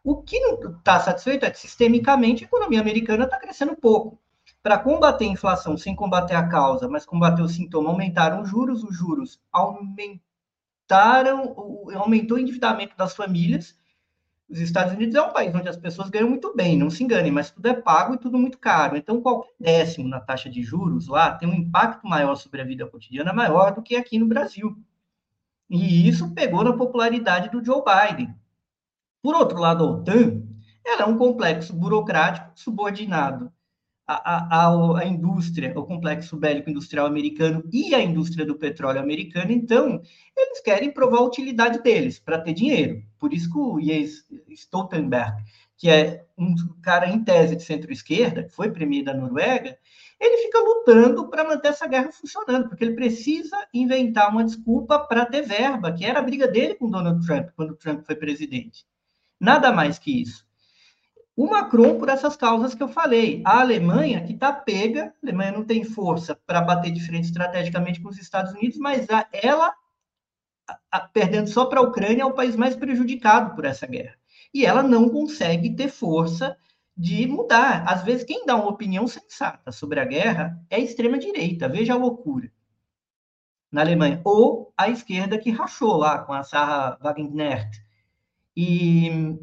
O 0.04 0.22
que 0.22 0.38
não 0.40 0.58
está 0.78 1.00
satisfeito 1.00 1.44
é 1.44 1.50
que, 1.50 1.58
sistemicamente, 1.58 2.44
a 2.44 2.46
economia 2.46 2.80
americana 2.80 3.24
está 3.24 3.38
crescendo 3.38 3.76
pouco. 3.76 4.18
Para 4.62 4.78
combater 4.78 5.24
a 5.24 5.28
inflação 5.28 5.76
sem 5.76 5.94
combater 5.94 6.34
a 6.34 6.48
causa, 6.48 6.88
mas 6.88 7.04
combater 7.04 7.42
o 7.42 7.48
sintoma, 7.48 7.90
aumentaram 7.90 8.42
os 8.42 8.48
juros, 8.48 8.84
os 8.84 8.96
juros 8.96 9.40
aumentaram, 9.52 10.20
aumentou 10.92 12.36
o 12.36 12.40
endividamento 12.40 12.96
das 12.96 13.14
famílias. 13.14 13.76
Os 14.48 14.60
Estados 14.60 14.92
Unidos 14.92 15.14
é 15.14 15.22
um 15.22 15.32
país 15.32 15.54
onde 15.54 15.68
as 15.68 15.76
pessoas 15.76 16.10
ganham 16.10 16.28
muito 16.28 16.54
bem, 16.54 16.76
não 16.76 16.90
se 16.90 17.02
enganem, 17.02 17.32
mas 17.32 17.50
tudo 17.50 17.66
é 17.66 17.74
pago 17.74 18.14
e 18.14 18.18
tudo 18.18 18.38
muito 18.38 18.58
caro. 18.58 18.96
Então, 18.96 19.20
qualquer 19.20 19.52
décimo 19.58 20.08
na 20.08 20.20
taxa 20.20 20.50
de 20.50 20.62
juros 20.62 21.08
lá 21.08 21.32
tem 21.32 21.48
um 21.48 21.54
impacto 21.54 22.06
maior 22.06 22.34
sobre 22.34 22.60
a 22.60 22.64
vida 22.64 22.86
cotidiana, 22.86 23.32
maior 23.32 23.74
do 23.74 23.82
que 23.82 23.96
aqui 23.96 24.18
no 24.18 24.26
Brasil. 24.26 24.76
E 25.70 26.06
isso 26.06 26.34
pegou 26.34 26.62
na 26.62 26.74
popularidade 26.74 27.48
do 27.48 27.64
Joe 27.64 27.82
Biden. 27.82 28.34
Por 29.22 29.34
outro 29.34 29.58
lado, 29.58 29.84
a 29.84 29.90
OTAN 29.90 30.42
ela 30.84 31.02
é 31.02 31.06
um 31.06 31.16
complexo 31.16 31.72
burocrático 31.72 32.50
subordinado 32.54 33.52
à, 34.06 34.66
à, 34.66 34.98
à 34.98 35.06
indústria, 35.06 35.72
ao 35.74 35.86
complexo 35.86 36.36
bélico 36.36 36.70
industrial 36.70 37.06
americano 37.06 37.62
e 37.72 37.94
à 37.94 38.02
indústria 38.02 38.44
do 38.44 38.56
petróleo 38.56 39.00
americano. 39.00 39.52
Então, 39.52 40.00
eles 40.36 40.60
querem 40.60 40.90
provar 40.90 41.18
a 41.18 41.24
utilidade 41.24 41.82
deles 41.82 42.18
para 42.18 42.40
ter 42.40 42.52
dinheiro. 42.52 43.02
Por 43.18 43.32
isso 43.32 43.50
que 43.50 43.58
o 43.58 43.80
Jens 43.80 44.26
Stoltenberg, 44.50 45.42
que 45.76 45.88
é 45.88 46.24
um 46.36 46.54
cara 46.82 47.08
em 47.08 47.22
tese 47.22 47.56
de 47.56 47.62
centro-esquerda, 47.62 48.44
que 48.44 48.54
foi 48.54 48.70
premier 48.70 49.04
da 49.04 49.14
Noruega, 49.14 49.76
ele 50.20 50.38
fica 50.44 50.60
lutando 50.60 51.28
para 51.28 51.42
manter 51.44 51.68
essa 51.68 51.86
guerra 51.86 52.12
funcionando, 52.12 52.68
porque 52.68 52.84
ele 52.84 52.94
precisa 52.94 53.56
inventar 53.74 54.30
uma 54.30 54.44
desculpa 54.44 55.00
para 55.00 55.26
ter 55.26 55.42
verba, 55.42 55.92
que 55.92 56.04
era 56.04 56.20
a 56.20 56.22
briga 56.22 56.46
dele 56.46 56.74
com 56.74 56.88
Donald 56.88 57.26
Trump, 57.26 57.48
quando 57.56 57.74
Trump 57.74 58.04
foi 58.04 58.14
presidente. 58.14 58.86
Nada 59.40 59.72
mais 59.72 59.98
que 59.98 60.22
isso. 60.22 60.46
O 61.34 61.46
Macron, 61.46 61.98
por 61.98 62.08
essas 62.08 62.36
causas 62.36 62.74
que 62.74 62.82
eu 62.82 62.88
falei. 62.88 63.42
A 63.44 63.60
Alemanha, 63.60 64.22
que 64.22 64.34
está 64.34 64.52
pega, 64.52 65.06
a 65.06 65.26
Alemanha 65.26 65.52
não 65.52 65.64
tem 65.64 65.82
força 65.82 66.38
para 66.46 66.60
bater 66.60 66.92
de 66.92 67.04
frente 67.04 67.24
estrategicamente 67.24 68.00
com 68.00 68.08
os 68.08 68.18
Estados 68.18 68.52
Unidos, 68.52 68.76
mas 68.76 69.08
a, 69.08 69.26
ela, 69.32 69.72
a, 70.68 70.78
a, 70.90 71.00
perdendo 71.00 71.48
só 71.48 71.64
para 71.64 71.80
a 71.80 71.82
Ucrânia, 71.82 72.22
é 72.22 72.26
o 72.26 72.34
país 72.34 72.54
mais 72.54 72.76
prejudicado 72.76 73.54
por 73.54 73.64
essa 73.64 73.86
guerra. 73.86 74.14
E 74.52 74.66
ela 74.66 74.82
não 74.82 75.08
consegue 75.08 75.74
ter 75.74 75.88
força 75.88 76.56
de 76.94 77.26
mudar. 77.26 77.88
Às 77.88 78.02
vezes, 78.04 78.24
quem 78.24 78.44
dá 78.44 78.54
uma 78.54 78.68
opinião 78.68 79.06
sensata 79.08 79.72
sobre 79.72 80.00
a 80.00 80.04
guerra 80.04 80.60
é 80.68 80.76
a 80.76 80.80
extrema-direita. 80.80 81.68
Veja 81.68 81.94
a 81.94 81.96
loucura 81.96 82.52
na 83.70 83.80
Alemanha. 83.80 84.20
Ou 84.22 84.72
a 84.76 84.90
esquerda 84.90 85.38
que 85.38 85.50
rachou 85.50 85.96
lá 85.96 86.18
com 86.18 86.34
a 86.34 86.42
Sarah 86.42 86.98
Wagenknecht 87.02 87.82
e, 88.54 89.38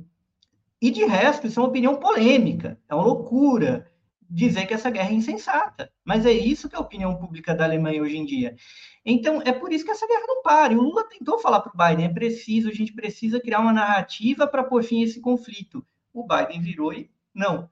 e 0.81 0.91
de 0.91 1.05
resto, 1.05 1.47
isso 1.47 1.59
é 1.59 1.63
uma 1.63 1.69
opinião 1.69 1.97
polêmica, 1.97 2.79
é 2.87 2.95
uma 2.95 3.03
loucura 3.03 3.85
dizer 4.29 4.67
que 4.67 4.73
essa 4.73 4.89
guerra 4.89 5.09
é 5.09 5.13
insensata. 5.13 5.91
Mas 6.05 6.25
é 6.25 6.31
isso 6.31 6.69
que 6.69 6.75
é 6.75 6.77
a 6.77 6.81
opinião 6.81 7.15
pública 7.15 7.55
da 7.55 7.65
Alemanha 7.65 8.01
hoje 8.01 8.17
em 8.17 8.25
dia. 8.25 8.55
Então, 9.03 9.41
é 9.43 9.51
por 9.51 9.73
isso 9.73 9.83
que 9.83 9.91
essa 9.91 10.07
guerra 10.07 10.25
não 10.27 10.43
para. 10.43 10.73
E 10.73 10.77
o 10.77 10.81
Lula 10.81 11.07
tentou 11.09 11.39
falar 11.39 11.61
para 11.61 11.73
o 11.73 11.89
Biden: 11.89 12.05
é 12.05 12.13
preciso, 12.13 12.69
a 12.69 12.73
gente 12.73 12.93
precisa 12.93 13.39
criar 13.39 13.59
uma 13.59 13.73
narrativa 13.73 14.47
para 14.47 14.63
pôr 14.63 14.83
fim 14.83 15.01
a 15.01 15.05
esse 15.05 15.19
conflito. 15.19 15.85
o 16.13 16.25
Biden 16.27 16.61
virou 16.61 16.93
e 16.93 17.09
não. 17.33 17.69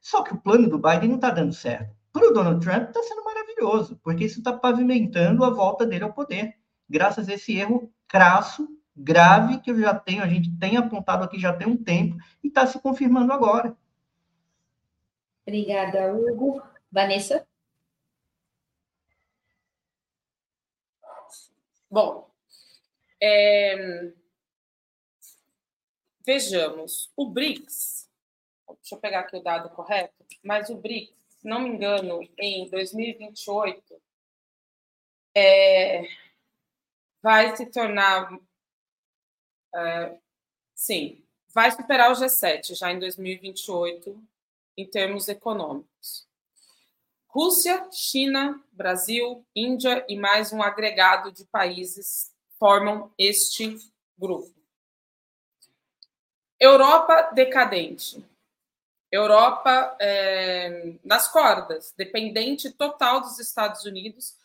Só 0.00 0.22
que 0.22 0.34
o 0.34 0.40
plano 0.40 0.68
do 0.68 0.78
Biden 0.78 1.08
não 1.08 1.16
está 1.16 1.30
dando 1.30 1.52
certo. 1.52 1.94
Para 2.12 2.28
o 2.28 2.32
Donald 2.32 2.64
Trump 2.64 2.88
está 2.88 3.02
sendo 3.02 3.24
maravilhoso, 3.24 3.98
porque 4.02 4.24
isso 4.24 4.38
está 4.38 4.52
pavimentando 4.52 5.44
a 5.44 5.50
volta 5.50 5.86
dele 5.86 6.04
ao 6.04 6.12
poder, 6.12 6.54
graças 6.88 7.28
a 7.28 7.34
esse 7.34 7.56
erro 7.56 7.90
crasso, 8.06 8.68
grave, 8.96 9.60
que 9.60 9.70
eu 9.70 9.80
já 9.80 9.94
tenho, 9.94 10.22
a 10.22 10.28
gente 10.28 10.56
tem 10.58 10.76
apontado 10.76 11.24
aqui 11.24 11.38
já 11.38 11.52
tem 11.52 11.66
um 11.66 11.76
tempo, 11.76 12.16
e 12.42 12.48
está 12.48 12.66
se 12.66 12.80
confirmando 12.80 13.32
agora. 13.32 13.76
Obrigada, 15.46 16.14
Hugo. 16.14 16.62
Vanessa? 16.90 17.46
Bom, 21.90 22.28
é... 23.20 24.12
vejamos, 26.26 27.12
o 27.16 27.30
BRICS, 27.30 28.10
deixa 28.80 28.94
eu 28.94 28.98
pegar 28.98 29.20
aqui 29.20 29.36
o 29.36 29.42
dado 29.42 29.70
correto, 29.70 30.14
mas 30.42 30.70
o 30.70 30.76
BRICS, 30.76 31.14
se 31.28 31.48
não 31.48 31.60
me 31.60 31.68
engano, 31.68 32.20
em 32.38 32.68
2028, 32.70 34.00
é... 35.36 36.02
vai 37.22 37.56
se 37.56 37.66
tornar. 37.66 38.30
É... 39.74 40.16
sim, 40.74 41.24
vai 41.52 41.70
superar 41.70 42.10
o 42.10 42.14
G7 42.14 42.74
já 42.74 42.92
em 42.92 42.98
2028, 42.98 44.22
em 44.76 44.86
termos 44.86 45.28
econômicos. 45.28 46.26
Rússia, 47.28 47.88
China, 47.90 48.62
Brasil, 48.70 49.44
Índia 49.56 50.04
e 50.08 50.16
mais 50.16 50.52
um 50.52 50.62
agregado 50.62 51.32
de 51.32 51.44
países 51.46 52.32
formam 52.58 53.12
este 53.18 53.76
grupo. 54.16 54.54
Europa 56.60 57.30
decadente. 57.34 58.24
Europa 59.10 59.96
é, 60.00 60.94
nas 61.04 61.26
cordas, 61.26 61.92
dependente 61.96 62.70
total 62.70 63.20
dos 63.20 63.38
Estados 63.38 63.84
Unidos. 63.84 64.36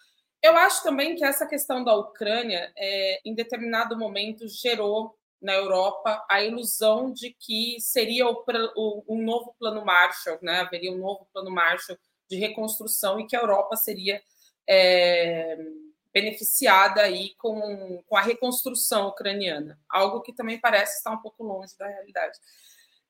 Eu 0.42 0.58
acho 0.58 0.84
também 0.84 1.16
que 1.16 1.24
essa 1.24 1.46
questão 1.46 1.84
da 1.84 1.96
Ucrânia, 1.96 2.72
é, 2.76 3.22
em 3.26 3.36
determinado 3.36 3.98
momento, 3.98 4.48
gerou 4.48 5.19
na 5.42 5.54
Europa 5.54 6.26
a 6.30 6.44
ilusão 6.44 7.12
de 7.12 7.36
que 7.40 7.78
seria 7.80 8.28
o, 8.28 8.44
o, 8.76 9.04
um 9.08 9.22
novo 9.24 9.56
plano 9.58 9.84
Marshall, 9.86 10.38
né? 10.42 10.60
haveria 10.60 10.92
um 10.92 10.98
novo 10.98 11.28
plano 11.34 11.50
Marshall 11.50 11.98
de 12.30 12.38
reconstrução 12.38 13.20
e 13.20 13.26
que 13.26 13.36
a 13.36 13.40
Europa 13.40 13.76
seria 13.76 14.22
é, 14.68 15.58
beneficiada 16.14 17.02
aí 17.02 17.34
com, 17.38 18.04
com 18.08 18.18
a 18.18 18.22
reconstrução 18.22 19.08
ucraniana, 19.08 19.80
algo 19.90 20.22
que 20.22 20.34
também 20.34 20.60
parece 20.60 20.98
estar 20.98 21.12
um 21.12 21.22
pouco 21.22 21.44
longe 21.44 21.78
da 21.78 21.88
realidade 21.88 22.38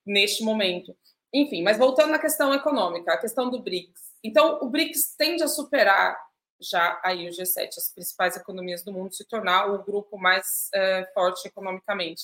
neste 0.06 0.44
momento. 0.44 0.96
Enfim, 1.34 1.62
mas 1.62 1.78
voltando 1.78 2.14
à 2.14 2.20
questão 2.20 2.54
econômica, 2.54 3.14
a 3.14 3.18
questão 3.18 3.50
do 3.50 3.62
BRICS. 3.62 4.10
Então, 4.24 4.60
o 4.62 4.70
BRICS 4.70 5.16
tende 5.18 5.44
a 5.44 5.48
superar 5.48 6.18
já 6.60 7.00
aí 7.04 7.28
o 7.28 7.32
G7, 7.32 7.78
as 7.78 7.92
principais 7.94 8.36
economias 8.36 8.84
do 8.84 8.92
mundo, 8.92 9.14
se 9.14 9.26
tornar 9.26 9.68
o 9.68 9.84
grupo 9.84 10.18
mais 10.18 10.70
é, 10.74 11.06
forte 11.14 11.48
economicamente. 11.48 12.24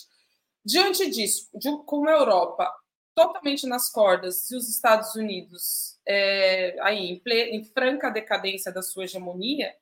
Diante 0.64 1.10
disso, 1.10 1.50
de, 1.54 1.70
com 1.86 2.08
a 2.08 2.12
Europa 2.12 2.74
totalmente 3.16 3.66
nas 3.66 3.90
cordas 3.90 4.52
e 4.52 4.58
os 4.58 4.68
Estados 4.68 5.16
Unidos 5.16 5.98
é, 6.06 6.76
aí 6.82 7.12
em, 7.12 7.20
ple, 7.20 7.56
em, 7.56 7.64
franca 7.64 8.10
decadência 8.10 8.72
da 8.72 8.82
sua 8.82 9.06
hegemonia, 9.06 9.74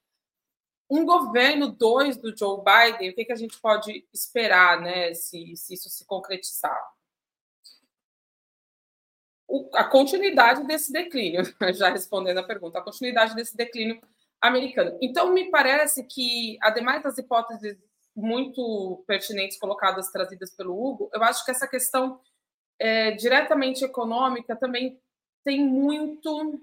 um 0.89 1.06
governo 1.06 1.72
dois 1.72 2.18
do 2.18 2.36
Joe 2.38 2.62
Biden, 2.64 3.10
o 3.10 3.16
que, 3.16 3.26
que 3.26 3.32
a 3.32 3.38
gente 3.38 3.60
pode 3.60 4.08
esperar, 4.14 4.80
né, 4.82 5.14
se, 5.14 5.56
se 5.58 5.74
isso 5.74 5.89
se 5.89 6.06
concretizar? 6.06 6.80
A 9.74 9.84
continuidade 9.84 10.66
desse 10.66 10.91
declínio, 10.91 11.41
já 11.74 11.89
respondendo 11.89 12.39
a 12.39 12.43
pergunta, 12.43 12.80
a 12.80 12.84
continuidade 12.84 13.36
desse 13.36 13.58
declínio 13.58 13.99
americano. 14.44 14.98
Então, 15.02 15.32
me 15.32 15.50
parece 15.50 16.04
que, 16.04 16.58
ademais 16.62 17.02
das 17.02 17.18
hipóteses 17.18 17.78
muito 18.14 19.04
pertinentes 19.08 19.58
colocadas, 19.58 20.12
trazidas 20.12 20.54
pelo 20.56 20.74
Hugo, 20.74 21.10
eu 21.14 21.24
acho 21.24 21.44
que 21.46 21.52
essa 21.52 21.68
questão 21.68 22.20
é, 22.78 23.12
diretamente 23.12 23.86
econômica 23.86 24.56
também 24.56 25.00
tem 25.46 25.66
muito, 25.66 26.62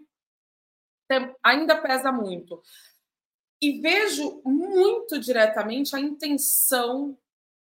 tem, 1.08 1.34
ainda 1.42 1.80
pesa 1.80 2.12
muito. 2.12 2.62
E 3.62 3.80
vejo 3.80 4.42
muito 4.44 5.18
diretamente 5.18 5.96
a 5.96 6.00
intenção 6.00 7.18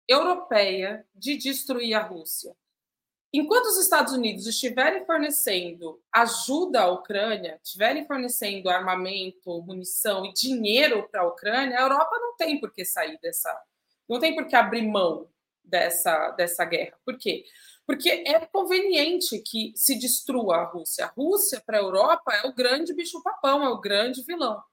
europeia 0.07 1.05
de 1.13 1.37
destruir 1.37 1.93
a 1.93 2.01
Rússia. 2.01 2.55
Enquanto 3.37 3.65
os 3.65 3.77
Estados 3.77 4.13
Unidos 4.13 4.47
estiverem 4.47 5.05
fornecendo 5.05 6.01
ajuda 6.09 6.83
à 6.83 6.87
Ucrânia, 6.87 7.59
estiverem 7.61 8.07
fornecendo 8.07 8.69
armamento, 8.69 9.61
munição 9.61 10.25
e 10.25 10.31
dinheiro 10.31 11.05
para 11.09 11.19
a 11.19 11.27
Ucrânia, 11.27 11.77
a 11.77 11.81
Europa 11.81 12.17
não 12.17 12.37
tem 12.37 12.61
por 12.61 12.71
que 12.71 12.85
sair 12.85 13.19
dessa, 13.21 13.53
não 14.07 14.21
tem 14.21 14.33
por 14.33 14.47
que 14.47 14.55
abrir 14.55 14.87
mão 14.87 15.27
dessa, 15.61 16.31
dessa 16.31 16.63
guerra. 16.63 16.97
Por 17.03 17.17
quê? 17.17 17.43
Porque 17.85 18.09
é 18.09 18.39
conveniente 18.45 19.37
que 19.39 19.73
se 19.75 19.99
destrua 19.99 20.55
a 20.55 20.63
Rússia. 20.63 21.03
A 21.03 21.09
Rússia, 21.09 21.61
para 21.65 21.77
a 21.77 21.81
Europa, 21.81 22.33
é 22.33 22.47
o 22.47 22.55
grande 22.55 22.93
bicho-papão, 22.93 23.65
é 23.65 23.69
o 23.69 23.81
grande 23.81 24.23
vilão. 24.23 24.63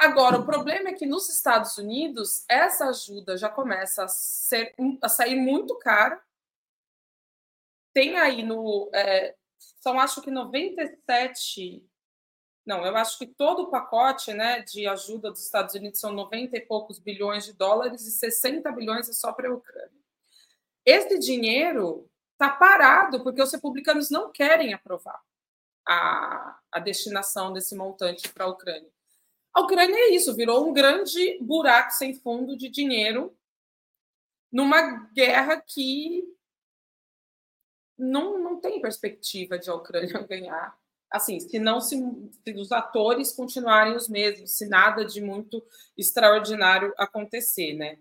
Agora, 0.00 0.38
o 0.38 0.44
problema 0.44 0.88
é 0.88 0.94
que 0.94 1.06
nos 1.06 1.28
Estados 1.28 1.78
Unidos, 1.78 2.44
essa 2.48 2.88
ajuda 2.88 3.36
já 3.36 3.48
começa 3.48 4.02
a, 4.02 4.08
ser, 4.08 4.74
a 5.00 5.08
sair 5.08 5.36
muito 5.36 5.78
cara 5.78 6.20
tem 7.94 8.18
aí 8.18 8.42
no. 8.42 8.90
É, 8.92 9.34
são 9.80 9.98
acho 9.98 10.20
que 10.20 10.30
97. 10.30 11.82
Não, 12.66 12.84
eu 12.84 12.96
acho 12.96 13.18
que 13.18 13.26
todo 13.26 13.62
o 13.62 13.70
pacote 13.70 14.32
né, 14.32 14.62
de 14.62 14.86
ajuda 14.86 15.30
dos 15.30 15.44
Estados 15.44 15.74
Unidos 15.74 16.00
são 16.00 16.12
90 16.12 16.56
e 16.56 16.60
poucos 16.62 16.98
bilhões 16.98 17.44
de 17.44 17.52
dólares 17.52 18.06
e 18.06 18.10
60 18.10 18.70
bilhões 18.72 19.08
é 19.08 19.12
só 19.12 19.32
para 19.32 19.48
a 19.48 19.54
Ucrânia. 19.54 20.02
Esse 20.84 21.18
dinheiro 21.18 22.10
está 22.32 22.50
parado 22.50 23.22
porque 23.22 23.42
os 23.42 23.52
republicanos 23.52 24.10
não 24.10 24.32
querem 24.32 24.72
aprovar 24.72 25.20
a, 25.86 26.58
a 26.72 26.80
destinação 26.80 27.52
desse 27.52 27.76
montante 27.76 28.28
para 28.30 28.44
a 28.44 28.48
Ucrânia. 28.48 28.90
A 29.52 29.60
Ucrânia 29.60 29.94
é 29.94 30.14
isso, 30.14 30.34
virou 30.34 30.66
um 30.66 30.72
grande 30.72 31.38
buraco 31.40 31.92
sem 31.92 32.14
fundo 32.14 32.56
de 32.56 32.68
dinheiro 32.68 33.36
numa 34.50 35.06
guerra 35.12 35.60
que 35.60 36.24
não, 37.98 38.38
não 38.38 38.60
tem 38.60 38.80
perspectiva 38.80 39.58
de 39.58 39.70
a 39.70 39.74
Ucrânia 39.74 40.20
ganhar. 40.26 40.76
Assim, 41.10 41.38
se 41.38 41.58
não 41.58 41.80
se, 41.80 41.96
se 42.44 42.52
os 42.54 42.72
atores 42.72 43.32
continuarem 43.32 43.94
os 43.94 44.08
mesmos, 44.08 44.52
se 44.52 44.68
nada 44.68 45.04
de 45.04 45.20
muito 45.20 45.64
extraordinário 45.96 46.92
acontecer, 46.98 47.74
né? 47.74 47.98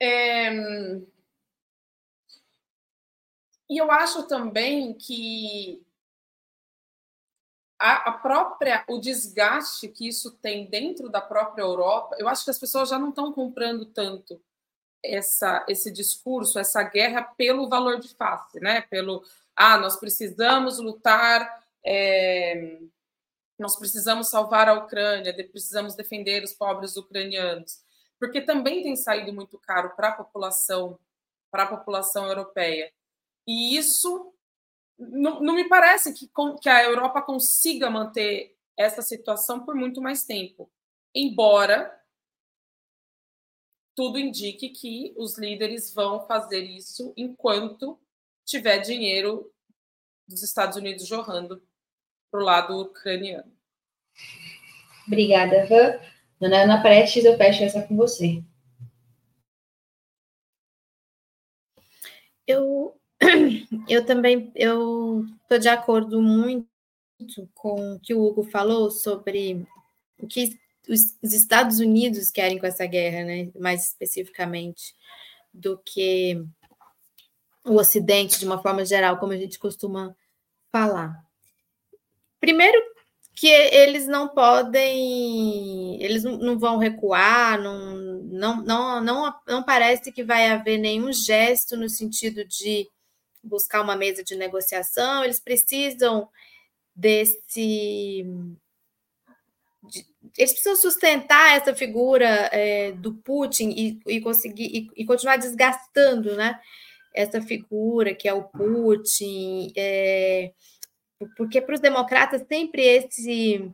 É... 0.00 0.50
E 3.68 3.78
eu 3.78 3.90
acho 3.90 4.26
também 4.26 4.94
que 4.94 5.84
a, 7.78 8.12
própria 8.12 8.84
o 8.88 8.98
desgaste 8.98 9.88
que 9.88 10.06
isso 10.06 10.30
tem 10.38 10.66
dentro 10.66 11.08
da 11.10 11.20
própria 11.20 11.62
Europa, 11.62 12.16
eu 12.18 12.28
acho 12.28 12.44
que 12.44 12.50
as 12.50 12.58
pessoas 12.58 12.88
já 12.88 12.98
não 12.98 13.08
estão 13.08 13.32
comprando 13.32 13.86
tanto 13.86 14.40
essa, 15.04 15.64
esse 15.68 15.90
discurso, 15.90 16.58
essa 16.58 16.82
guerra 16.82 17.22
pelo 17.22 17.68
valor 17.68 17.98
de 17.98 18.14
face, 18.14 18.60
né? 18.60 18.82
Pelo 18.82 19.22
ah, 19.56 19.76
nós 19.78 19.96
precisamos 19.96 20.78
lutar, 20.78 21.62
é, 21.84 22.78
nós 23.58 23.76
precisamos 23.76 24.28
salvar 24.28 24.68
a 24.68 24.74
Ucrânia, 24.74 25.34
precisamos 25.48 25.94
defender 25.94 26.42
os 26.42 26.52
pobres 26.52 26.96
ucranianos, 26.96 27.82
porque 28.18 28.40
também 28.40 28.82
tem 28.82 28.96
saído 28.96 29.32
muito 29.32 29.58
caro 29.58 29.90
para 29.96 30.08
a 30.08 30.12
população, 30.12 30.98
para 31.50 31.64
a 31.64 31.76
população 31.76 32.26
europeia. 32.26 32.90
E 33.46 33.76
isso 33.76 34.32
não, 34.98 35.40
não 35.40 35.54
me 35.54 35.68
parece 35.68 36.12
que, 36.12 36.30
que 36.60 36.68
a 36.68 36.84
Europa 36.84 37.20
consiga 37.22 37.90
manter 37.90 38.56
essa 38.76 39.02
situação 39.02 39.64
por 39.64 39.74
muito 39.74 40.00
mais 40.00 40.24
tempo, 40.24 40.70
embora 41.14 42.01
tudo 43.94 44.18
indique 44.18 44.70
que 44.70 45.14
os 45.16 45.38
líderes 45.38 45.92
vão 45.92 46.26
fazer 46.26 46.62
isso 46.62 47.12
enquanto 47.16 47.98
tiver 48.44 48.78
dinheiro 48.78 49.52
dos 50.26 50.42
Estados 50.42 50.76
Unidos 50.76 51.06
jorrando 51.06 51.62
para 52.30 52.40
o 52.40 52.44
lado 52.44 52.80
ucraniano. 52.80 53.52
Obrigada, 55.06 55.66
Van. 55.66 56.00
Dona 56.40 56.62
Ana 56.62 56.82
Prestes, 56.82 57.24
eu 57.24 57.36
fecho 57.36 57.62
essa 57.62 57.86
com 57.86 57.96
você. 57.96 58.42
Eu, 62.46 62.98
eu 63.88 64.04
também 64.04 64.50
eu 64.54 65.24
estou 65.42 65.58
de 65.58 65.68
acordo 65.68 66.20
muito 66.20 66.66
com 67.54 67.94
o 67.94 68.00
que 68.00 68.14
o 68.14 68.22
Hugo 68.22 68.42
falou 68.44 68.90
sobre 68.90 69.66
o 70.18 70.26
que 70.26 70.58
os, 70.88 71.16
os 71.22 71.32
Estados 71.32 71.80
Unidos 71.80 72.30
querem 72.30 72.58
com 72.58 72.66
essa 72.66 72.86
guerra, 72.86 73.24
né? 73.24 73.50
Mais 73.58 73.88
especificamente, 73.88 74.94
do 75.52 75.78
que 75.78 76.42
o 77.64 77.74
Ocidente 77.74 78.38
de 78.38 78.46
uma 78.46 78.60
forma 78.60 78.84
geral, 78.84 79.18
como 79.18 79.32
a 79.32 79.36
gente 79.36 79.58
costuma 79.58 80.14
falar. 80.70 81.24
Primeiro, 82.40 82.78
que 83.34 83.46
eles 83.46 84.06
não 84.06 84.28
podem, 84.28 86.02
eles 86.02 86.24
não 86.24 86.58
vão 86.58 86.78
recuar, 86.78 87.60
não, 87.60 87.96
não, 87.96 88.62
não, 88.62 89.00
não, 89.00 89.34
não 89.46 89.62
parece 89.62 90.12
que 90.12 90.24
vai 90.24 90.50
haver 90.50 90.78
nenhum 90.78 91.12
gesto 91.12 91.76
no 91.76 91.88
sentido 91.88 92.44
de 92.44 92.88
buscar 93.42 93.80
uma 93.80 93.96
mesa 93.96 94.22
de 94.22 94.36
negociação, 94.36 95.24
eles 95.24 95.40
precisam 95.40 96.28
desse. 96.94 98.26
Eles 100.36 100.52
precisam 100.52 100.76
sustentar 100.76 101.56
essa 101.56 101.74
figura 101.74 102.26
é, 102.52 102.92
do 102.92 103.14
Putin 103.14 103.70
e, 103.70 104.00
e 104.06 104.20
conseguir 104.20 104.64
e, 104.64 105.02
e, 105.02 105.04
continuar 105.04 105.36
desgastando 105.36 106.34
né, 106.36 106.58
essa 107.14 107.40
figura 107.42 108.14
que 108.14 108.28
é 108.28 108.32
o 108.32 108.44
Putin. 108.44 109.72
É, 109.76 110.52
porque 111.36 111.60
para 111.60 111.74
os 111.74 111.80
democratas 111.80 112.44
sempre 112.48 112.82
esse 112.82 113.70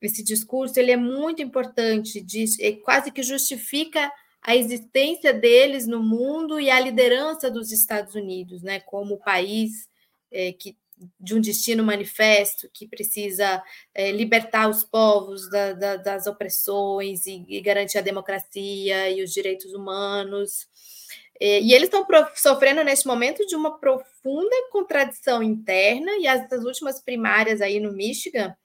esse 0.00 0.22
discurso 0.22 0.78
ele 0.78 0.92
é 0.92 0.96
muito 0.96 1.42
importante, 1.42 2.20
diz, 2.20 2.58
é, 2.60 2.72
quase 2.72 3.10
que 3.10 3.22
justifica 3.22 4.10
a 4.40 4.54
existência 4.54 5.34
deles 5.34 5.86
no 5.86 6.02
mundo 6.02 6.60
e 6.60 6.70
a 6.70 6.78
liderança 6.78 7.50
dos 7.50 7.72
Estados 7.72 8.14
Unidos, 8.14 8.62
né, 8.62 8.80
como 8.80 9.18
país 9.18 9.88
é, 10.30 10.52
que 10.52 10.76
de 11.20 11.34
um 11.34 11.40
destino 11.40 11.84
manifesto 11.84 12.68
que 12.72 12.86
precisa 12.86 13.62
é, 13.94 14.10
libertar 14.10 14.68
os 14.68 14.84
povos 14.84 15.48
da, 15.50 15.72
da, 15.72 15.96
das 15.96 16.26
opressões 16.26 17.26
e, 17.26 17.44
e, 17.48 17.60
garantir 17.60 17.98
a 17.98 18.02
democracia 18.02 19.10
e 19.10 19.22
os 19.22 19.32
direitos 19.32 19.72
humanos. 19.72 20.66
É, 21.40 21.60
e 21.60 21.72
eles 21.72 21.88
estão 21.88 22.06
sofrendo 22.34 22.82
neste 22.82 23.06
momento 23.06 23.46
de 23.46 23.54
uma 23.54 23.78
profunda 23.78 24.56
contradição 24.72 25.42
interna, 25.42 26.10
e 26.18 26.26
as, 26.26 26.50
as 26.52 26.64
últimas 26.64 27.00
primárias 27.00 27.60
aí 27.60 27.78
no 27.78 27.92
Michigan 27.92 28.56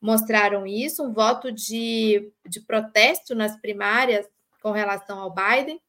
mostraram 0.00 0.66
isso, 0.66 1.02
um 1.02 1.12
voto 1.12 1.52
de, 1.52 2.32
de 2.48 2.60
protesto 2.60 3.34
nas 3.34 3.58
primárias 3.60 4.26
com 4.62 4.70
relação 4.70 5.18
ao 5.18 5.34
Biden, 5.34 5.80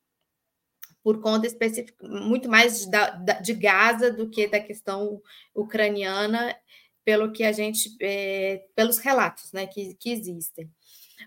por 1.04 1.22
conta 1.22 1.46
específica, 1.46 2.08
muito 2.08 2.50
mais 2.50 2.86
de, 2.86 2.98
de 3.42 3.54
Gaza 3.54 4.12
do 4.12 4.30
que 4.30 4.48
da 4.48 4.60
questão 4.60 5.22
ucraniana, 5.54 6.56
pelo 7.04 7.32
que 7.32 7.44
a 7.44 7.52
gente, 7.52 7.96
é, 8.02 8.64
pelos 8.76 8.98
relatos 8.98 9.52
né, 9.52 9.68
que, 9.68 9.94
que 9.96 10.12
existem 10.12 10.70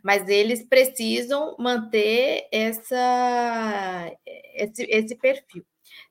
mas 0.03 0.29
eles 0.29 0.65
precisam 0.65 1.57
manter 1.59 2.47
essa, 2.53 4.13
esse, 4.55 4.83
esse 4.89 5.15
perfil. 5.17 5.65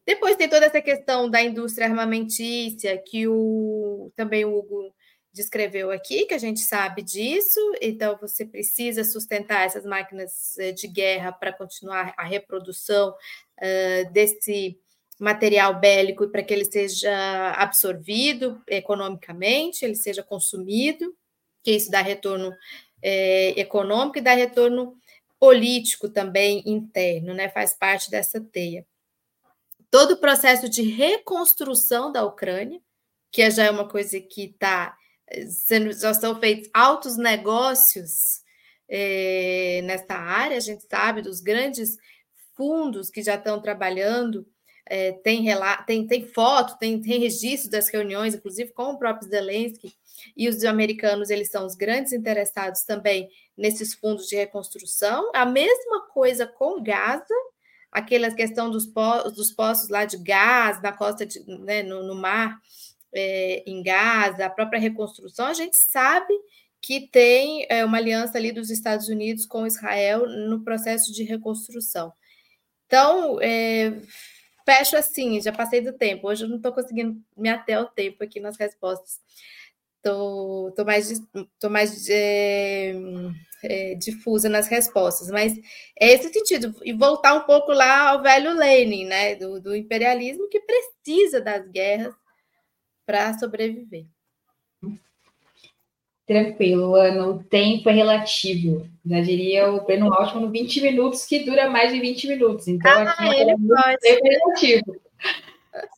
Depois 0.06 0.36
tem 0.36 0.50
toda 0.50 0.66
essa 0.66 0.82
questão 0.82 1.30
da 1.30 1.42
indústria 1.42 1.88
armamentícia, 1.88 3.02
que 3.06 3.28
o, 3.28 4.12
também 4.16 4.46
o 4.46 4.58
Hugo 4.58 4.94
descreveu 5.34 5.92
aqui, 5.92 6.26
que 6.26 6.34
a 6.34 6.38
gente 6.38 6.62
sabe 6.62 7.02
disso, 7.02 7.60
então 7.82 8.18
você 8.22 8.46
precisa 8.46 9.04
sustentar 9.04 9.66
essas 9.66 9.86
máquinas 9.86 10.58
eh, 10.58 10.72
de 10.72 10.88
guerra 10.88 11.32
para 11.34 11.52
continuar 11.52 12.14
a 12.18 12.24
reprodução 12.24 13.14
uh, 13.60 14.12
desse 14.12 14.80
material 15.20 15.80
bélico 15.80 16.28
para 16.30 16.44
que 16.44 16.54
ele 16.54 16.66
seja 16.66 17.52
absorvido 17.54 18.62
economicamente, 18.68 19.86
ele 19.86 19.96
seja 19.96 20.22
consumido, 20.22 21.16
que 21.64 21.72
isso 21.72 21.90
dá 21.90 22.02
retorno 22.02 22.54
é, 23.02 23.60
econômico 23.60 24.18
e 24.18 24.22
dá 24.22 24.34
retorno 24.34 24.98
político 25.40 26.10
também 26.10 26.64
interno, 26.66 27.34
né? 27.34 27.50
Faz 27.50 27.74
parte 27.74 28.10
dessa 28.10 28.42
teia. 28.42 28.86
Todo 29.90 30.12
o 30.12 30.18
processo 30.18 30.70
de 30.70 30.82
reconstrução 30.82 32.12
da 32.12 32.26
Ucrânia, 32.26 32.82
que 33.32 33.50
já 33.50 33.66
é 33.66 33.72
uma 33.72 33.88
coisa 33.88 34.20
que 34.20 34.46
está 34.46 34.96
sendo, 35.50 35.94
já 35.94 36.12
estão 36.12 36.40
feitos 36.40 36.70
altos 36.74 37.18
negócios 37.18 38.42
é, 38.90 39.82
nessa 39.84 40.14
área, 40.14 40.58
a 40.58 40.62
gente 40.62 40.86
sabe 40.90 41.22
dos 41.22 41.42
grandes 41.42 41.98
fundos 42.56 43.10
que 43.10 43.22
já 43.22 43.36
estão 43.36 43.62
trabalhando, 43.62 44.48
é, 44.88 45.14
tem, 45.14 45.46
tem, 45.88 46.08
tem 46.08 46.28
foto, 46.28 46.78
tem, 46.78 47.02
tem 47.02 47.20
registro 47.20 47.72
das 47.72 47.90
reuniões, 47.90 48.36
inclusive 48.36 48.72
com 48.72 48.92
o 48.92 48.98
próprio 48.98 49.28
Zelensky, 49.28 49.94
e 50.36 50.48
os 50.48 50.64
americanos 50.64 51.30
eles 51.30 51.50
são 51.50 51.66
os 51.66 51.76
grandes 51.76 52.14
interessados 52.14 52.84
também 52.84 53.30
nesses 53.58 53.94
fundos 53.94 54.28
de 54.28 54.36
reconstrução. 54.36 55.32
A 55.34 55.46
mesma 55.46 56.02
coisa 56.08 56.46
com 56.46 56.82
Gaza, 56.82 57.34
aquela 57.92 58.32
questão 58.32 58.70
dos, 58.70 58.86
po 58.86 59.30
dos 59.32 59.52
poços 59.52 59.90
lá 59.90 60.06
de 60.06 60.18
gás 60.18 60.82
na 60.82 60.92
costa, 60.92 61.26
de, 61.26 61.40
né, 61.48 61.82
no, 61.82 62.04
no 62.04 62.16
mar, 62.16 62.60
é, 63.14 63.64
em 63.66 63.82
Gaza, 63.82 64.46
a 64.46 64.50
própria 64.50 64.80
reconstrução, 64.80 65.48
a 65.48 65.54
gente 65.54 65.78
sabe 65.78 66.34
que 66.82 67.08
tem 67.08 67.66
é, 67.70 67.84
uma 67.84 67.98
aliança 67.98 68.38
ali 68.38 68.52
dos 68.52 68.70
Estados 68.70 69.08
Unidos 69.08 69.46
com 69.46 69.66
Israel 69.66 70.28
no 70.28 70.64
processo 70.64 71.12
de 71.12 71.24
reconstrução. 71.24 72.14
Então, 72.96 73.42
é, 73.42 73.92
fecho 74.66 74.96
assim, 74.96 75.42
já 75.42 75.52
passei 75.52 75.82
do 75.82 75.92
tempo, 75.92 76.30
hoje 76.30 76.46
eu 76.46 76.48
não 76.50 76.56
estou 76.56 76.72
conseguindo 76.72 77.22
me 77.36 77.50
ater 77.50 77.78
ao 77.78 77.88
tempo 77.88 78.24
aqui 78.24 78.40
nas 78.40 78.56
respostas. 78.56 79.20
Tô, 80.02 80.72
tô 80.74 80.86
mais, 80.86 81.12
tô 81.60 81.70
mais 81.70 82.08
é, 82.10 82.94
é, 83.64 83.96
difusa 83.96 84.48
nas 84.48 84.70
respostas, 84.70 85.30
mas 85.30 85.58
é 86.00 86.14
esse 86.14 86.32
sentido, 86.32 86.74
e 86.86 86.94
voltar 86.94 87.34
um 87.34 87.42
pouco 87.42 87.74
lá 87.74 88.12
ao 88.12 88.22
velho 88.24 88.54
Lenin, 88.58 89.06
né, 89.08 89.36
do, 89.36 89.60
do 89.60 89.76
imperialismo 89.76 90.48
que 90.48 90.62
precisa 90.62 91.42
das 91.42 91.68
guerras 91.68 92.16
para 93.06 93.38
sobreviver. 93.38 94.06
Tranquilo, 96.28 96.96
Ana, 96.96 97.28
o 97.28 97.44
tempo 97.44 97.88
é 97.88 97.94
relativo. 97.94 98.88
Já 99.06 99.22
diria 99.22 99.72
o 99.72 99.86
Breno 99.86 100.12
Altman 100.12 100.50
20 100.50 100.82
minutos, 100.82 101.26
que 101.26 101.44
dura 101.44 101.70
mais 101.70 101.94
de 101.94 102.00
20 102.00 102.28
minutos. 102.28 102.68
Então, 102.68 102.92
ah, 102.92 103.04
aqui 103.04 103.42
ele 103.42 103.52
é 103.52 103.56
pode. 103.56 103.98
tempo 104.00 104.28
relativo. 104.28 105.02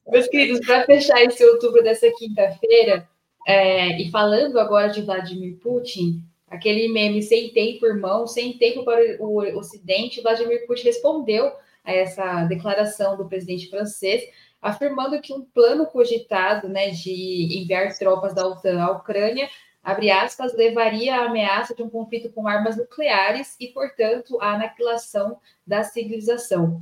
Meus 0.08 0.28
queridos, 0.28 0.66
para 0.66 0.86
fechar 0.86 1.24
esse 1.24 1.44
outubro 1.46 1.82
dessa 1.82 2.12
quinta-feira, 2.12 3.08
é, 3.48 4.02
e 4.02 4.12
falando 4.12 4.60
agora 4.60 4.90
de 4.90 5.02
Vladimir 5.02 5.56
Putin, 5.58 6.22
aquele 6.50 6.90
meme 6.90 7.24
sem 7.24 7.50
tempo, 7.50 7.86
irmão, 7.86 8.28
sem 8.28 8.58
tempo 8.58 8.84
para 8.84 9.00
o 9.22 9.38
Ocidente, 9.58 10.22
Vladimir 10.22 10.68
Putin 10.68 10.84
respondeu 10.84 11.54
a 11.86 11.94
essa 11.94 12.44
declaração 12.44 13.16
do 13.16 13.30
presidente 13.30 13.70
francês, 13.70 14.24
afirmando 14.62 15.22
que 15.22 15.32
um 15.32 15.42
plano 15.42 15.86
cogitado 15.86 16.68
né, 16.68 16.90
de 16.90 17.62
enviar 17.62 17.98
tropas 17.98 18.34
da 18.34 18.46
OTAN 18.46 18.82
à 18.82 18.92
Ucrânia, 18.92 19.48
abre 19.84 20.12
aspas, 20.12 20.54
levaria 20.54 21.16
à 21.16 21.26
ameaça 21.26 21.74
de 21.74 21.82
um 21.82 21.90
conflito 21.90 22.32
com 22.32 22.48
armas 22.48 22.78
nucleares 22.78 23.56
e, 23.60 23.68
portanto, 23.68 24.40
à 24.42 24.54
aniquilação 24.54 25.40
da 25.66 25.84
civilização. 25.84 26.82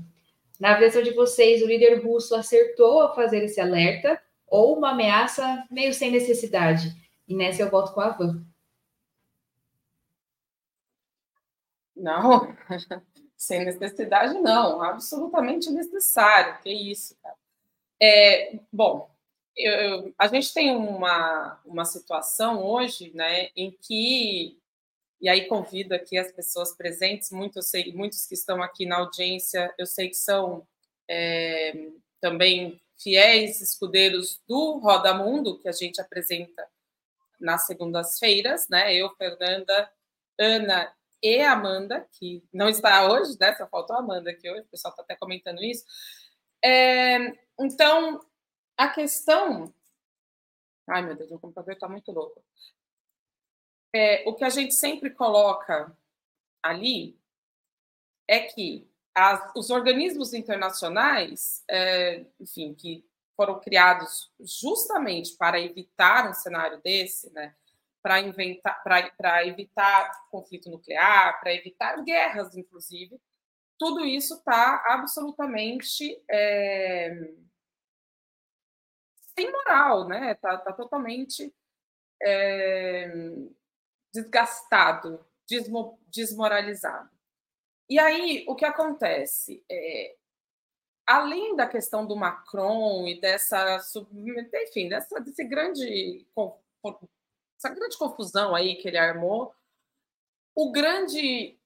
Na 0.59 0.79
visão 0.79 1.03
de 1.03 1.11
vocês, 1.11 1.61
o 1.61 1.67
líder 1.67 2.03
russo 2.03 2.33
acertou 2.35 3.01
ao 3.01 3.13
fazer 3.13 3.43
esse 3.43 3.59
alerta 3.59 4.21
ou 4.47 4.77
uma 4.77 4.91
ameaça 4.91 5.65
meio 5.69 5.93
sem 5.93 6.11
necessidade. 6.11 6.95
E 7.27 7.35
nessa 7.35 7.61
eu 7.61 7.69
volto 7.69 7.93
com 7.93 8.01
a 8.01 8.09
Van. 8.09 8.43
Não, 11.95 12.55
sem 13.35 13.65
necessidade, 13.65 14.33
não, 14.39 14.81
absolutamente 14.81 15.69
necessário. 15.71 16.57
Que 16.61 16.71
isso, 16.71 17.15
cara. 17.21 17.35
É, 18.01 18.59
bom, 18.71 19.09
eu, 19.56 20.14
a 20.18 20.28
gente 20.28 20.53
tem 20.53 20.76
uma, 20.76 21.60
uma 21.66 21.86
situação 21.86 22.64
hoje, 22.64 23.12
né, 23.14 23.49
em 23.56 23.72
que, 23.72 24.60
e 25.22 25.30
aí 25.30 25.45
convido 25.47 25.95
aqui 25.95 26.18
as 26.18 26.32
pessoas 26.32 26.76
presentes, 26.76 27.32
muitos, 27.32 27.68
sei, 27.68 27.93
muitos 27.93 28.26
que 28.26 28.34
estão 28.34 28.62
aqui 28.62 28.86
na 28.86 28.97
audiência, 28.97 29.74
eu 29.78 29.86
sei 29.86 30.10
que 30.10 30.18
são 30.18 30.68
é, 31.08 31.89
também 32.20 32.82
fiéis 32.97 33.62
escudeiros 33.62 34.41
do 34.47 34.80
Roda 34.80 35.14
Mundo, 35.14 35.60
que 35.60 35.68
a 35.68 35.72
gente 35.72 36.01
apresenta 36.01 36.68
nas 37.39 37.66
segundas-feiras, 37.66 38.68
né? 38.70 38.93
Eu, 38.95 39.14
Fernanda, 39.16 39.91
Ana 40.39 40.93
e 41.22 41.41
Amanda, 41.41 42.08
que 42.14 42.43
não 42.53 42.70
está 42.70 43.12
hoje, 43.12 43.38
né? 43.39 43.53
Só 43.56 43.68
faltou 43.68 43.95
a 43.95 43.99
Amanda 43.99 44.32
aqui 44.32 44.49
hoje, 44.49 44.62
o 44.62 44.72
pessoal 44.72 44.91
está 44.91 45.03
até 45.03 45.16
comentando 45.16 45.62
isso. 45.62 45.84
É, 46.64 47.34
então, 47.60 48.22
a 48.78 48.88
questão. 48.89 49.73
Ai, 50.88 51.01
meu 51.01 51.15
Deus, 51.15 51.32
o 51.32 51.39
computador 51.39 51.73
está 51.73 51.88
muito 51.88 52.11
louco. 52.11 52.43
É, 53.93 54.23
o 54.28 54.36
que 54.36 54.43
a 54.43 54.49
gente 54.49 54.73
sempre 54.73 55.09
coloca 55.09 55.95
ali 56.61 57.17
é 58.28 58.41
que 58.41 58.89
as, 59.13 59.51
os 59.55 59.69
organismos 59.69 60.34
internacionais, 60.34 61.63
é, 61.69 62.26
enfim, 62.39 62.73
que 62.73 63.05
foram 63.36 63.59
criados 63.59 64.32
justamente 64.39 65.36
para 65.38 65.59
evitar 65.59 66.30
um 66.30 66.34
cenário 66.34 66.82
desse, 66.82 67.32
né? 67.34 67.55
Para 68.01 68.19
inventar, 68.19 68.84
para 68.84 69.47
evitar 69.47 70.28
conflito 70.30 70.69
nuclear, 70.69 71.39
para 71.39 71.53
evitar 71.53 72.03
guerras, 72.03 72.55
inclusive, 72.55 73.19
tudo 73.78 74.05
isso 74.05 74.36
está 74.36 74.84
absolutamente 74.88 76.21
é, 76.30 77.34
sem 79.38 79.51
moral, 79.51 80.07
né? 80.07 80.31
Está 80.31 80.57
tá 80.57 80.73
totalmente 80.73 81.53
é, 82.21 83.11
desgastado, 84.13 85.25
desmo, 85.47 85.99
desmoralizado. 86.07 87.09
E 87.89 87.99
aí, 87.99 88.45
o 88.47 88.55
que 88.55 88.65
acontece? 88.65 89.63
É, 89.69 90.15
além 91.05 91.55
da 91.55 91.67
questão 91.67 92.05
do 92.05 92.15
Macron 92.15 93.07
e 93.07 93.19
dessa, 93.19 93.79
enfim, 94.63 94.89
dessa, 94.89 95.19
desse 95.19 95.43
grande, 95.43 96.25
essa 97.57 97.69
grande 97.69 97.97
confusão 97.97 98.55
aí 98.55 98.75
que 98.75 98.88
ele 98.88 98.97
armou, 98.97 99.53
o 100.55 100.71
grande 100.71 101.59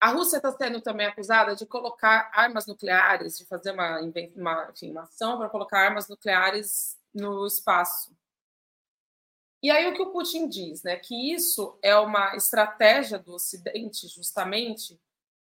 a 0.00 0.10
Rússia 0.10 0.36
está 0.36 0.52
sendo 0.52 0.80
também 0.80 1.06
acusada 1.06 1.54
de 1.54 1.64
colocar 1.66 2.30
armas 2.34 2.66
nucleares, 2.66 3.38
de 3.38 3.46
fazer 3.46 3.72
uma, 3.72 4.00
uma, 4.36 4.70
enfim, 4.70 4.90
uma 4.90 5.02
ação 5.02 5.38
para 5.38 5.48
colocar 5.48 5.80
armas 5.80 6.08
nucleares 6.08 6.98
no 7.12 7.46
espaço. 7.46 8.14
E 9.62 9.70
aí 9.70 9.86
o 9.86 9.94
que 9.94 10.02
o 10.02 10.12
Putin 10.12 10.46
diz, 10.46 10.82
né? 10.82 10.96
Que 10.96 11.32
isso 11.32 11.78
é 11.82 11.96
uma 11.96 12.36
estratégia 12.36 13.18
do 13.18 13.32
Ocidente, 13.32 14.06
justamente, 14.08 15.00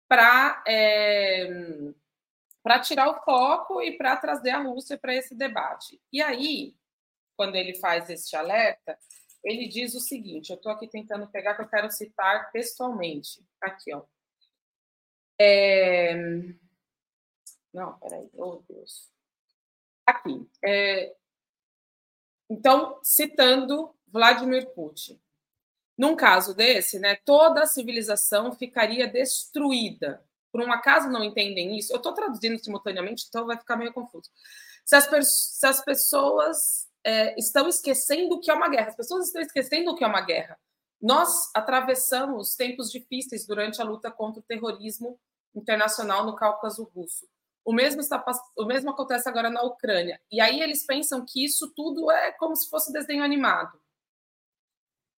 para 0.06 0.62
é, 0.66 1.48
para 2.62 2.78
tirar 2.80 3.08
o 3.08 3.24
foco 3.24 3.80
e 3.80 3.96
para 3.96 4.16
trazer 4.16 4.50
a 4.50 4.62
Rússia 4.62 4.98
para 4.98 5.14
esse 5.14 5.34
debate. 5.34 6.00
E 6.12 6.20
aí, 6.20 6.76
quando 7.36 7.56
ele 7.56 7.78
faz 7.78 8.10
este 8.10 8.36
alerta, 8.36 8.98
ele 9.42 9.66
diz 9.68 9.94
o 9.94 10.00
seguinte: 10.00 10.50
eu 10.50 10.56
estou 10.56 10.70
aqui 10.70 10.86
tentando 10.86 11.26
pegar 11.28 11.54
que 11.54 11.62
eu 11.62 11.68
quero 11.68 11.90
citar 11.90 12.50
textualmente. 12.50 13.42
Aqui, 13.60 13.94
ó. 13.94 14.02
É... 15.42 16.14
Não, 17.72 17.98
peraí, 17.98 18.28
oh 18.34 18.62
Deus. 18.68 19.08
Aqui. 20.04 20.46
É... 20.62 21.16
Então, 22.50 23.00
citando 23.02 23.94
Vladimir 24.06 24.68
Putin. 24.74 25.18
Num 25.96 26.14
caso 26.14 26.54
desse, 26.54 26.98
né, 26.98 27.16
toda 27.24 27.62
a 27.62 27.66
civilização 27.66 28.52
ficaria 28.52 29.06
destruída. 29.06 30.22
Por 30.52 30.60
um 30.60 30.72
acaso 30.72 31.08
não 31.08 31.24
entendem 31.24 31.78
isso? 31.78 31.92
Eu 31.92 31.98
estou 31.98 32.12
traduzindo 32.12 32.62
simultaneamente, 32.62 33.24
então 33.28 33.46
vai 33.46 33.56
ficar 33.56 33.76
meio 33.76 33.94
confuso. 33.94 34.30
Se 34.84 34.96
as, 34.96 35.08
se 35.32 35.66
as 35.66 35.82
pessoas 35.82 36.88
é, 37.04 37.38
estão 37.38 37.68
esquecendo 37.68 38.34
o 38.34 38.40
que 38.40 38.50
é 38.50 38.54
uma 38.54 38.68
guerra, 38.68 38.88
as 38.88 38.96
pessoas 38.96 39.26
estão 39.26 39.40
esquecendo 39.40 39.90
o 39.90 39.94
que 39.94 40.04
é 40.04 40.06
uma 40.06 40.20
guerra. 40.20 40.58
Nós 41.00 41.50
atravessamos 41.54 42.56
tempos 42.56 42.90
difíceis 42.90 43.46
durante 43.46 43.80
a 43.80 43.84
luta 43.84 44.10
contra 44.10 44.40
o 44.40 44.44
terrorismo 44.44 45.18
internacional 45.54 46.24
no 46.24 46.36
Cáucaso 46.36 46.84
Russo. 46.94 47.28
O 47.64 47.72
mesmo, 47.72 48.00
está, 48.00 48.24
o 48.56 48.64
mesmo 48.64 48.90
acontece 48.90 49.28
agora 49.28 49.50
na 49.50 49.62
Ucrânia. 49.62 50.20
E 50.30 50.40
aí 50.40 50.60
eles 50.60 50.84
pensam 50.84 51.24
que 51.24 51.44
isso 51.44 51.72
tudo 51.74 52.10
é 52.10 52.32
como 52.32 52.56
se 52.56 52.68
fosse 52.70 52.92
desenho 52.92 53.22
animado. 53.22 53.78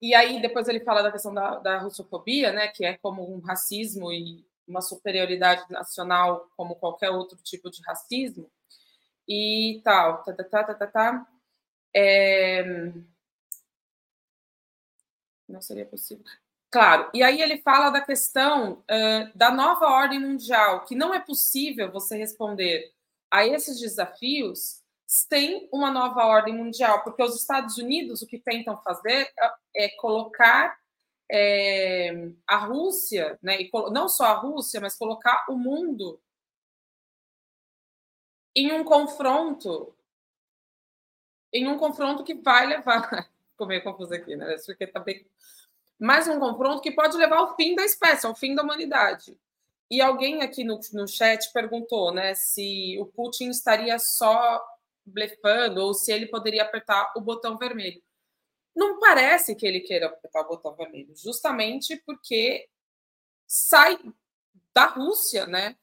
E 0.00 0.14
aí 0.14 0.42
depois 0.42 0.66
ele 0.68 0.80
fala 0.80 1.02
da 1.02 1.12
questão 1.12 1.32
da, 1.32 1.58
da 1.60 1.78
russofobia, 1.78 2.52
né, 2.52 2.68
que 2.68 2.84
é 2.84 2.98
como 2.98 3.32
um 3.32 3.40
racismo 3.40 4.12
e 4.12 4.44
uma 4.66 4.80
superioridade 4.80 5.64
nacional 5.70 6.50
como 6.56 6.76
qualquer 6.76 7.10
outro 7.10 7.38
tipo 7.42 7.70
de 7.70 7.80
racismo 7.82 8.50
e 9.28 9.80
tal. 9.84 10.22
Tá, 10.24 10.32
tá, 10.34 10.44
tá, 10.44 10.64
tá, 10.64 10.74
tá, 10.74 10.86
tá. 10.88 11.26
É... 11.94 12.64
Não 15.48 15.60
seria 15.60 15.86
possível. 15.86 16.24
Claro, 16.72 17.10
e 17.12 17.22
aí 17.22 17.42
ele 17.42 17.58
fala 17.58 17.90
da 17.90 18.00
questão 18.00 18.82
uh, 18.90 19.36
da 19.38 19.50
nova 19.50 19.88
ordem 19.88 20.18
mundial, 20.18 20.86
que 20.86 20.94
não 20.94 21.12
é 21.12 21.20
possível 21.20 21.92
você 21.92 22.16
responder 22.16 22.90
a 23.30 23.46
esses 23.46 23.78
desafios 23.78 24.80
sem 25.06 25.68
uma 25.70 25.90
nova 25.90 26.24
ordem 26.24 26.56
mundial, 26.56 27.04
porque 27.04 27.22
os 27.22 27.38
Estados 27.38 27.76
Unidos 27.76 28.22
o 28.22 28.26
que 28.26 28.38
tentam 28.38 28.80
fazer 28.82 29.30
é, 29.76 29.90
colocar 29.98 30.74
é, 31.30 32.10
a 32.46 32.56
Rússia, 32.56 33.38
né, 33.42 33.60
e 33.60 33.70
não 33.90 34.08
só 34.08 34.24
a 34.24 34.34
Rússia, 34.38 34.80
mas 34.80 34.96
colocar 34.96 35.44
o 35.50 35.54
mundo 35.54 36.18
em 38.56 38.72
um 38.72 38.82
confronto, 38.82 39.94
em 41.52 41.68
um 41.68 41.76
confronto 41.76 42.24
que 42.24 42.34
vai 42.34 42.66
levar, 42.66 43.28
ficou 43.52 43.66
meio 43.66 43.82
confuso 43.84 44.14
aqui, 44.14 44.34
né? 44.36 44.56
Porque 44.64 44.86
tá 44.86 45.00
bem 45.00 45.26
mais 46.02 46.26
um 46.26 46.40
confronto 46.40 46.82
que 46.82 46.90
pode 46.90 47.16
levar 47.16 47.36
ao 47.36 47.54
fim 47.54 47.76
da 47.76 47.84
espécie, 47.84 48.26
ao 48.26 48.34
fim 48.34 48.56
da 48.56 48.62
humanidade. 48.64 49.38
E 49.88 50.00
alguém 50.00 50.42
aqui 50.42 50.64
no, 50.64 50.80
no 50.92 51.06
chat 51.06 51.52
perguntou 51.52 52.12
né, 52.12 52.34
se 52.34 52.98
o 52.98 53.06
Putin 53.06 53.50
estaria 53.50 53.96
só 54.00 54.60
blefando 55.06 55.80
ou 55.80 55.94
se 55.94 56.10
ele 56.10 56.26
poderia 56.26 56.64
apertar 56.64 57.12
o 57.16 57.20
botão 57.20 57.56
vermelho. 57.56 58.02
Não 58.74 58.98
parece 58.98 59.54
que 59.54 59.64
ele 59.64 59.78
queira 59.78 60.06
apertar 60.06 60.40
o 60.40 60.48
botão 60.48 60.74
vermelho, 60.74 61.14
justamente 61.14 61.96
porque 62.04 62.68
sai 63.46 63.96
da 64.74 64.86
Rússia, 64.86 65.46
né? 65.46 65.76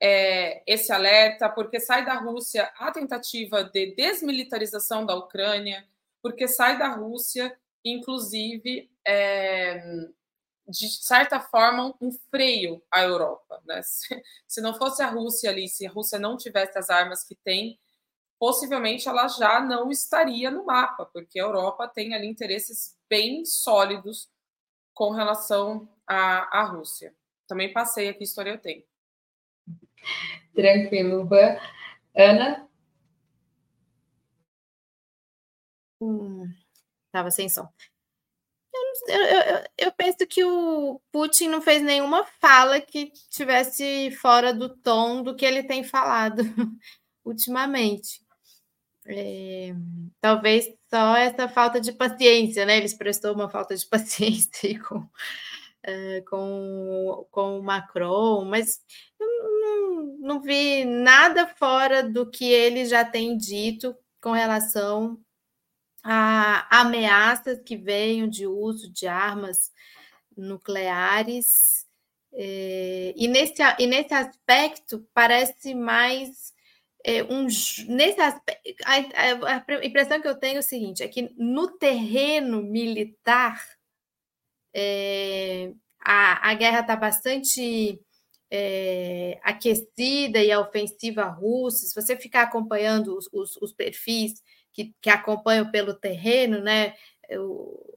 É, 0.00 0.62
esse 0.66 0.90
alerta, 0.90 1.48
porque 1.50 1.80
sai 1.80 2.04
da 2.04 2.14
Rússia 2.14 2.70
a 2.78 2.90
tentativa 2.90 3.64
de 3.64 3.94
desmilitarização 3.94 5.04
da 5.04 5.14
Ucrânia, 5.14 5.86
porque 6.22 6.48
sai 6.48 6.78
da 6.78 6.88
Rússia, 6.88 7.58
inclusive, 7.84 8.90
é, 9.06 9.78
de 10.68 10.88
certa 10.88 11.38
forma, 11.40 11.94
um 12.00 12.10
freio 12.30 12.82
à 12.90 13.02
Europa. 13.02 13.62
Né? 13.64 13.80
Se, 13.84 14.22
se 14.46 14.60
não 14.60 14.74
fosse 14.74 15.02
a 15.02 15.08
Rússia 15.08 15.50
ali, 15.50 15.68
se 15.68 15.86
a 15.86 15.90
Rússia 15.90 16.18
não 16.18 16.36
tivesse 16.36 16.76
as 16.78 16.90
armas 16.90 17.22
que 17.22 17.36
tem, 17.36 17.78
possivelmente 18.38 19.08
ela 19.08 19.28
já 19.28 19.60
não 19.60 19.90
estaria 19.90 20.50
no 20.50 20.66
mapa, 20.66 21.06
porque 21.06 21.38
a 21.38 21.44
Europa 21.44 21.88
tem 21.88 22.14
ali 22.14 22.26
interesses 22.26 22.96
bem 23.08 23.44
sólidos 23.44 24.28
com 24.92 25.10
relação 25.10 25.88
à, 26.06 26.60
à 26.60 26.64
Rússia. 26.64 27.14
Também 27.46 27.72
passei 27.72 28.08
aqui, 28.08 28.24
história 28.24 28.50
eu 28.50 28.58
tenho. 28.58 28.84
Tranquilo, 30.54 31.26
Van. 31.26 31.58
Ana? 32.14 32.68
Hum, 36.00 36.52
tava 37.12 37.30
sem 37.30 37.48
som. 37.48 37.68
Eu, 39.08 39.22
eu, 39.22 39.64
eu, 39.78 39.92
penso 39.92 40.26
que 40.28 40.44
o 40.44 41.00
Putin 41.12 41.48
não 41.48 41.62
fez 41.62 41.82
nenhuma 41.82 42.24
fala 42.40 42.80
que 42.80 43.12
tivesse 43.30 44.10
fora 44.20 44.52
do 44.52 44.68
tom 44.68 45.22
do 45.22 45.36
que 45.36 45.44
ele 45.44 45.62
tem 45.62 45.84
falado 45.84 46.42
ultimamente. 47.24 48.20
É, 49.08 49.72
talvez 50.20 50.66
só 50.90 51.16
essa 51.16 51.48
falta 51.48 51.80
de 51.80 51.92
paciência, 51.92 52.66
né? 52.66 52.76
Ele 52.76 52.86
expressou 52.86 53.32
uma 53.34 53.48
falta 53.48 53.76
de 53.76 53.86
paciência 53.88 54.82
com, 54.82 55.08
é, 55.82 56.20
com, 56.22 57.26
com 57.30 57.58
o 57.60 57.62
Macron, 57.62 58.44
mas 58.44 58.80
não, 59.20 60.16
não 60.18 60.40
vi 60.40 60.84
nada 60.84 61.46
fora 61.46 62.02
do 62.02 62.28
que 62.28 62.44
ele 62.44 62.84
já 62.86 63.04
tem 63.04 63.36
dito 63.36 63.96
com 64.20 64.32
relação 64.32 65.20
a 66.08 66.80
ameaças 66.82 67.60
que 67.62 67.76
venham 67.76 68.28
de 68.28 68.46
uso 68.46 68.92
de 68.92 69.08
armas 69.08 69.72
nucleares. 70.36 71.84
É, 72.32 73.12
e, 73.16 73.26
nesse, 73.26 73.60
e 73.78 73.86
nesse 73.86 74.14
aspecto 74.14 75.04
parece 75.12 75.74
mais 75.74 76.54
é, 77.04 77.24
um 77.24 77.46
nesse 77.88 78.20
aspecto, 78.20 78.62
a, 78.84 79.56
a, 79.56 79.84
impressão 79.84 80.20
que 80.20 80.28
eu 80.28 80.38
tenho 80.38 80.56
é 80.56 80.60
o 80.60 80.62
seguinte: 80.62 81.02
é 81.02 81.08
que 81.08 81.34
no 81.36 81.76
terreno 81.76 82.62
militar 82.62 83.60
é, 84.72 85.72
a, 86.00 86.50
a 86.50 86.54
guerra 86.54 86.80
está 86.80 86.94
bastante 86.94 88.00
aquecida 89.42 90.38
e 90.38 90.52
a 90.52 90.60
ofensiva 90.60 91.24
russa. 91.24 91.84
Se 91.84 91.94
você 91.94 92.16
ficar 92.16 92.42
acompanhando 92.42 93.16
os, 93.16 93.28
os, 93.32 93.56
os 93.60 93.72
perfis 93.72 94.40
que, 94.76 94.94
que, 95.00 95.08
acompanham 95.08 95.70
pelo 95.70 95.94
terreno, 95.94 96.60
né? 96.60 96.92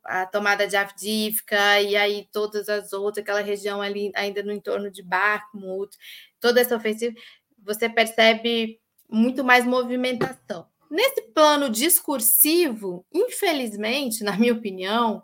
a 0.05 0.25
tomada 0.25 0.65
de 0.65 0.75
Avdivka 0.75 1.79
e 1.81 1.95
aí 1.95 2.27
todas 2.31 2.67
as 2.67 2.93
outras, 2.93 3.21
aquela 3.21 3.41
região 3.41 3.79
ali 3.79 4.11
ainda 4.15 4.41
no 4.41 4.51
entorno 4.51 4.89
de 4.89 5.03
Bakhmut, 5.03 5.95
toda 6.39 6.59
essa 6.59 6.75
ofensiva, 6.75 7.13
você 7.63 7.87
percebe 7.87 8.79
muito 9.07 9.43
mais 9.43 9.65
movimentação. 9.65 10.65
Nesse 10.89 11.21
plano 11.33 11.69
discursivo, 11.69 13.05
infelizmente, 13.13 14.23
na 14.23 14.35
minha 14.35 14.53
opinião, 14.53 15.21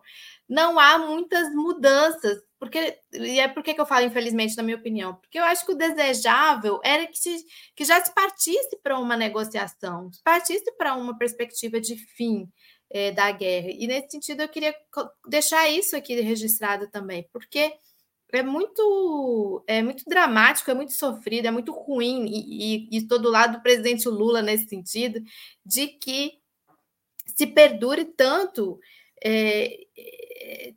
não 0.47 0.77
há 0.77 0.99
muitas 0.99 1.51
mudanças. 1.55 2.43
Porque, 2.65 2.99
e 3.13 3.39
é 3.39 3.47
por 3.47 3.61
que 3.61 3.79
eu 3.79 3.85
falo 3.85 4.05
infelizmente, 4.05 4.57
na 4.57 4.63
minha 4.63 4.75
opinião? 4.75 5.15
Porque 5.15 5.37
eu 5.37 5.43
acho 5.43 5.65
que 5.65 5.71
o 5.71 5.77
desejável 5.77 6.79
era 6.83 7.05
que, 7.05 7.17
se, 7.17 7.45
que 7.75 7.85
já 7.85 8.03
se 8.03 8.13
partisse 8.13 8.75
para 8.81 8.97
uma 8.97 9.15
negociação, 9.15 10.11
se 10.11 10.21
partisse 10.23 10.71
para 10.75 10.95
uma 10.95 11.15
perspectiva 11.15 11.79
de 11.79 11.95
fim 11.95 12.49
é, 12.89 13.11
da 13.11 13.31
guerra. 13.31 13.69
E 13.69 13.85
nesse 13.85 14.09
sentido, 14.09 14.41
eu 14.41 14.49
queria 14.49 14.75
deixar 15.27 15.69
isso 15.69 15.95
aqui 15.95 16.19
registrado 16.21 16.89
também, 16.89 17.27
porque 17.31 17.73
é 18.33 18.43
muito 18.43 19.63
é 19.67 19.83
muito 19.83 20.03
dramático, 20.07 20.71
é 20.71 20.73
muito 20.73 20.93
sofrido, 20.93 21.47
é 21.47 21.51
muito 21.51 21.71
ruim, 21.71 22.25
e, 22.25 22.87
e, 22.87 22.89
e 22.91 22.97
estou 22.97 23.19
do 23.19 23.29
lado 23.29 23.57
do 23.57 23.61
presidente 23.61 24.09
Lula 24.09 24.41
nesse 24.41 24.67
sentido, 24.67 25.21
de 25.63 25.87
que 25.87 26.39
se 27.27 27.45
perdure 27.45 28.05
tanto 28.05 28.79
é, 29.23 29.85
é, 29.97 30.73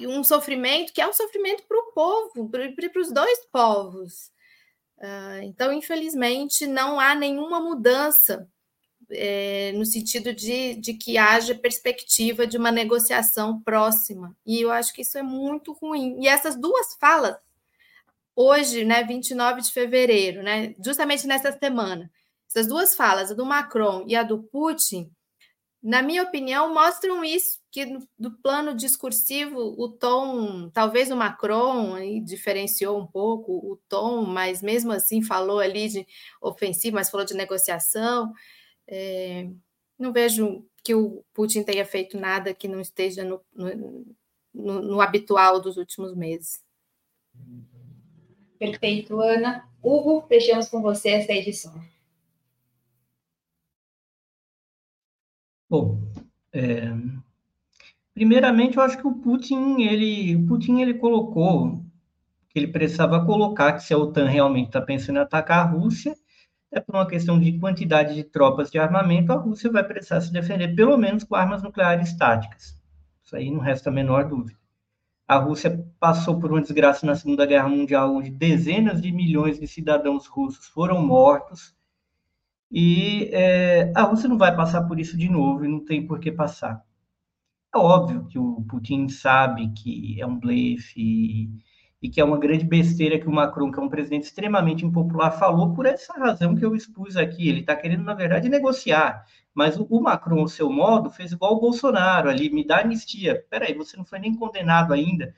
um 0.00 0.24
sofrimento 0.24 0.92
que 0.92 1.00
é 1.00 1.08
um 1.08 1.12
sofrimento 1.12 1.64
para 1.68 1.78
o 1.78 1.92
povo, 1.92 2.48
para 2.48 3.00
os 3.00 3.12
dois 3.12 3.46
povos. 3.52 4.30
Uh, 4.98 5.42
então, 5.42 5.72
infelizmente, 5.72 6.66
não 6.66 6.98
há 6.98 7.14
nenhuma 7.14 7.60
mudança 7.60 8.48
é, 9.10 9.72
no 9.72 9.84
sentido 9.84 10.32
de, 10.32 10.74
de 10.74 10.94
que 10.94 11.18
haja 11.18 11.54
perspectiva 11.54 12.46
de 12.46 12.56
uma 12.56 12.72
negociação 12.72 13.60
próxima. 13.60 14.36
E 14.44 14.60
eu 14.60 14.70
acho 14.70 14.92
que 14.92 15.02
isso 15.02 15.18
é 15.18 15.22
muito 15.22 15.72
ruim. 15.72 16.18
E 16.20 16.28
essas 16.28 16.56
duas 16.56 16.94
falas, 16.98 17.36
hoje, 18.34 18.84
né, 18.84 19.04
29 19.04 19.60
de 19.62 19.72
fevereiro, 19.72 20.42
né, 20.42 20.74
justamente 20.84 21.26
nessa 21.26 21.52
semana, 21.52 22.10
essas 22.48 22.66
duas 22.66 22.94
falas, 22.94 23.30
a 23.30 23.34
do 23.34 23.44
Macron 23.44 24.04
e 24.06 24.16
a 24.16 24.22
do 24.22 24.42
Putin, 24.44 25.10
na 25.82 26.02
minha 26.02 26.22
opinião, 26.22 26.72
mostram 26.72 27.24
isso, 27.24 27.60
que 27.76 27.98
do 28.18 28.30
plano 28.30 28.74
discursivo, 28.74 29.58
o 29.76 29.86
tom, 29.86 30.70
talvez 30.70 31.10
o 31.10 31.16
Macron 31.16 31.94
aí, 31.94 32.20
diferenciou 32.22 32.98
um 32.98 33.06
pouco 33.06 33.52
o 33.52 33.76
tom, 33.86 34.24
mas 34.24 34.62
mesmo 34.62 34.92
assim 34.92 35.20
falou 35.20 35.58
ali 35.58 35.86
de 35.86 36.06
ofensivo, 36.40 36.94
mas 36.94 37.10
falou 37.10 37.26
de 37.26 37.34
negociação. 37.34 38.32
É, 38.88 39.50
não 39.98 40.10
vejo 40.10 40.66
que 40.82 40.94
o 40.94 41.22
Putin 41.34 41.64
tenha 41.64 41.84
feito 41.84 42.18
nada 42.18 42.54
que 42.54 42.66
não 42.66 42.80
esteja 42.80 43.22
no, 43.22 43.42
no, 43.54 44.06
no, 44.54 44.80
no 44.80 45.00
habitual 45.02 45.60
dos 45.60 45.76
últimos 45.76 46.16
meses. 46.16 46.64
Perfeito, 48.58 49.20
Ana. 49.20 49.68
Hugo, 49.82 50.26
fechamos 50.26 50.70
com 50.70 50.80
você 50.80 51.10
essa 51.10 51.32
edição. 51.34 51.78
Bom, 55.68 56.00
é, 56.54 56.86
primeiramente 58.16 58.78
eu 58.78 58.82
acho 58.82 58.96
que 58.96 59.06
o 59.06 59.12
Putin 59.12 59.82
ele, 59.82 60.36
o 60.36 60.46
Putin 60.46 60.80
ele 60.80 60.94
colocou 60.94 61.84
que 62.48 62.58
ele 62.58 62.68
precisava 62.68 63.22
colocar 63.26 63.74
que 63.74 63.82
se 63.82 63.92
a 63.92 63.98
OTAN 63.98 64.26
realmente 64.26 64.68
está 64.68 64.80
pensando 64.80 65.16
em 65.16 65.20
atacar 65.20 65.58
a 65.58 65.70
Rússia, 65.70 66.14
é 66.72 66.80
por 66.80 66.96
uma 66.96 67.06
questão 67.06 67.38
de 67.38 67.58
quantidade 67.58 68.14
de 68.14 68.24
tropas 68.24 68.70
de 68.70 68.78
armamento, 68.78 69.34
a 69.34 69.36
Rússia 69.36 69.70
vai 69.70 69.84
precisar 69.84 70.22
se 70.22 70.32
defender 70.32 70.74
pelo 70.74 70.96
menos 70.96 71.24
com 71.24 71.34
armas 71.34 71.62
nucleares 71.62 72.16
táticas. 72.16 72.74
Isso 73.22 73.36
aí 73.36 73.50
não 73.50 73.60
resta 73.60 73.90
a 73.90 73.92
menor 73.92 74.24
dúvida. 74.24 74.58
A 75.28 75.36
Rússia 75.36 75.86
passou 76.00 76.40
por 76.40 76.50
uma 76.50 76.62
desgraça 76.62 77.04
na 77.04 77.14
Segunda 77.14 77.44
Guerra 77.44 77.68
Mundial, 77.68 78.14
onde 78.14 78.30
dezenas 78.30 79.02
de 79.02 79.12
milhões 79.12 79.60
de 79.60 79.66
cidadãos 79.66 80.26
russos 80.26 80.66
foram 80.68 81.04
mortos, 81.04 81.76
e 82.70 83.28
é, 83.34 83.92
a 83.94 84.04
Rússia 84.04 84.26
não 84.26 84.38
vai 84.38 84.56
passar 84.56 84.84
por 84.84 84.98
isso 84.98 85.18
de 85.18 85.28
novo 85.28 85.66
e 85.66 85.68
não 85.68 85.84
tem 85.84 86.06
por 86.06 86.18
que 86.18 86.32
passar. 86.32 86.82
É 87.76 87.78
óbvio 87.78 88.24
que 88.24 88.38
o 88.38 88.62
Putin 88.62 89.06
sabe 89.06 89.70
que 89.74 90.18
é 90.18 90.26
um 90.26 90.40
blefe 90.40 91.50
e 92.00 92.08
que 92.08 92.18
é 92.18 92.24
uma 92.24 92.38
grande 92.38 92.64
besteira 92.64 93.18
que 93.18 93.28
o 93.28 93.30
Macron, 93.30 93.70
que 93.70 93.78
é 93.78 93.82
um 93.82 93.88
presidente 93.90 94.24
extremamente 94.24 94.86
impopular, 94.86 95.38
falou 95.38 95.74
por 95.74 95.84
essa 95.84 96.14
razão 96.14 96.56
que 96.56 96.64
eu 96.64 96.74
expus 96.74 97.18
aqui. 97.18 97.46
Ele 97.46 97.60
está 97.60 97.76
querendo, 97.76 98.02
na 98.02 98.14
verdade, 98.14 98.48
negociar. 98.48 99.26
Mas 99.52 99.78
o, 99.78 99.86
o 99.90 100.00
Macron, 100.00 100.40
ao 100.40 100.48
seu 100.48 100.72
modo, 100.72 101.10
fez 101.10 101.32
igual 101.32 101.52
o 101.52 101.60
Bolsonaro 101.60 102.30
ali, 102.30 102.48
me 102.48 102.66
dá 102.66 102.80
anistia. 102.80 103.44
Peraí, 103.50 103.74
você 103.74 103.94
não 103.94 104.06
foi 104.06 104.20
nem 104.20 104.34
condenado 104.34 104.94
ainda. 104.94 105.34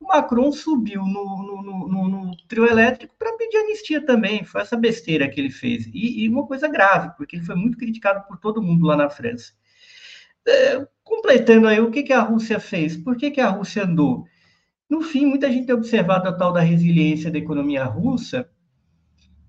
O 0.00 0.06
Macron 0.06 0.50
subiu 0.50 1.02
no, 1.02 1.42
no, 1.42 1.88
no, 1.88 2.08
no 2.08 2.36
trio 2.48 2.66
elétrico 2.66 3.14
para 3.18 3.36
pedir 3.36 3.58
anistia 3.58 4.00
também. 4.02 4.44
Foi 4.44 4.62
essa 4.62 4.78
besteira 4.78 5.28
que 5.28 5.38
ele 5.38 5.50
fez. 5.50 5.86
E, 5.88 6.24
e, 6.24 6.28
uma 6.30 6.46
coisa 6.46 6.68
grave, 6.68 7.14
porque 7.18 7.36
ele 7.36 7.44
foi 7.44 7.54
muito 7.54 7.76
criticado 7.76 8.26
por 8.26 8.38
todo 8.38 8.62
mundo 8.62 8.86
lá 8.86 8.96
na 8.96 9.10
França. 9.10 9.52
É, 10.48 10.86
completando 11.04 11.68
aí, 11.68 11.80
o 11.80 11.90
que, 11.90 12.02
que 12.02 12.12
a 12.12 12.22
Rússia 12.22 12.58
fez? 12.60 12.96
Por 12.96 13.16
que, 13.16 13.30
que 13.30 13.40
a 13.40 13.50
Rússia 13.50 13.84
andou? 13.84 14.24
No 14.88 15.00
fim, 15.00 15.26
muita 15.26 15.50
gente 15.50 15.66
tem 15.66 15.74
observado 15.74 16.28
a 16.28 16.32
tal 16.32 16.52
da 16.52 16.60
resiliência 16.60 17.30
da 17.30 17.38
economia 17.38 17.84
russa, 17.84 18.48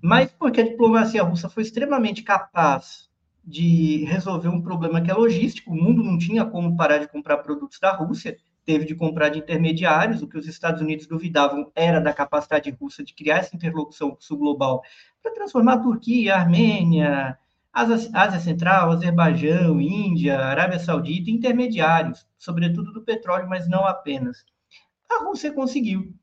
mas 0.01 0.31
porque 0.31 0.61
a 0.61 0.63
diplomacia 0.63 1.23
russa 1.23 1.49
foi 1.49 1.63
extremamente 1.63 2.23
capaz 2.23 3.09
de 3.43 4.05
resolver 4.05 4.47
um 4.47 4.61
problema 4.61 5.01
que 5.01 5.11
é 5.11 5.13
logístico, 5.13 5.71
o 5.71 5.75
mundo 5.75 6.01
não 6.01 6.17
tinha 6.17 6.45
como 6.45 6.77
parar 6.77 6.99
de 6.99 7.07
comprar 7.07 7.39
produtos 7.39 7.79
da 7.79 7.91
Rússia, 7.91 8.37
teve 8.65 8.85
de 8.85 8.95
comprar 8.95 9.29
de 9.29 9.39
intermediários, 9.39 10.21
o 10.21 10.27
que 10.27 10.37
os 10.37 10.47
Estados 10.47 10.81
Unidos 10.81 11.07
duvidavam 11.07 11.69
era 11.75 11.99
da 11.99 12.13
capacidade 12.13 12.69
russa 12.69 13.03
de 13.03 13.13
criar 13.13 13.39
essa 13.39 13.55
interlocução 13.55 14.15
sul-global 14.19 14.81
para 15.21 15.33
transformar 15.33 15.73
a 15.73 15.79
Turquia, 15.79 16.35
a 16.35 16.39
Armênia, 16.39 17.37
Ásia 17.73 18.39
Central, 18.39 18.91
Azerbaijão, 18.91 19.81
Índia, 19.81 20.39
Arábia 20.39 20.77
Saudita, 20.77 21.31
intermediários, 21.31 22.27
sobretudo 22.37 22.93
do 22.93 23.01
petróleo, 23.01 23.49
mas 23.49 23.67
não 23.67 23.83
apenas 23.83 24.45
a 25.09 25.23
Rússia 25.23 25.51
conseguiu. 25.51 26.13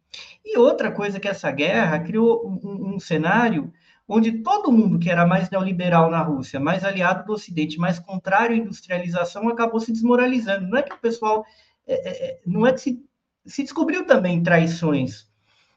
E 0.44 0.58
outra 0.58 0.90
coisa 0.90 1.20
que 1.20 1.28
essa 1.28 1.50
guerra 1.50 2.00
criou 2.00 2.46
um, 2.46 2.94
um, 2.94 3.00
cenário 3.00 3.72
onde 4.08 4.42
todo 4.42 4.72
mundo 4.72 4.98
que 4.98 5.08
era 5.08 5.24
mais 5.26 5.48
neoliberal 5.50 6.10
na 6.10 6.20
Rússia, 6.20 6.58
mais 6.58 6.84
aliado 6.84 7.24
do 7.24 7.32
Ocidente, 7.32 7.78
mais 7.78 7.98
contrário 7.98 8.56
à 8.56 8.58
industrialização, 8.58 9.48
acabou 9.48 9.78
se 9.78 9.92
desmoralizando. 9.92 10.66
Não 10.66 10.78
é 10.78 10.82
que 10.82 10.92
o 10.92 10.98
pessoal, 10.98 11.44
é, 11.86 11.94
é, 11.94 12.30
é 12.30 12.40
não 12.44 12.66
é 12.66 12.72
que 12.72 12.80
se, 12.80 13.04
se 13.46 13.62
descobriu 13.62 14.04
também 14.04 14.42
traições, 14.42 15.28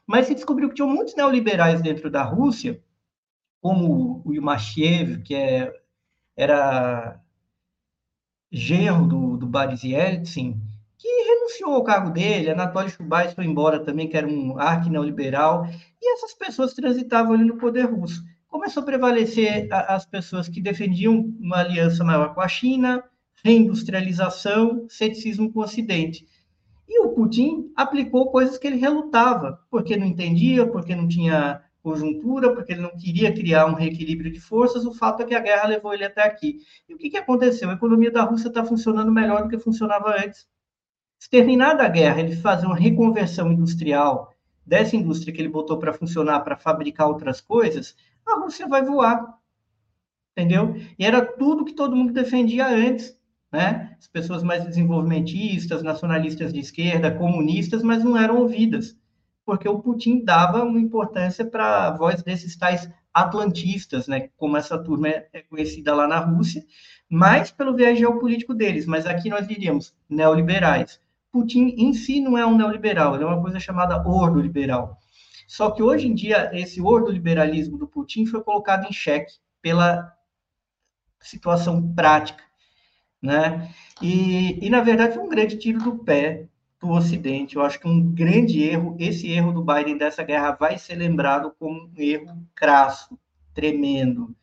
mas 0.04 0.26
se 0.26 0.34
descobriu 0.34 0.68
que 0.68 0.74
tinham 0.74 0.88
muitos 0.88 1.14
neoliberais 1.14 1.80
dentro 1.80 2.10
da 2.10 2.24
Rússia, 2.24 2.82
como 3.64 4.20
o 4.26 4.34
Yumashiev, 4.34 5.22
que 5.22 5.34
é, 5.34 5.72
era 6.36 7.18
genro 8.52 9.06
do, 9.06 9.36
do 9.38 9.46
Boris 9.46 9.82
Yeltsin, 9.82 10.60
que 10.98 11.08
renunciou 11.08 11.72
ao 11.72 11.82
cargo 11.82 12.10
dele, 12.10 12.50
Anatoly 12.50 12.90
Chubais 12.90 13.32
foi 13.32 13.46
embora 13.46 13.80
também, 13.80 14.06
que 14.06 14.18
era 14.18 14.28
um 14.28 14.58
arque-neoliberal, 14.58 15.66
e 15.98 16.12
essas 16.12 16.34
pessoas 16.34 16.74
transitavam 16.74 17.32
ali 17.32 17.46
no 17.46 17.56
poder 17.56 17.86
russo. 17.86 18.22
Começou 18.48 18.82
a 18.82 18.86
prevalecer 18.86 19.66
as 19.72 20.04
pessoas 20.04 20.46
que 20.46 20.60
defendiam 20.60 21.34
uma 21.40 21.60
aliança 21.60 22.04
maior 22.04 22.34
com 22.34 22.42
a 22.42 22.48
China, 22.48 23.02
reindustrialização, 23.42 24.84
ceticismo 24.90 25.50
com 25.50 25.60
o 25.60 25.62
Ocidente. 25.62 26.28
E 26.86 27.00
o 27.00 27.14
Putin 27.14 27.72
aplicou 27.74 28.30
coisas 28.30 28.58
que 28.58 28.66
ele 28.66 28.76
relutava, 28.76 29.58
porque 29.70 29.96
não 29.96 30.06
entendia, 30.06 30.66
porque 30.66 30.94
não 30.94 31.08
tinha 31.08 31.64
conjuntura, 31.84 32.54
porque 32.54 32.72
ele 32.72 32.80
não 32.80 32.96
queria 32.96 33.30
criar 33.30 33.66
um 33.66 33.74
reequilíbrio 33.74 34.32
de 34.32 34.40
forças. 34.40 34.86
O 34.86 34.94
fato 34.94 35.22
é 35.22 35.26
que 35.26 35.34
a 35.34 35.40
guerra 35.40 35.68
levou 35.68 35.92
ele 35.92 36.04
até 36.04 36.22
aqui. 36.22 36.60
E 36.88 36.94
o 36.94 36.96
que, 36.96 37.10
que 37.10 37.18
aconteceu? 37.18 37.68
A 37.68 37.74
economia 37.74 38.10
da 38.10 38.22
Rússia 38.22 38.48
está 38.48 38.64
funcionando 38.64 39.12
melhor 39.12 39.42
do 39.42 39.50
que 39.50 39.58
funcionava 39.58 40.16
antes. 40.18 40.48
Se 41.18 41.28
terminada 41.28 41.84
a 41.84 41.88
guerra, 41.88 42.20
ele 42.20 42.36
fazer 42.36 42.64
uma 42.64 42.74
reconversão 42.74 43.52
industrial 43.52 44.32
dessa 44.66 44.96
indústria 44.96 45.32
que 45.32 45.42
ele 45.42 45.50
botou 45.50 45.78
para 45.78 45.92
funcionar, 45.92 46.40
para 46.40 46.56
fabricar 46.56 47.06
outras 47.06 47.42
coisas, 47.42 47.94
a 48.26 48.40
Rússia 48.40 48.66
vai 48.66 48.82
voar. 48.82 49.38
Entendeu? 50.32 50.74
E 50.98 51.04
era 51.04 51.20
tudo 51.20 51.66
que 51.66 51.74
todo 51.74 51.94
mundo 51.94 52.14
defendia 52.14 52.66
antes. 52.66 53.14
Né? 53.52 53.94
As 53.98 54.08
pessoas 54.08 54.42
mais 54.42 54.64
desenvolvimentistas, 54.64 55.82
nacionalistas 55.82 56.50
de 56.50 56.60
esquerda, 56.60 57.14
comunistas, 57.14 57.82
mas 57.82 58.02
não 58.02 58.16
eram 58.16 58.38
ouvidas, 58.38 58.96
porque 59.44 59.68
o 59.68 59.78
Putin 59.78 60.24
dava 60.24 60.62
uma 60.62 60.80
importância 60.80 61.44
para 61.44 61.86
a 61.86 61.90
voz 61.90 62.22
desses 62.22 62.56
tais 62.56 62.88
atlantistas, 63.12 64.08
né? 64.08 64.28
como 64.36 64.56
essa 64.56 64.78
turma 64.78 65.08
é 65.08 65.42
conhecida 65.48 65.94
lá 65.94 66.08
na 66.08 66.18
Rússia, 66.18 66.64
mais 67.08 67.50
pelo 67.50 67.76
viés 67.76 67.98
geopolítico 67.98 68.54
deles, 68.54 68.86
mas 68.86 69.06
aqui 69.06 69.28
nós 69.28 69.46
diríamos 69.46 69.94
neoliberais. 70.08 71.00
Putin 71.30 71.74
em 71.76 71.92
si 71.92 72.20
não 72.20 72.38
é 72.38 72.46
um 72.46 72.56
neoliberal, 72.56 73.14
ele 73.14 73.24
é 73.24 73.26
uma 73.26 73.40
coisa 73.40 73.60
chamada 73.60 74.02
ordoliberal. 74.08 74.98
Só 75.46 75.70
que 75.70 75.82
hoje 75.82 76.06
em 76.06 76.14
dia, 76.14 76.50
esse 76.52 76.80
ordoliberalismo 76.80 77.76
do 77.76 77.86
Putin 77.86 78.26
foi 78.26 78.42
colocado 78.42 78.86
em 78.88 78.92
xeque 78.92 79.34
pela 79.60 80.12
situação 81.20 81.94
prática. 81.94 82.42
Né? 83.20 83.70
E, 84.02 84.64
e, 84.64 84.70
na 84.70 84.80
verdade, 84.80 85.14
foi 85.14 85.22
um 85.22 85.28
grande 85.28 85.56
tiro 85.56 85.78
do 85.78 85.98
pé 85.98 86.48
do 86.84 86.90
Ocidente. 86.90 87.56
Eu 87.56 87.62
acho 87.62 87.80
que 87.80 87.88
um 87.88 88.12
grande 88.12 88.62
erro, 88.62 88.94
esse 88.98 89.30
erro 89.30 89.52
do 89.52 89.64
Biden 89.64 89.96
dessa 89.96 90.22
guerra 90.22 90.52
vai 90.52 90.76
ser 90.76 90.96
lembrado 90.96 91.54
como 91.58 91.86
um 91.86 91.92
erro 91.96 92.46
crasso, 92.54 93.18
tremendo. 93.54 94.36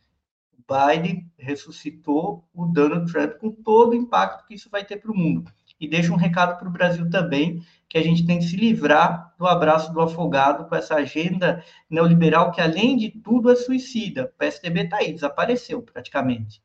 O 0.58 0.64
Biden 0.74 1.30
ressuscitou 1.38 2.44
o 2.52 2.66
Donald 2.66 3.12
Trump 3.12 3.34
com 3.34 3.52
todo 3.52 3.92
o 3.92 3.96
impacto 3.96 4.48
que 4.48 4.56
isso 4.56 4.70
vai 4.72 4.84
ter 4.84 4.98
para 4.98 5.12
o 5.12 5.16
mundo 5.16 5.52
e 5.80 5.88
deixa 5.88 6.14
um 6.14 6.16
recado 6.16 6.60
para 6.60 6.68
o 6.68 6.72
Brasil 6.72 7.10
também, 7.10 7.64
que 7.90 7.98
a 7.98 8.04
gente 8.04 8.26
tem 8.26 8.38
que 8.38 8.46
se 8.46 8.56
livrar 8.56 9.34
do 9.38 9.48
abraço 9.48 9.92
do 9.92 10.00
afogado 10.00 10.70
com 10.70 10.76
essa 10.76 10.96
agenda 10.96 11.64
neoliberal 11.90 12.52
que, 12.52 12.62
além 12.62 12.96
de 12.96 13.10
tudo, 13.10 13.52
é 13.52 13.56
suicida. 13.56 14.26
O 14.26 14.38
PSDB 14.38 14.82
está 14.82 14.98
aí, 14.98 15.12
desapareceu 15.12 15.82
praticamente. 15.82 16.62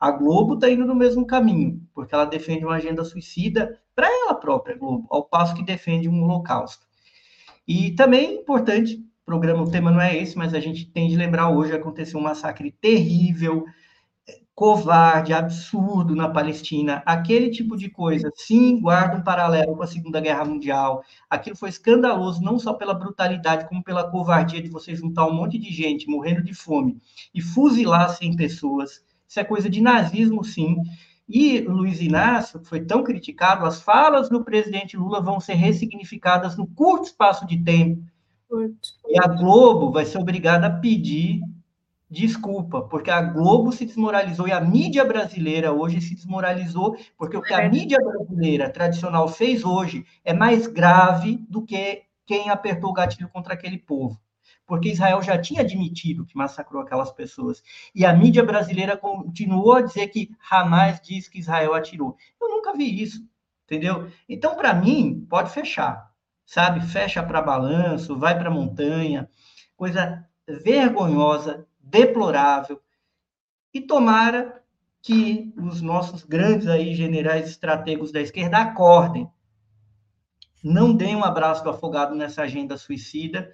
A 0.00 0.10
Globo 0.10 0.54
está 0.54 0.70
indo 0.70 0.86
no 0.86 0.94
mesmo 0.94 1.26
caminho, 1.26 1.86
porque 1.94 2.14
ela 2.14 2.24
defende 2.24 2.64
uma 2.64 2.76
agenda 2.76 3.04
suicida 3.04 3.78
para 3.94 4.08
ela 4.08 4.34
própria, 4.34 4.76
Globo, 4.76 5.06
ao 5.10 5.24
passo 5.24 5.54
que 5.54 5.62
defende 5.62 6.08
um 6.08 6.22
holocausto. 6.24 6.86
E 7.68 7.92
também 7.92 8.26
é 8.26 8.34
importante, 8.34 9.04
programa, 9.24 9.62
o 9.62 9.70
tema 9.70 9.90
não 9.90 10.00
é 10.00 10.16
esse, 10.16 10.38
mas 10.38 10.54
a 10.54 10.60
gente 10.60 10.86
tem 10.86 11.08
de 11.08 11.16
lembrar 11.16 11.50
hoje, 11.50 11.74
aconteceu 11.74 12.18
um 12.18 12.22
massacre 12.22 12.72
terrível 12.72 13.66
covarde, 14.60 15.32
absurdo 15.32 16.14
na 16.14 16.28
Palestina, 16.28 17.02
aquele 17.06 17.48
tipo 17.48 17.78
de 17.78 17.88
coisa, 17.88 18.30
sim, 18.34 18.78
guarda 18.78 19.16
um 19.16 19.22
paralelo 19.22 19.74
com 19.74 19.82
a 19.82 19.86
Segunda 19.86 20.20
Guerra 20.20 20.44
Mundial. 20.44 21.02
Aquilo 21.30 21.56
foi 21.56 21.70
escandaloso, 21.70 22.42
não 22.42 22.58
só 22.58 22.74
pela 22.74 22.92
brutalidade, 22.92 23.66
como 23.66 23.82
pela 23.82 24.10
covardia 24.10 24.60
de 24.60 24.68
você 24.68 24.94
juntar 24.94 25.26
um 25.26 25.32
monte 25.32 25.56
de 25.56 25.72
gente 25.72 26.06
morrendo 26.06 26.42
de 26.42 26.52
fome 26.52 27.00
e 27.34 27.40
fuzilar 27.40 28.10
100 28.10 28.36
pessoas. 28.36 29.02
Isso 29.30 29.38
é 29.38 29.44
coisa 29.44 29.70
de 29.70 29.80
nazismo, 29.80 30.42
sim. 30.42 30.76
E 31.28 31.60
Luiz 31.60 32.00
Inácio, 32.00 32.58
que 32.58 32.68
foi 32.68 32.80
tão 32.80 33.04
criticado, 33.04 33.64
as 33.64 33.80
falas 33.80 34.28
do 34.28 34.42
presidente 34.42 34.96
Lula 34.96 35.22
vão 35.22 35.38
ser 35.38 35.54
ressignificadas 35.54 36.56
no 36.56 36.66
curto 36.66 37.04
espaço 37.04 37.46
de 37.46 37.56
tempo. 37.62 38.02
E 39.08 39.22
a 39.22 39.28
Globo 39.28 39.92
vai 39.92 40.04
ser 40.04 40.18
obrigada 40.18 40.66
a 40.66 40.70
pedir 40.70 41.40
desculpa, 42.10 42.82
porque 42.82 43.08
a 43.08 43.22
Globo 43.22 43.70
se 43.70 43.86
desmoralizou 43.86 44.48
e 44.48 44.52
a 44.52 44.60
mídia 44.60 45.04
brasileira 45.04 45.72
hoje 45.72 46.00
se 46.00 46.16
desmoralizou, 46.16 46.96
porque 47.16 47.36
o 47.36 47.42
que 47.42 47.54
a 47.54 47.68
mídia 47.68 47.98
brasileira 48.02 48.68
tradicional 48.68 49.28
fez 49.28 49.64
hoje 49.64 50.04
é 50.24 50.34
mais 50.34 50.66
grave 50.66 51.36
do 51.48 51.62
que 51.62 52.02
quem 52.26 52.50
apertou 52.50 52.90
o 52.90 52.94
gatilho 52.94 53.28
contra 53.28 53.54
aquele 53.54 53.78
povo. 53.78 54.20
Porque 54.70 54.90
Israel 54.90 55.20
já 55.20 55.36
tinha 55.36 55.62
admitido 55.62 56.24
que 56.24 56.36
massacrou 56.36 56.80
aquelas 56.80 57.10
pessoas. 57.10 57.60
E 57.92 58.06
a 58.06 58.12
mídia 58.12 58.44
brasileira 58.44 58.96
continuou 58.96 59.72
a 59.72 59.82
dizer 59.82 60.06
que 60.06 60.30
Hamas 60.48 61.00
diz 61.00 61.28
que 61.28 61.40
Israel 61.40 61.74
atirou. 61.74 62.16
Eu 62.40 62.48
nunca 62.48 62.72
vi 62.72 63.02
isso, 63.02 63.20
entendeu? 63.64 64.08
Então, 64.28 64.54
para 64.54 64.72
mim, 64.72 65.26
pode 65.28 65.50
fechar, 65.50 66.12
sabe? 66.46 66.86
Fecha 66.86 67.20
para 67.20 67.42
balanço, 67.42 68.16
vai 68.16 68.38
para 68.38 68.48
montanha, 68.48 69.28
coisa 69.76 70.24
vergonhosa, 70.46 71.66
deplorável. 71.80 72.80
E 73.74 73.80
tomara 73.80 74.62
que 75.02 75.52
os 75.56 75.82
nossos 75.82 76.22
grandes 76.22 76.68
aí 76.68 76.94
generais 76.94 77.48
estratégicos 77.50 78.12
da 78.12 78.20
esquerda 78.20 78.58
acordem. 78.58 79.28
Não 80.62 80.94
deem 80.94 81.16
um 81.16 81.24
abraço 81.24 81.64
do 81.64 81.70
afogado 81.70 82.14
nessa 82.14 82.42
agenda 82.42 82.78
suicida. 82.78 83.52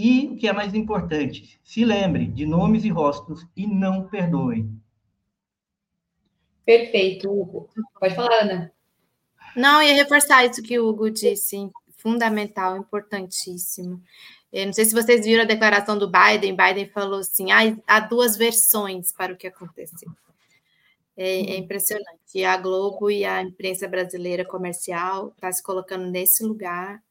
E 0.00 0.28
o 0.28 0.36
que 0.36 0.46
é 0.46 0.52
mais 0.52 0.74
importante, 0.74 1.58
se 1.64 1.84
lembre 1.84 2.26
de 2.26 2.46
nomes 2.46 2.84
e 2.84 2.88
rostos 2.88 3.44
e 3.56 3.66
não 3.66 4.06
perdoem. 4.06 4.80
Perfeito, 6.64 7.28
Hugo. 7.28 7.68
Pode 7.98 8.14
falar, 8.14 8.42
Ana. 8.42 8.72
Não, 9.56 9.82
ia 9.82 9.94
reforçar 9.94 10.46
isso 10.46 10.62
que 10.62 10.78
o 10.78 10.86
Hugo 10.86 11.10
disse, 11.10 11.68
fundamental, 11.96 12.76
importantíssimo. 12.76 14.00
Eu 14.52 14.66
não 14.66 14.72
sei 14.72 14.84
se 14.84 14.94
vocês 14.94 15.26
viram 15.26 15.42
a 15.42 15.46
declaração 15.46 15.98
do 15.98 16.08
Biden. 16.08 16.54
Biden 16.54 16.88
falou 16.90 17.18
assim: 17.18 17.50
ah, 17.50 17.76
há 17.84 17.98
duas 17.98 18.36
versões 18.36 19.10
para 19.10 19.32
o 19.32 19.36
que 19.36 19.48
aconteceu. 19.48 20.12
É, 21.16 21.54
é 21.54 21.56
impressionante. 21.56 22.20
E 22.36 22.44
a 22.44 22.56
Globo 22.56 23.10
e 23.10 23.24
a 23.24 23.42
imprensa 23.42 23.88
brasileira 23.88 24.44
comercial 24.44 25.32
está 25.34 25.50
se 25.50 25.60
colocando 25.60 26.08
nesse 26.08 26.44
lugar, 26.44 27.02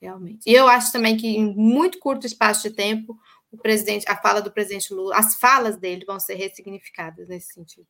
realmente. 0.00 0.48
E 0.48 0.52
eu 0.52 0.68
acho 0.68 0.92
também 0.92 1.16
que 1.16 1.26
em 1.26 1.54
muito 1.54 1.98
curto 1.98 2.26
espaço 2.26 2.68
de 2.68 2.74
tempo, 2.74 3.16
o 3.50 3.56
presidente, 3.56 4.04
a 4.08 4.16
fala 4.16 4.40
do 4.40 4.50
presidente 4.50 4.92
Lula, 4.92 5.16
as 5.16 5.36
falas 5.36 5.76
dele 5.76 6.04
vão 6.04 6.20
ser 6.20 6.34
ressignificadas 6.34 7.28
nesse 7.28 7.52
sentido. 7.52 7.86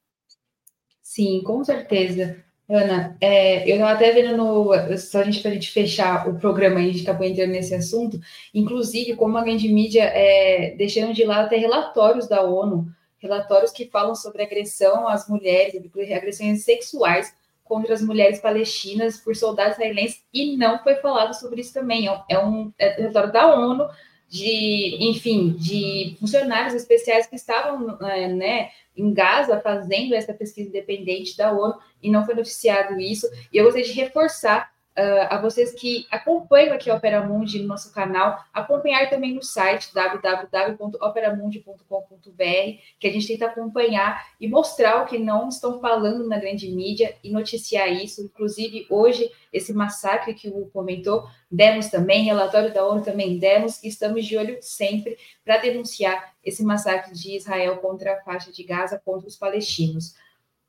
Sim, 1.02 1.42
com 1.44 1.62
certeza. 1.64 2.44
Ana, 2.68 3.16
é, 3.20 3.62
eu 3.70 3.76
estava 3.76 3.92
até 3.92 4.10
vendo 4.10 4.36
no. 4.36 4.98
Só 4.98 5.20
a 5.20 5.24
gente 5.24 5.40
para 5.40 5.52
a 5.52 5.54
gente 5.54 5.70
fechar 5.70 6.28
o 6.28 6.36
programa, 6.38 6.80
a 6.80 6.82
gente 6.82 7.02
acabou 7.02 7.24
entrando 7.24 7.52
nesse 7.52 7.74
assunto. 7.74 8.18
Inclusive, 8.52 9.14
como 9.14 9.38
a 9.38 9.44
grande 9.44 9.68
mídia 9.68 10.02
é, 10.02 10.74
deixando 10.76 11.14
de 11.14 11.24
lado 11.24 11.46
até 11.46 11.56
relatórios 11.56 12.26
da 12.26 12.42
ONU, 12.42 12.88
relatórios 13.18 13.70
que 13.70 13.86
falam 13.86 14.16
sobre 14.16 14.42
agressão 14.42 15.06
às 15.06 15.28
mulheres, 15.28 15.80
agressões 16.12 16.64
sexuais 16.64 17.32
contra 17.66 17.94
as 17.94 18.02
mulheres 18.02 18.40
palestinas 18.40 19.18
por 19.18 19.34
soldados 19.34 19.74
israelenses, 19.74 20.24
e 20.32 20.56
não 20.56 20.82
foi 20.82 20.96
falado 20.96 21.34
sobre 21.34 21.60
isso 21.60 21.74
também. 21.74 22.08
É 22.28 22.38
um 22.38 22.72
é 22.78 23.00
relatório 23.00 23.32
da 23.32 23.54
ONU 23.54 23.88
de, 24.28 24.96
enfim, 25.00 25.50
de 25.50 26.16
funcionários 26.18 26.74
especiais 26.74 27.26
que 27.26 27.36
estavam, 27.36 27.96
é, 28.06 28.28
né, 28.28 28.70
em 28.96 29.12
Gaza 29.12 29.60
fazendo 29.60 30.14
essa 30.14 30.34
pesquisa 30.34 30.68
independente 30.68 31.36
da 31.36 31.52
ONU 31.52 31.78
e 32.02 32.10
não 32.10 32.24
foi 32.24 32.34
noticiado 32.34 32.98
isso. 32.98 33.28
E 33.52 33.58
eu 33.58 33.64
gostaria 33.64 33.86
de 33.86 33.92
reforçar 33.92 34.72
uh, 34.96 35.28
a 35.30 35.40
vocês 35.40 35.72
que 35.72 36.06
acompanham 36.10 36.74
aqui 36.74 36.90
a 36.90 36.96
Opera 36.96 37.24
Mundi 37.24 37.60
no 37.60 37.68
nosso 37.68 37.92
canal, 37.92 38.44
acompanhar 38.52 39.08
também 39.10 39.34
no 39.34 39.42
site 39.42 39.92
www.operamundi.com.br, 39.94 42.80
que 42.98 43.06
a 43.06 43.12
gente 43.12 43.28
tenta 43.28 43.46
acompanhar 43.46 44.26
e 44.40 44.48
mostrar 44.48 45.02
o 45.02 45.06
que 45.06 45.18
não 45.18 45.48
estão 45.48 45.78
falando 45.80 46.26
na 46.26 46.38
grande 46.38 46.70
mídia 46.70 47.14
e 47.22 47.30
noticiar 47.30 47.92
isso. 47.92 48.22
Inclusive, 48.22 48.86
hoje, 48.90 49.30
esse 49.52 49.72
massacre 49.72 50.34
que 50.34 50.48
o 50.48 50.68
comentou, 50.72 51.28
demos 51.50 51.88
também, 51.88 52.24
relatório 52.24 52.72
da 52.72 52.86
ONU 52.86 53.02
também 53.02 53.38
demos, 53.38 53.82
e 53.82 53.88
estamos 53.88 54.24
de 54.24 54.36
olho 54.36 54.58
sempre 54.60 55.18
para 55.44 55.58
denunciar 55.58 56.34
esse 56.44 56.64
massacre 56.64 57.12
de 57.12 57.36
Israel 57.36 57.78
contra 57.78 58.14
a 58.14 58.20
faixa 58.22 58.52
de 58.52 58.62
Gaza, 58.62 59.02
contra 59.04 59.26
os 59.28 59.36
palestinos. 59.36 60.14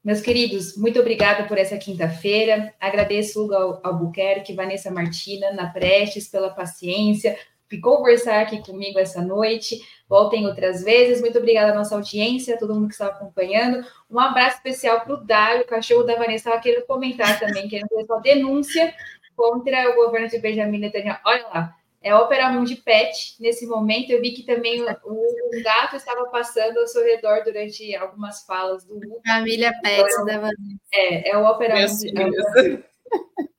Meus 0.08 0.22
queridos, 0.22 0.78
muito 0.78 1.01
obrigada 1.01 1.43
por 1.49 1.58
essa 1.58 1.76
quinta-feira. 1.76 2.74
Agradeço 2.80 3.43
Hugo 3.43 3.82
Albuquerque, 3.84 4.53
Vanessa 4.53 4.89
Martina, 4.89 5.51
na 5.51 5.68
Prestes, 5.68 6.30
pela 6.30 6.49
paciência, 6.49 7.38
por 7.70 7.78
conversar 7.82 8.39
aqui 8.39 8.64
comigo 8.66 8.97
essa 8.97 9.22
noite. 9.22 9.82
Voltem 10.08 10.47
outras 10.47 10.82
vezes. 10.82 11.20
Muito 11.20 11.38
obrigada 11.38 11.74
à 11.74 11.76
nossa 11.76 11.93
audiência, 11.93 12.55
a 12.55 12.58
todo 12.58 12.74
mundo 12.74 12.88
que 12.88 12.93
está 12.93 13.08
acompanhando. 13.08 13.86
Um 14.10 14.18
abraço 14.18 14.55
especial 14.55 15.01
para 15.01 15.14
o 15.14 15.18
Dário, 15.18 15.64
o 15.64 15.68
cachorro 15.68 16.03
da 16.03 16.16
Vanessa, 16.16 16.36
estava 16.36 16.62
querendo 16.62 16.86
comentar 16.86 17.38
também, 17.38 17.68
querendo 17.68 17.89
fazer 17.89 18.05
uma 18.10 18.22
denúncia 18.22 18.93
contra 19.36 19.91
o 19.91 19.95
governo 19.95 20.30
de 20.30 20.39
Benjamin 20.39 20.80
Netanyahu. 20.80 21.20
Olha 21.26 21.47
lá, 21.49 21.76
é 22.02 22.14
Ópera 22.14 22.50
Mundi 22.52 22.76
Pet. 22.76 23.36
Nesse 23.39 23.66
momento, 23.66 24.12
eu 24.12 24.22
vi 24.22 24.32
que 24.32 24.43
também 24.43 24.82
o, 24.82 24.86
o, 24.86 25.64
gato 25.64 25.95
estava 25.95 26.26
passando 26.30 26.78
ao 26.78 26.88
seu 26.88 27.04
redor 27.04 27.43
durante 27.43 27.95
algumas 27.95 28.45
falas 28.45 28.86
do 28.86 28.98
Hugo. 28.98 29.22
Família 29.26 29.74
Pet 29.82 30.02
então, 30.02 30.26
da 30.26 30.39
Vanessa. 30.39 30.80
É, 30.93 31.30
é 31.32 31.38
o 31.38 31.43
Ópera 31.43 31.76
Mundi. 31.76 32.84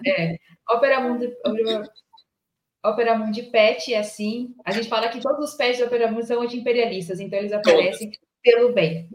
É, 0.07 0.35
é, 0.35 0.39
Ópera 0.69 1.01
Mundi. 1.01 1.35
Ópera 2.85 3.19
Mundi 3.19 3.43
Pet 3.45 3.93
é 3.93 3.99
assim. 3.99 4.55
A 4.65 4.71
gente 4.71 4.89
fala 4.89 5.09
que 5.09 5.21
todos 5.21 5.51
os 5.51 5.57
pets 5.57 5.79
do 5.79 5.87
Ópera 5.87 6.11
Mundi 6.11 6.27
são 6.27 6.41
anti-imperialistas, 6.41 7.21
então 7.21 7.39
eles 7.39 7.53
aparecem 7.53 8.11
todos. 8.11 8.27
pelo 8.43 8.73
bem. 8.73 9.09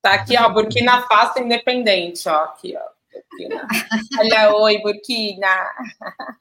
Tá 0.00 0.14
aqui, 0.14 0.38
ó, 0.38 0.48
Burkina 0.48 1.02
Faso 1.08 1.40
independente, 1.40 2.28
ó, 2.28 2.44
aqui, 2.44 2.76
ó. 2.76 2.97
Olha, 4.18 4.54
oi, 4.54 4.78
Burkina. 4.78 5.74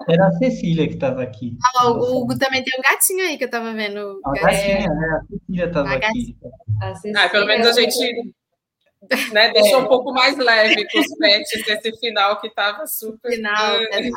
Era 0.07 0.27
a 0.27 0.31
Cecília 0.33 0.87
que 0.87 0.95
estava 0.95 1.23
aqui. 1.23 1.57
Ah, 1.75 1.91
o 1.91 2.17
Hugo 2.17 2.37
também 2.37 2.63
tem 2.63 2.73
um 2.77 2.81
gatinho 2.81 3.25
aí 3.25 3.37
que 3.37 3.43
eu 3.43 3.47
estava 3.47 3.73
vendo. 3.73 4.19
A 4.25 4.31
gatinha, 4.31 4.87
né? 4.87 5.19
A 5.21 5.25
Cecília 5.27 5.65
estava 5.65 5.93
aqui. 5.93 6.37
Ah, 7.15 7.29
pelo 7.29 7.45
menos 7.45 7.67
a 7.67 7.81
gente 7.81 8.33
né, 9.31 9.51
deixou 9.51 9.79
é. 9.79 9.83
um 9.83 9.87
pouco 9.87 10.11
mais 10.11 10.37
leve 10.37 10.87
com 10.89 10.99
os 10.99 11.17
pets 11.17 11.67
nesse 11.67 11.99
final 11.99 12.39
que 12.39 12.47
estava 12.47 12.85
super. 12.87 13.31
Final, 13.31 13.75
é 13.91 14.09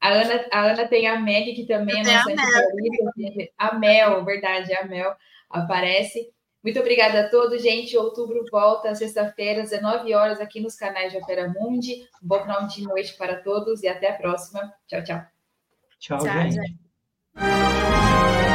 a 0.00 0.08
Ana, 0.10 0.46
a 0.50 0.72
Ana 0.72 0.88
tem 0.88 1.06
a 1.06 1.18
Meg, 1.18 1.54
que 1.54 1.66
também 1.66 2.00
é 2.00 2.02
nossa 2.02 2.34
favorita. 2.34 3.52
A 3.58 3.78
Mel, 3.78 4.24
verdade, 4.24 4.74
a 4.74 4.84
Mel 4.84 5.14
aparece. 5.50 6.30
Muito 6.62 6.78
obrigada 6.78 7.20
a 7.20 7.28
todos, 7.28 7.60
gente. 7.60 7.96
Outubro 7.96 8.44
volta 8.50 8.94
sexta-feira, 8.94 9.62
às 9.62 9.70
19 9.70 10.14
horas, 10.14 10.40
aqui 10.40 10.60
nos 10.60 10.76
canais 10.76 11.10
de 11.10 11.18
Opera 11.18 11.48
Mundi. 11.48 12.08
Um 12.22 12.28
bom 12.28 12.40
final 12.40 12.66
de 12.66 12.82
noite 12.82 13.14
para 13.14 13.42
todos 13.42 13.82
e 13.82 13.88
até 13.88 14.10
a 14.10 14.14
próxima. 14.14 14.72
Tchau, 14.86 15.02
tchau. 15.02 15.22
Tchau, 15.98 16.18
tchau 16.18 16.26
gente. 16.26 16.54
gente. 16.54 18.51